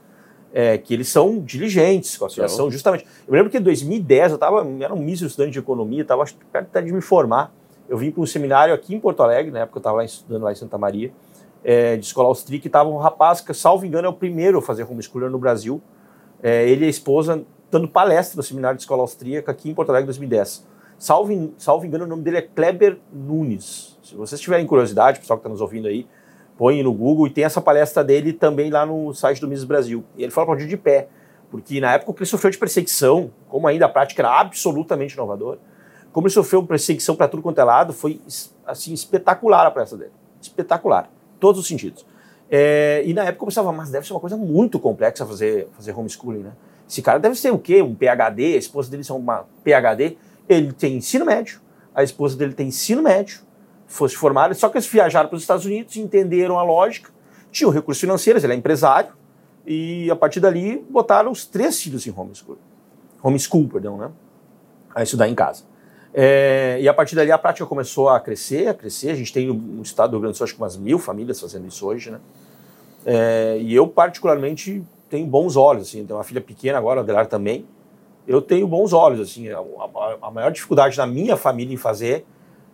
é 0.52 0.78
que 0.78 0.94
eles 0.94 1.08
são 1.08 1.40
diligentes 1.40 2.16
com 2.16 2.24
a 2.26 2.30
situação, 2.30 2.70
justamente. 2.70 3.06
Eu 3.26 3.34
lembro 3.34 3.50
que 3.50 3.58
em 3.58 3.62
2010 3.62 4.30
eu 4.30 4.34
estava, 4.36 4.66
era 4.80 4.94
um 4.94 4.98
mísero 4.98 5.28
estudante 5.28 5.52
de 5.52 5.58
economia, 5.58 6.02
estava 6.02 6.24
perto 6.52 6.82
de 6.82 6.92
me 6.92 7.00
formar 7.00 7.52
eu 7.88 7.96
vim 7.96 8.10
para 8.10 8.22
um 8.22 8.26
seminário 8.26 8.74
aqui 8.74 8.94
em 8.94 9.00
Porto 9.00 9.22
Alegre, 9.22 9.50
na 9.50 9.60
época 9.60 9.78
eu 9.78 9.80
estava 9.80 10.04
estudando 10.04 10.42
lá 10.42 10.52
em 10.52 10.54
Santa 10.54 10.76
Maria, 10.76 11.10
é, 11.64 11.96
de 11.96 12.04
escola 12.04 12.28
austríaca, 12.28 12.66
e 12.66 12.68
estava 12.68 12.88
um 12.88 12.98
rapaz 12.98 13.40
que, 13.40 13.52
salvo 13.54 13.86
engano, 13.86 14.06
é 14.06 14.10
o 14.10 14.12
primeiro 14.12 14.58
a 14.58 14.62
fazer 14.62 14.84
homeschooler 14.84 15.30
no 15.30 15.38
Brasil. 15.38 15.80
É, 16.42 16.68
ele 16.68 16.84
e 16.84 16.86
a 16.86 16.90
esposa 16.90 17.42
dando 17.70 17.88
palestra 17.88 18.36
no 18.36 18.42
seminário 18.42 18.76
de 18.76 18.82
escola 18.82 19.00
austríaca 19.00 19.50
aqui 19.50 19.70
em 19.70 19.74
Porto 19.74 19.88
Alegre 19.88 20.04
em 20.04 20.06
2010. 20.06 20.66
Salvo, 20.98 21.52
salvo 21.56 21.86
engano, 21.86 22.04
o 22.04 22.08
nome 22.08 22.22
dele 22.22 22.38
é 22.38 22.42
Kleber 22.42 22.98
Nunes. 23.12 23.98
Se 24.02 24.14
vocês 24.14 24.40
tiverem 24.40 24.66
curiosidade, 24.66 25.18
o 25.18 25.20
pessoal 25.20 25.38
que 25.38 25.42
está 25.42 25.48
nos 25.48 25.60
ouvindo 25.60 25.88
aí, 25.88 26.06
põe 26.58 26.82
no 26.82 26.92
Google 26.92 27.28
e 27.28 27.30
tem 27.30 27.44
essa 27.44 27.60
palestra 27.60 28.02
dele 28.02 28.32
também 28.32 28.68
lá 28.68 28.84
no 28.84 29.14
site 29.14 29.40
do 29.40 29.46
Mises 29.46 29.64
Brasil. 29.64 30.04
E 30.16 30.24
ele 30.24 30.32
fala 30.32 30.48
para 30.48 30.66
de 30.66 30.76
pé, 30.76 31.08
porque 31.50 31.80
na 31.80 31.94
época 31.94 32.12
que 32.12 32.18
ele 32.18 32.28
sofreu 32.28 32.50
de 32.50 32.58
perseguição, 32.58 33.30
como 33.48 33.68
ainda 33.68 33.86
a 33.86 33.88
prática 33.88 34.20
era 34.20 34.40
absolutamente 34.40 35.14
inovadora, 35.14 35.60
como 36.12 36.26
ele 36.26 36.34
sofreu 36.34 36.66
perseguição 36.66 37.14
para 37.14 37.28
tudo 37.28 37.42
quanto 37.42 37.60
é 37.60 37.64
lado, 37.64 37.92
foi 37.92 38.20
assim 38.66 38.92
espetacular 38.92 39.66
a 39.66 39.70
peça 39.70 39.96
dele. 39.96 40.10
Espetacular. 40.42 41.08
Todos 41.38 41.60
os 41.60 41.68
sentidos. 41.68 42.04
É, 42.50 43.02
e 43.06 43.14
na 43.14 43.22
época 43.22 43.44
eu 43.44 43.46
pensava, 43.46 43.72
mas 43.72 43.90
deve 43.90 44.04
ser 44.04 44.12
uma 44.12 44.20
coisa 44.20 44.36
muito 44.36 44.80
complexa 44.80 45.24
fazer, 45.24 45.68
fazer 45.72 45.96
homeschooling, 45.96 46.40
né? 46.40 46.52
Esse 46.88 47.02
cara 47.02 47.20
deve 47.20 47.36
ser 47.36 47.52
o 47.52 47.58
quê? 47.58 47.82
Um 47.82 47.94
PhD, 47.94 48.54
a 48.54 48.58
esposa 48.58 48.90
dele 48.90 49.04
é 49.08 49.12
uma 49.12 49.44
PhD, 49.62 50.16
ele 50.48 50.72
tem 50.72 50.96
ensino 50.96 51.24
médio, 51.24 51.60
a 51.94 52.02
esposa 52.02 52.36
dele 52.36 52.54
tem 52.54 52.68
ensino 52.68 53.02
médio, 53.02 53.42
fosse 53.88 54.14
formado, 54.14 54.54
só 54.54 54.68
que 54.68 54.76
eles 54.76 54.86
viajaram 54.86 55.28
para 55.28 55.36
os 55.36 55.42
Estados 55.42 55.64
Unidos, 55.64 55.96
entenderam 55.96 56.58
a 56.58 56.62
lógica, 56.62 57.10
tinham 57.50 57.72
recursos 57.72 58.00
financeiros, 58.00 58.44
ele 58.44 58.52
é 58.52 58.56
empresário, 58.56 59.12
e 59.66 60.10
a 60.10 60.16
partir 60.16 60.38
dali 60.38 60.84
botaram 60.88 61.32
os 61.32 61.44
três 61.44 61.80
filhos 61.82 62.06
em 62.06 62.14
homeschool. 62.16 62.58
Homeschool, 63.22 63.66
perdão, 63.68 63.96
né? 63.96 64.10
A 64.94 65.02
estudar 65.02 65.28
em 65.28 65.34
casa. 65.34 65.64
É, 66.14 66.78
e 66.80 66.88
a 66.88 66.94
partir 66.94 67.14
dali 67.14 67.30
a 67.30 67.38
prática 67.38 67.66
começou 67.66 68.08
a 68.08 68.20
crescer, 68.20 68.68
a 68.68 68.74
crescer. 68.74 69.10
A 69.10 69.14
gente 69.14 69.32
tem 69.32 69.48
no 69.48 69.82
estado 69.82 70.10
do 70.10 70.16
Rio 70.16 70.22
Grande 70.22 70.34
do 70.34 70.36
Sul 70.38 70.44
acho 70.44 70.54
que 70.54 70.60
umas 70.60 70.76
mil 70.76 70.98
famílias 70.98 71.40
fazendo 71.40 71.66
isso 71.66 71.86
hoje, 71.86 72.10
né? 72.10 72.20
É, 73.04 73.58
e 73.60 73.74
eu 73.74 73.86
particularmente 73.86 74.82
tenho 75.08 75.26
bons 75.26 75.56
olhos, 75.56 75.88
assim. 75.88 76.04
Tenho 76.04 76.18
uma 76.18 76.24
filha 76.24 76.40
pequena 76.40 76.78
agora, 76.78 77.00
Adelar 77.00 77.26
também. 77.26 77.66
Eu 78.26 78.42
tenho 78.42 78.66
bons 78.66 78.92
olhos, 78.92 79.20
assim. 79.20 79.48
A, 79.50 79.58
a, 79.58 80.28
a 80.28 80.30
maior 80.30 80.50
dificuldade 80.50 80.96
na 80.96 81.06
minha 81.06 81.36
família 81.36 81.74
em 81.74 81.76
fazer 81.76 82.26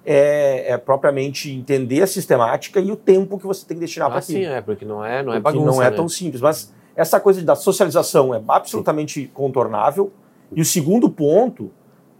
é, 0.04 0.72
é, 0.72 0.78
propriamente 0.78 1.50
entender 1.50 2.02
a 2.02 2.06
sistemática 2.06 2.80
e 2.80 2.90
o 2.90 2.96
tempo 2.96 3.38
que 3.38 3.46
você 3.46 3.64
tem 3.66 3.76
que 3.76 3.80
destinar 3.80 4.08
ah, 4.08 4.10
para 4.10 4.20
aquilo. 4.20 4.38
Sim, 4.38 4.46
é 4.46 4.60
porque 4.60 4.84
não 4.84 5.04
é, 5.04 5.22
não 5.22 5.32
é 5.32 5.40
bagunça. 5.40 5.64
Não 5.64 5.82
é 5.82 5.90
né? 5.90 5.96
tão 5.96 6.08
simples, 6.08 6.40
mas 6.40 6.72
essa 6.94 7.18
coisa 7.18 7.42
da 7.42 7.56
socialização 7.56 8.34
é 8.34 8.42
absolutamente 8.46 9.22
sim. 9.22 9.30
contornável. 9.32 10.12
E 10.52 10.60
o 10.60 10.64
segundo 10.64 11.08
ponto 11.08 11.70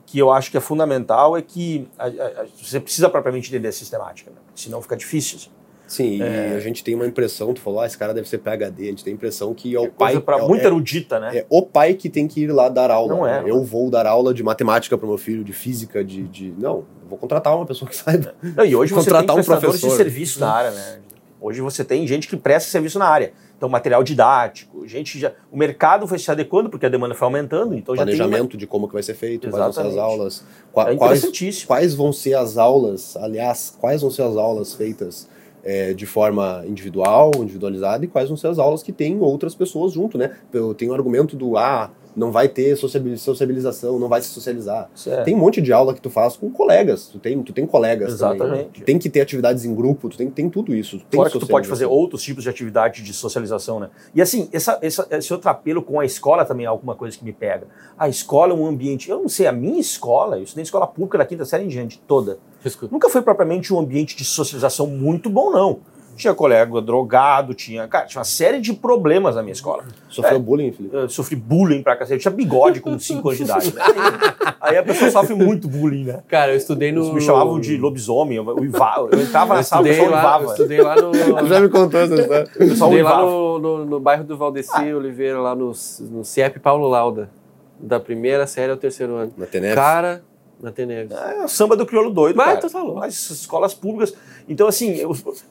que 0.06 0.18
eu 0.18 0.30
acho 0.30 0.50
que 0.50 0.56
é 0.56 0.60
fundamental 0.60 1.36
é 1.36 1.42
que 1.42 1.88
a, 1.98 2.06
a, 2.06 2.46
você 2.60 2.80
precisa 2.80 3.08
propriamente 3.08 3.48
entender 3.48 3.68
a 3.68 3.72
sistemática, 3.72 4.30
né? 4.30 4.36
senão 4.54 4.80
fica 4.80 4.96
difícil. 4.96 5.36
Assim. 5.36 5.50
Sim, 5.86 6.22
é... 6.22 6.52
e 6.52 6.56
a 6.56 6.60
gente 6.60 6.82
tem 6.82 6.94
uma 6.94 7.06
impressão, 7.06 7.52
tu 7.52 7.60
falou, 7.60 7.80
ah, 7.80 7.86
esse 7.86 7.96
cara 7.96 8.14
deve 8.14 8.28
ser 8.28 8.38
PHD, 8.38 8.84
a 8.84 8.86
gente 8.86 9.04
tem 9.04 9.12
a 9.12 9.16
impressão 9.16 9.52
que 9.54 9.74
é 9.74 9.78
o 9.78 9.84
é 9.84 9.90
pai... 9.90 10.18
Pra, 10.20 10.38
é, 10.38 10.42
muito 10.48 10.62
é, 10.62 10.66
erudita, 10.66 11.20
né? 11.20 11.38
É 11.38 11.46
o 11.48 11.62
pai 11.62 11.94
que 11.94 12.08
tem 12.08 12.26
que 12.26 12.42
ir 12.42 12.52
lá 12.52 12.68
dar 12.68 12.90
aula. 12.90 13.14
Não 13.14 13.26
é. 13.26 13.42
Né? 13.42 13.50
Eu 13.50 13.62
vou 13.62 13.90
dar 13.90 14.06
aula 14.06 14.32
de 14.32 14.42
matemática 14.42 14.96
para 14.96 15.06
meu 15.06 15.18
filho, 15.18 15.44
de 15.44 15.52
física, 15.52 16.02
de... 16.02 16.22
de... 16.22 16.54
Não, 16.58 16.84
vou 17.08 17.18
contratar 17.18 17.54
uma 17.54 17.66
pessoa 17.66 17.88
que 17.88 17.96
saiba. 17.96 18.34
Não, 18.56 18.64
e 18.64 18.74
hoje 18.74 18.92
você 18.92 19.10
contratar 19.10 19.36
tem 19.36 19.42
um 19.42 19.46
professor 19.46 19.90
de 19.90 19.96
serviço 19.96 20.40
na 20.40 20.52
área, 20.52 20.70
né? 20.70 20.98
Hoje 21.40 21.60
você 21.60 21.84
tem 21.84 22.06
gente 22.06 22.26
que 22.26 22.36
presta 22.36 22.70
serviço 22.70 22.98
na 22.98 23.06
área. 23.06 23.32
Então, 23.56 23.68
material 23.68 24.02
didático, 24.02 24.86
gente 24.88 25.18
já. 25.18 25.32
O 25.52 25.56
mercado 25.56 26.06
foi 26.06 26.18
se 26.18 26.30
adequando 26.30 26.68
porque 26.68 26.86
a 26.86 26.88
demanda 26.88 27.14
foi 27.14 27.26
aumentando. 27.26 27.74
Então 27.74 27.94
Planejamento 27.94 28.54
uma... 28.54 28.58
de 28.58 28.66
como 28.66 28.88
que 28.88 28.94
vai 28.94 29.02
ser 29.02 29.14
feito, 29.14 29.46
Exatamente. 29.46 29.74
quais 29.74 29.86
vão 29.86 29.92
ser 29.92 29.98
as 29.98 30.04
aulas. 30.04 30.44
Qua, 30.72 30.90
é 30.90 30.96
quais, 30.96 31.64
quais 31.64 31.94
vão 31.94 32.12
ser 32.12 32.34
as 32.34 32.56
aulas, 32.56 33.16
aliás, 33.16 33.76
quais 33.78 34.00
vão 34.00 34.10
ser 34.10 34.22
as 34.22 34.36
aulas 34.36 34.74
feitas 34.74 35.28
é, 35.62 35.94
de 35.94 36.04
forma 36.04 36.64
individual, 36.66 37.30
individualizada, 37.36 38.04
e 38.04 38.08
quais 38.08 38.28
vão 38.28 38.36
ser 38.36 38.48
as 38.48 38.58
aulas 38.58 38.82
que 38.82 38.92
tem 38.92 39.18
outras 39.20 39.54
pessoas 39.54 39.92
junto, 39.92 40.18
né? 40.18 40.36
Eu 40.52 40.74
tenho 40.74 40.92
o 40.92 40.94
argumento 40.94 41.36
do 41.36 41.56
ah, 41.56 41.90
não 42.16 42.30
vai 42.30 42.48
ter 42.48 42.76
sociabilização, 42.76 43.98
não 43.98 44.08
vai 44.08 44.20
se 44.20 44.28
socializar. 44.28 44.90
Certo. 44.94 45.24
Tem 45.24 45.34
um 45.34 45.38
monte 45.38 45.60
de 45.60 45.72
aula 45.72 45.94
que 45.94 46.00
tu 46.00 46.10
faz 46.10 46.36
com 46.36 46.50
colegas, 46.50 47.08
tu 47.08 47.18
tem, 47.18 47.42
tu 47.42 47.52
tem 47.52 47.66
colegas 47.66 48.12
Exatamente. 48.12 48.44
Também, 48.44 48.68
Tu 48.74 48.82
tem 48.82 48.98
que 48.98 49.08
ter 49.08 49.20
atividades 49.20 49.64
em 49.64 49.74
grupo, 49.74 50.08
tu 50.08 50.16
tem, 50.16 50.30
tem 50.30 50.48
tudo 50.48 50.74
isso. 50.74 50.98
Tu 51.10 51.16
Fora 51.16 51.30
que 51.30 51.38
tu 51.38 51.46
pode 51.46 51.68
fazer 51.68 51.86
outros 51.86 52.22
tipos 52.22 52.42
de 52.44 52.50
atividade 52.50 53.02
de 53.02 53.12
socialização, 53.12 53.80
né? 53.80 53.90
E 54.14 54.22
assim, 54.22 54.48
essa, 54.52 54.78
essa, 54.82 55.06
esse 55.10 55.32
outro 55.32 55.48
apelo 55.48 55.82
com 55.82 56.00
a 56.00 56.04
escola 56.04 56.44
também 56.44 56.66
é 56.66 56.68
alguma 56.68 56.94
coisa 56.94 57.16
que 57.16 57.24
me 57.24 57.32
pega. 57.32 57.66
A 57.98 58.08
escola 58.08 58.52
é 58.52 58.56
um 58.56 58.66
ambiente, 58.66 59.10
eu 59.10 59.20
não 59.20 59.28
sei, 59.28 59.46
a 59.46 59.52
minha 59.52 59.80
escola, 59.80 60.38
eu 60.38 60.44
estudei 60.44 60.62
em 60.62 60.64
escola 60.64 60.86
pública 60.86 61.18
da 61.18 61.26
quinta 61.26 61.44
série 61.44 61.64
em 61.64 61.68
diante, 61.68 62.00
toda, 62.06 62.38
Escuta. 62.64 62.92
nunca 62.92 63.08
foi 63.08 63.22
propriamente 63.22 63.72
um 63.72 63.78
ambiente 63.78 64.16
de 64.16 64.24
socialização 64.24 64.86
muito 64.86 65.28
bom, 65.28 65.50
não. 65.50 65.80
Tinha 66.16 66.34
colega 66.34 66.80
drogado, 66.80 67.54
tinha, 67.54 67.86
cara, 67.88 68.06
tinha 68.06 68.20
uma 68.20 68.24
série 68.24 68.60
de 68.60 68.72
problemas 68.72 69.36
na 69.36 69.42
minha 69.42 69.52
escola. 69.52 69.84
Sofreu 70.08 70.36
é, 70.36 70.38
bullying, 70.38 70.72
Felipe? 70.72 70.94
Eu 70.94 71.08
sofri 71.08 71.36
bullying 71.36 71.82
pra 71.82 71.96
cacete. 71.96 72.14
Eu 72.14 72.30
tinha 72.30 72.32
bigode 72.32 72.80
com 72.80 72.98
5 72.98 73.28
anos 73.28 73.38
de 73.38 73.44
idade. 73.44 73.74
Né? 73.84 74.54
Aí 74.60 74.76
a 74.76 74.82
pessoa 74.82 75.10
sofre 75.10 75.34
muito 75.34 75.68
bullying, 75.68 76.04
né? 76.04 76.22
Cara, 76.28 76.52
eu 76.52 76.56
estudei 76.56 76.90
no. 76.90 77.02
Eles 77.02 77.14
me 77.14 77.20
chamavam 77.20 77.60
de 77.60 77.76
lobisomem, 77.76 78.36
eu, 78.36 78.44
uivava, 78.56 79.08
eu 79.12 79.20
entrava 79.20 79.54
na 79.54 79.62
sala, 79.62 79.88
e 79.88 80.08
lá, 80.08 80.40
Eu 80.40 80.50
estudei 80.50 80.80
lá 80.80 80.96
no. 80.96 81.12
Já 81.46 81.60
me 81.60 81.68
contou 81.68 82.00
essa 82.00 82.14
história. 82.14 82.48
Eu 82.58 82.66
estudei 82.66 83.02
lá 83.02 83.20
no, 83.20 83.58
no, 83.58 83.84
no, 83.84 84.00
bairro 84.00 84.24
do 84.24 84.36
Valdeci 84.36 84.90
ah. 84.90 84.96
Oliveira, 84.96 85.40
lá 85.40 85.54
no, 85.54 85.72
no 86.00 86.24
CIEP 86.24 86.58
Paulo 86.60 86.88
Lauda. 86.88 87.30
Da 87.78 88.00
primeira 88.00 88.46
série 88.46 88.70
ao 88.70 88.78
terceiro 88.78 89.14
ano. 89.14 89.32
Na 89.36 89.46
Teneves. 89.46 89.74
Cara, 89.74 90.22
na 90.64 90.72
Teneves. 90.72 91.16
É, 91.16 91.46
samba 91.46 91.76
do 91.76 91.86
crioulo 91.86 92.10
doido, 92.10 92.36
Mas, 92.36 92.46
cara. 92.46 92.60
tu 92.60 92.70
falou. 92.70 92.96
Mas 92.96 93.30
escolas 93.30 93.74
públicas. 93.74 94.14
Então, 94.48 94.66
assim, 94.66 94.98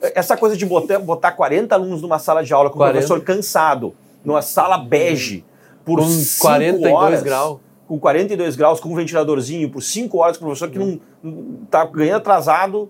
essa 0.01 0.35
coisa 0.35 0.57
de 0.57 0.65
botar, 0.65 0.99
botar 0.99 1.31
40 1.31 1.73
alunos 1.73 2.01
numa 2.01 2.19
sala 2.19 2.43
de 2.43 2.53
aula 2.53 2.69
com 2.69 2.77
40. 2.77 2.97
o 2.97 3.07
professor 3.07 3.23
cansado, 3.23 3.93
numa 4.25 4.41
sala 4.41 4.77
bege, 4.77 5.45
por 5.85 5.99
com 5.99 6.07
42 6.39 6.93
horas, 6.93 7.23
graus. 7.23 7.59
Com 7.87 7.99
42 7.99 8.55
graus, 8.55 8.79
com 8.79 8.89
um 8.89 8.95
ventiladorzinho, 8.95 9.69
por 9.69 9.81
5 9.81 10.17
horas, 10.17 10.37
com 10.37 10.45
o 10.45 10.47
professor 10.47 10.69
que 10.69 10.79
não, 10.79 10.99
não 11.21 11.65
tá 11.69 11.85
ganhando 11.85 12.17
atrasado. 12.17 12.89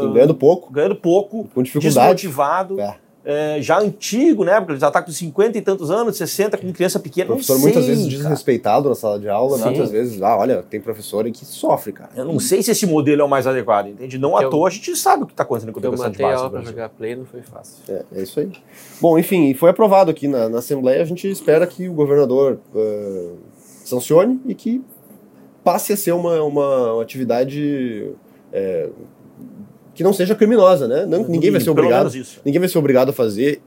Sim, 0.00 0.06
uh, 0.06 0.12
ganhando 0.12 0.34
pouco. 0.34 0.72
Ganhando 0.72 0.96
pouco. 0.96 1.48
Com 1.54 1.62
dificuldade. 1.62 1.94
Desmotivado. 1.94 2.80
É 2.80 3.03
é, 3.24 3.56
já 3.60 3.80
antigo, 3.80 4.44
né? 4.44 4.58
Porque 4.60 4.72
ele 4.72 4.80
já 4.80 4.88
está 4.88 5.02
com 5.02 5.10
50 5.10 5.56
e 5.56 5.62
tantos 5.62 5.90
anos, 5.90 6.16
60, 6.16 6.58
com 6.58 6.72
criança 6.72 7.00
pequena. 7.00 7.30
O 7.30 7.34
professor 7.34 7.54
sei, 7.54 7.62
muitas 7.62 7.86
vezes 7.86 8.06
desrespeitado 8.06 8.88
na 8.88 8.94
sala 8.94 9.18
de 9.18 9.28
aula, 9.28 9.56
Sim. 9.56 9.64
muitas 9.64 9.90
vezes, 9.90 10.20
ah, 10.20 10.36
olha, 10.36 10.62
tem 10.62 10.80
professor 10.80 11.24
que 11.30 11.44
sofre, 11.44 11.92
cara. 11.92 12.10
Eu 12.14 12.24
não 12.24 12.38
sei 12.38 12.62
se 12.62 12.70
esse 12.70 12.86
modelo 12.86 13.22
é 13.22 13.24
o 13.24 13.28
mais 13.28 13.46
adequado, 13.46 13.88
entende? 13.88 14.18
Não 14.18 14.36
à 14.36 14.48
toa 14.48 14.68
a 14.68 14.70
gente 14.70 14.94
sabe 14.94 15.22
o 15.22 15.26
que 15.26 15.32
está 15.32 15.42
acontecendo 15.42 15.72
com 15.72 15.80
a 15.80 15.82
educação 15.82 16.10
de 16.10 16.18
base. 16.18 16.50
para 16.50 16.60
jogar 16.62 16.88
play 16.90 17.16
não 17.16 17.24
foi 17.24 17.42
fácil. 17.42 17.76
É, 17.88 18.04
é 18.14 18.22
isso 18.22 18.38
aí. 18.38 18.52
Bom, 19.00 19.18
enfim, 19.18 19.54
foi 19.54 19.70
aprovado 19.70 20.10
aqui 20.10 20.28
na, 20.28 20.48
na 20.48 20.58
Assembleia, 20.58 21.00
a 21.00 21.06
gente 21.06 21.28
espera 21.30 21.66
que 21.66 21.88
o 21.88 21.94
governador 21.94 22.58
uh, 22.74 23.38
sancione 23.84 24.40
e 24.46 24.54
que 24.54 24.82
passe 25.62 25.94
a 25.94 25.96
ser 25.96 26.12
uma, 26.12 26.42
uma, 26.42 26.92
uma 26.92 27.02
atividade 27.02 28.12
é, 28.52 28.88
que 29.94 30.02
não 30.02 30.12
seja 30.12 30.34
criminosa, 30.34 30.88
né? 30.88 31.06
Não, 31.06 31.26
ninguém 31.26 31.50
vai 31.50 31.60
ser 31.60 31.70
obrigado. 31.70 32.10
Ninguém 32.44 32.60
vai 32.60 32.68
ser 32.68 32.78
obrigado 32.78 33.10
a 33.10 33.12
fazer. 33.12 33.62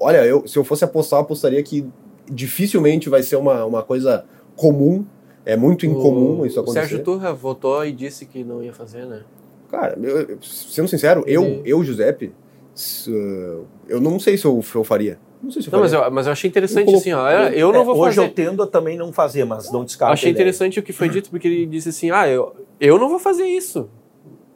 Olha, 0.00 0.24
eu, 0.24 0.46
se 0.46 0.56
eu 0.56 0.64
fosse 0.64 0.84
apostar, 0.84 1.18
eu 1.18 1.22
apostaria 1.22 1.62
que 1.62 1.86
dificilmente 2.30 3.08
vai 3.08 3.22
ser 3.22 3.36
uma, 3.36 3.64
uma 3.64 3.82
coisa 3.82 4.24
comum. 4.56 5.04
É 5.44 5.56
muito 5.56 5.86
incomum 5.86 6.40
o, 6.40 6.46
isso 6.46 6.58
acontecer. 6.60 6.78
O 6.78 6.82
Sérgio 6.88 7.04
Turra 7.04 7.32
votou 7.32 7.84
e 7.84 7.92
disse 7.92 8.26
que 8.26 8.44
não 8.44 8.62
ia 8.62 8.72
fazer, 8.72 9.06
né? 9.06 9.22
Cara, 9.70 9.98
eu, 10.02 10.38
sendo 10.42 10.88
sincero, 10.88 11.22
Ele... 11.26 11.36
eu, 11.36 11.62
eu, 11.64 11.84
Giuseppe, 11.84 12.32
eu 13.88 14.00
não 14.00 14.18
sei 14.18 14.36
se 14.36 14.46
eu, 14.46 14.62
se 14.62 14.74
eu 14.74 14.84
faria. 14.84 15.18
Não 15.42 15.50
sei 15.50 15.62
se 15.62 15.68
eu 15.68 15.72
não, 15.72 15.80
mas, 15.80 15.92
eu, 15.92 16.10
mas 16.10 16.26
eu 16.26 16.32
achei 16.32 16.48
interessante 16.48 16.90
eu 16.90 16.98
assim, 16.98 17.12
ó. 17.12 17.30
Eu, 17.48 17.72
não 17.72 17.84
vou 17.84 17.96
fazer. 17.96 18.20
Hoje 18.20 18.30
eu 18.30 18.34
tendo 18.34 18.62
a 18.62 18.66
também 18.66 18.96
não 18.96 19.12
fazer, 19.12 19.44
mas 19.44 19.70
não 19.70 19.84
descarto. 19.84 20.14
Achei 20.14 20.30
interessante 20.30 20.80
o 20.80 20.82
que 20.82 20.92
foi 20.92 21.08
dito, 21.08 21.30
porque 21.30 21.46
ele 21.46 21.66
disse 21.66 21.90
assim: 21.90 22.10
ah, 22.10 22.28
eu, 22.28 22.54
eu 22.80 22.98
não 22.98 23.08
vou 23.08 23.18
fazer 23.18 23.44
isso. 23.44 23.88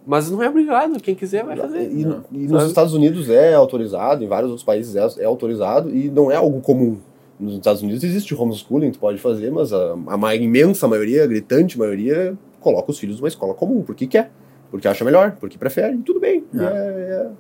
Mas 0.07 0.31
não 0.31 0.43
é 0.43 0.49
obrigado, 0.49 1.01
quem 1.01 1.15
quiser 1.15 1.45
vai 1.45 1.57
fazer. 1.57 1.91
E, 1.91 2.03
e 2.33 2.49
nos 2.49 2.65
Estados 2.65 2.93
Unidos 2.93 3.31
é 3.31 3.55
autorizado, 3.55 4.25
em 4.25 4.27
vários 4.27 4.51
outros 4.51 4.65
países 4.65 4.97
é, 4.97 5.23
é, 5.23 5.25
autorizado 5.25 5.95
e 5.95 6.11
não 6.11 6.31
é 6.31 6.37
algo 6.37 6.61
comum. 6.61 6.99
Nos 7.39 7.55
Estados 7.55 7.83
Unidos 7.83 8.03
existe 8.03 8.35
homeschooling, 8.35 8.91
tu 8.91 8.99
pode 8.99 9.19
fazer, 9.19 9.51
mas 9.51 9.73
a, 9.73 9.95
a 10.07 10.37
imensa 10.37 10.87
maioria, 10.89 11.25
a 11.25 11.27
gritante 11.27 11.79
maioria, 11.79 12.37
coloca 12.61 12.91
os 12.91 12.99
filhos 12.99 13.17
numa 13.19 13.29
escola 13.29 13.55
comum, 13.55 13.83
porque 13.83 14.07
quer, 14.07 14.31
porque 14.71 14.87
acha 14.89 15.05
melhor, 15.05 15.37
porque 15.39 15.57
prefere, 15.57 15.97
tudo 15.99 16.21
bem. 16.21 16.45
É. 16.55 16.63
É, 16.63 16.67
é, 16.69 17.31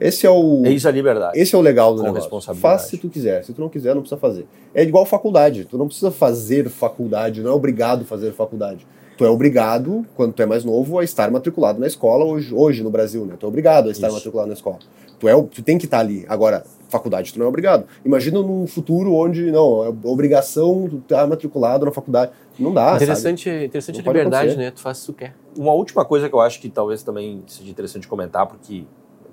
esse 0.00 0.26
é 0.26 0.30
o. 0.30 0.62
É 0.64 0.70
isso 0.70 0.88
a 0.88 0.90
liberdade. 0.90 1.38
Esse 1.38 1.54
é 1.54 1.58
o 1.58 1.60
legal 1.60 1.94
do 1.94 2.02
Com 2.02 2.10
negócio. 2.10 2.54
Faça 2.54 2.88
se 2.88 2.96
tu 2.96 3.10
quiser. 3.10 3.44
Se 3.44 3.52
tu 3.52 3.60
não 3.60 3.68
quiser, 3.68 3.94
não 3.94 4.00
precisa 4.00 4.18
fazer. 4.18 4.46
É 4.74 4.82
igual 4.82 5.04
faculdade. 5.04 5.66
Tu 5.66 5.76
não 5.76 5.86
precisa 5.86 6.10
fazer 6.10 6.70
faculdade, 6.70 7.42
não 7.42 7.50
é 7.50 7.54
obrigado 7.54 8.02
a 8.02 8.04
fazer 8.06 8.32
faculdade 8.32 8.86
tu 9.20 9.26
é 9.26 9.28
obrigado, 9.28 10.06
quando 10.16 10.32
tu 10.32 10.40
é 10.40 10.46
mais 10.46 10.64
novo, 10.64 10.98
a 10.98 11.04
estar 11.04 11.30
matriculado 11.30 11.78
na 11.78 11.86
escola 11.86 12.24
hoje, 12.24 12.54
hoje 12.54 12.82
no 12.82 12.90
Brasil, 12.90 13.26
né? 13.26 13.36
Tu 13.38 13.44
é 13.44 13.48
obrigado 13.50 13.90
a 13.90 13.92
estar 13.92 14.06
Isso. 14.06 14.16
matriculado 14.16 14.48
na 14.48 14.54
escola. 14.54 14.78
Tu, 15.18 15.28
é, 15.28 15.42
tu 15.42 15.62
tem 15.62 15.76
que 15.76 15.84
estar 15.84 15.98
ali. 15.98 16.24
Agora, 16.26 16.64
faculdade 16.88 17.30
tu 17.30 17.38
não 17.38 17.44
é 17.44 17.48
obrigado. 17.50 17.84
Imagina 18.02 18.40
num 18.40 18.66
futuro 18.66 19.12
onde, 19.12 19.52
não, 19.52 19.84
é 19.84 19.88
obrigação 20.08 20.88
tu 20.88 20.96
estar 20.96 21.26
matriculado 21.26 21.84
na 21.84 21.92
faculdade. 21.92 22.32
Não 22.58 22.72
dá, 22.72 22.96
Interessante, 22.96 23.44
sabe? 23.44 23.66
interessante 23.66 23.96
não 23.96 24.10
a 24.10 24.14
liberdade, 24.14 24.56
né? 24.56 24.70
Tu 24.70 24.80
faz 24.80 24.96
o 24.96 25.00
que 25.00 25.06
tu 25.12 25.12
quer. 25.18 25.34
Uma 25.54 25.74
última 25.74 26.02
coisa 26.02 26.26
que 26.26 26.34
eu 26.34 26.40
acho 26.40 26.58
que 26.58 26.70
talvez 26.70 27.02
também 27.02 27.42
seja 27.46 27.70
interessante 27.70 28.08
comentar, 28.08 28.46
porque 28.46 28.86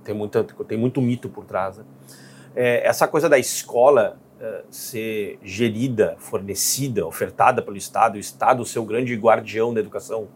tem, 0.03 0.13
muita, 0.13 0.43
tem 0.43 0.77
muito 0.77 1.01
mito 1.01 1.29
por 1.29 1.45
trás, 1.45 1.77
né? 1.77 1.85
É, 2.53 2.85
essa 2.85 3.07
coisa 3.07 3.29
da 3.29 3.39
escola 3.39 4.17
uh, 4.39 4.65
ser 4.69 5.39
gerida, 5.43 6.15
fornecida, 6.19 7.05
ofertada 7.05 7.61
pelo 7.61 7.77
Estado, 7.77 8.15
o 8.15 8.19
Estado 8.19 8.63
o 8.63 8.85
grande 8.85 9.15
guardião 9.15 9.73
da 9.73 9.79
educação 9.79 10.27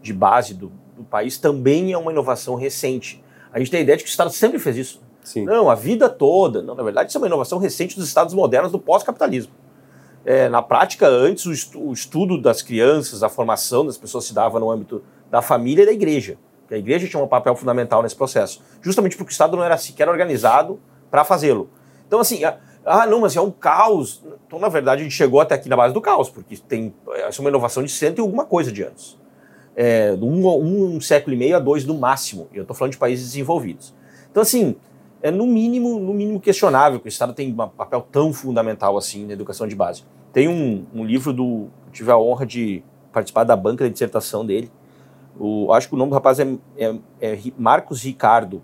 de 0.00 0.12
base 0.12 0.54
do, 0.54 0.72
do, 0.96 1.04
país, 1.04 1.38
também 1.38 1.92
é 1.92 1.98
uma 1.98 2.10
inovação 2.10 2.54
recente. 2.54 3.22
A 3.52 3.58
gente 3.58 3.70
tem 3.70 3.80
a 3.80 3.82
ideia 3.82 3.96
de 3.96 4.04
que 4.04 4.08
o 4.08 4.10
Estado 4.10 4.30
sempre 4.30 4.58
fez 4.58 4.76
isso. 4.76 5.02
Sim. 5.22 5.44
Não, 5.44 5.70
a 5.70 5.74
vida 5.74 6.08
toda. 6.08 6.62
Não, 6.62 6.74
na 6.74 6.82
verdade, 6.82 7.10
isso 7.10 7.18
é 7.18 7.20
uma 7.20 7.28
inovação 7.28 7.58
recente 7.58 7.96
dos 7.96 8.08
Estados 8.08 8.34
modernos 8.34 8.72
do 8.72 8.78
pós-capitalismo. 8.78 9.52
É, 10.24 10.48
na 10.48 10.62
prática, 10.62 11.06
antes, 11.06 11.46
o, 11.46 11.52
estu 11.52 11.80
o, 11.80 11.92
estudo 11.92 12.40
das 12.40 12.62
crianças, 12.62 13.22
a 13.22 13.28
formação 13.28 13.84
das 13.84 13.96
pessoas 13.96 14.24
se 14.24 14.34
dava 14.34 14.58
no 14.58 14.70
âmbito 14.70 15.02
da 15.30 15.42
família 15.42 15.82
e 15.82 15.86
da 15.86 15.92
igreja. 15.92 16.38
A 16.70 16.76
igreja 16.76 17.06
tinha 17.06 17.22
um 17.22 17.28
papel 17.28 17.54
fundamental 17.54 18.02
nesse 18.02 18.16
processo, 18.16 18.62
justamente 18.80 19.16
porque 19.16 19.30
o 19.30 19.32
Estado 19.34 19.56
não 19.56 19.64
era 19.64 19.76
sequer 19.76 20.08
organizado 20.08 20.80
para 21.10 21.22
fazê-lo. 21.22 21.68
Então, 22.06 22.18
assim, 22.20 22.44
a, 22.44 22.56
ah, 22.84 23.06
não, 23.06 23.20
mas 23.20 23.36
é 23.36 23.40
um 23.40 23.50
caos. 23.50 24.22
Então, 24.46 24.58
na 24.58 24.68
verdade, 24.68 25.02
a 25.02 25.04
gente 25.04 25.14
chegou 25.14 25.40
até 25.40 25.54
aqui 25.54 25.68
na 25.68 25.76
base 25.76 25.94
do 25.94 26.00
caos, 26.00 26.28
porque 26.28 26.56
tem 26.56 26.92
essa 27.14 27.40
é 27.40 27.40
uma 27.40 27.50
inovação 27.50 27.82
de 27.82 27.90
cento 27.90 28.18
e 28.18 28.20
alguma 28.20 28.44
coisa 28.44 28.72
de 28.72 28.82
anos. 28.82 29.18
É, 29.74 30.12
um, 30.20 30.96
um, 30.96 31.00
século 31.00 31.34
e 31.34 31.38
meio 31.38 31.56
a 31.56 31.58
dois 31.58 31.84
no 31.84 31.94
máximo. 31.94 32.48
E 32.52 32.56
eu 32.56 32.62
estou 32.62 32.76
falando 32.76 32.92
de 32.92 32.98
países 32.98 33.26
desenvolvidos. 33.26 33.94
Então, 34.30 34.42
assim, 34.42 34.76
é 35.22 35.30
no 35.30 35.46
mínimo, 35.46 35.98
no 36.00 36.12
mínimo 36.12 36.40
questionável 36.40 36.98
que 36.98 37.06
o 37.06 37.08
Estado 37.08 37.32
tem 37.32 37.52
um 37.52 37.68
papel 37.68 38.06
tão 38.10 38.32
fundamental 38.32 38.98
assim 38.98 39.24
na 39.26 39.32
educação 39.32 39.66
de 39.68 39.76
base. 39.76 40.04
Tem 40.32 40.48
um, 40.48 40.84
um 40.92 41.04
livro 41.04 41.32
do. 41.32 41.68
tive 41.92 42.10
a 42.10 42.18
honra 42.18 42.44
de 42.44 42.82
participar 43.12 43.44
da 43.44 43.54
banca 43.54 43.84
da 43.84 43.90
dissertação 43.90 44.44
dele. 44.44 44.70
O, 45.38 45.72
acho 45.72 45.88
que 45.88 45.94
o 45.94 45.98
nome 45.98 46.10
do 46.10 46.14
rapaz 46.14 46.40
é, 46.40 46.46
é, 46.76 46.94
é 47.20 47.38
Marcos 47.56 48.02
Ricardo. 48.02 48.62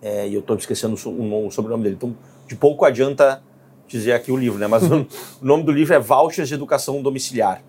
É, 0.00 0.28
e 0.28 0.34
eu 0.34 0.40
estou 0.40 0.56
esquecendo 0.56 0.94
o, 0.94 1.46
o 1.46 1.50
sobrenome 1.50 1.82
dele. 1.82 1.96
Então, 1.96 2.16
de 2.46 2.54
pouco 2.56 2.84
adianta 2.84 3.42
dizer 3.86 4.12
aqui 4.12 4.32
o 4.32 4.36
livro, 4.36 4.58
né? 4.58 4.66
Mas 4.66 4.82
o 4.90 5.06
nome 5.40 5.62
do 5.62 5.72
livro 5.72 5.94
é 5.94 5.98
Vouchers 5.98 6.48
de 6.48 6.54
Educação 6.54 7.02
Domiciliar. 7.02 7.62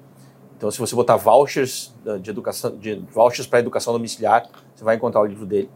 Então, 0.57 0.71
se 0.71 0.80
você 0.80 0.95
botar 0.95 1.15
vouchers 1.15 1.93
de 2.19 2.32
educação, 2.32 2.75
de 2.78 2.95
vouchers 3.13 3.47
para 3.47 3.59
educação 3.59 3.93
domiciliar, 3.93 4.49
você 4.73 4.84
vai 4.84 4.95
encontrar 4.95 5.21
o 5.21 5.25
livro 5.25 5.45
dele. 5.45 5.69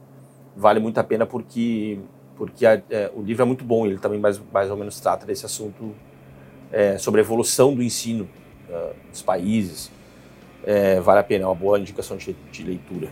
Vale 0.58 0.80
muito 0.80 0.98
a 0.98 1.04
pena 1.04 1.26
porque 1.26 2.00
porque 2.36 2.66
a, 2.66 2.82
é, 2.90 3.12
o 3.16 3.22
livro 3.22 3.44
é 3.44 3.46
muito 3.46 3.64
bom. 3.64 3.86
Ele 3.86 4.00
também 4.00 4.20
mais 4.20 4.42
mais 4.52 4.72
ou 4.72 4.78
menos 4.78 5.00
trata 5.00 5.24
desse 5.24 5.46
assunto 5.46 5.94
é, 6.72 6.98
sobre 6.98 7.22
a 7.22 7.24
evolução 7.24 7.76
do 7.76 7.84
ensino 7.84 8.28
uh, 8.70 8.96
dos 9.12 9.22
países. 9.22 9.92
É, 10.64 11.00
vale 11.00 11.20
a 11.20 11.24
pena, 11.24 11.44
é 11.44 11.48
uma 11.48 11.56
boa 11.56 11.80
indicação 11.80 12.18
de, 12.18 12.36
de 12.52 12.64
leitura. 12.64 13.10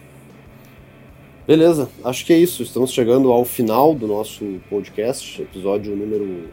Beleza, 1.49 1.89
acho 2.05 2.27
que 2.27 2.31
é 2.31 2.37
isso. 2.37 2.61
Estamos 2.61 2.91
chegando 2.91 3.31
ao 3.31 3.43
final 3.43 3.95
do 3.95 4.05
nosso 4.05 4.45
podcast, 4.69 5.41
episódio 5.41 5.95
número. 5.95 6.43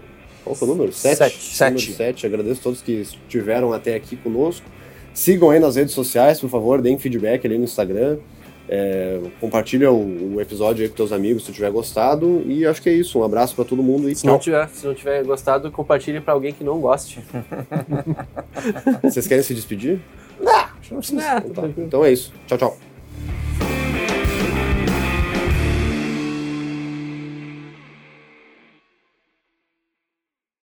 Qual 0.43 0.57
foi 0.57 0.67
o 0.67 0.71
número? 0.71 0.91
Sete. 0.91 1.37
Sete. 1.39 1.93
Sete. 1.93 2.25
Agradeço 2.25 2.61
a 2.61 2.63
todos 2.63 2.81
que 2.81 2.93
estiveram 2.93 3.75
até 3.75 3.95
aqui 3.95 4.17
conosco. 4.17 4.67
Sigam 5.13 5.51
aí 5.51 5.61
nas 5.61 5.77
redes 5.77 5.93
sociais, 5.93 6.41
por 6.41 6.49
favor, 6.49 6.81
deem 6.81 6.99
feedback 6.99 7.47
ali 7.47 7.59
no 7.59 7.65
Instagram. 7.65 8.17
É, 8.71 9.21
compartilha 9.39 9.93
o, 9.93 10.37
o, 10.37 10.41
episódio 10.41 10.83
aí 10.83 10.89
com 10.89 10.97
teus 10.97 11.13
amigos 11.13 11.45
se 11.45 11.53
tiver 11.53 11.71
gostado. 11.71 12.43
E 12.47 12.65
acho 12.65 12.81
que 12.81 12.89
é 12.89 12.95
isso. 12.95 13.19
Um 13.19 13.23
abraço 13.23 13.55
para 13.55 13.67
todo 13.67 13.83
mundo 13.83 14.09
e 14.09 14.17
se 14.17 14.25
Não 14.25 14.39
tiver, 14.39 14.67
se 14.71 14.87
não 14.87 14.95
tiver 14.95 15.23
gostado, 15.25 15.71
compartilhe 15.71 16.23
para 16.23 16.33
alguém 16.33 16.55
que 16.55 16.65
não 16.65 16.81
goste. 16.81 17.21
Vocês 19.05 19.27
querem 19.27 19.45
se 19.45 19.53
despedir? 19.53 20.01
Não, 20.41 20.69
não 20.91 20.99
precisa. 21.01 21.45
Então, 21.45 21.71
tá. 21.71 21.83
então 21.83 22.03
é 22.03 22.13
isso. 22.13 22.33
Tchau, 22.47 22.57
tchau. 22.57 22.79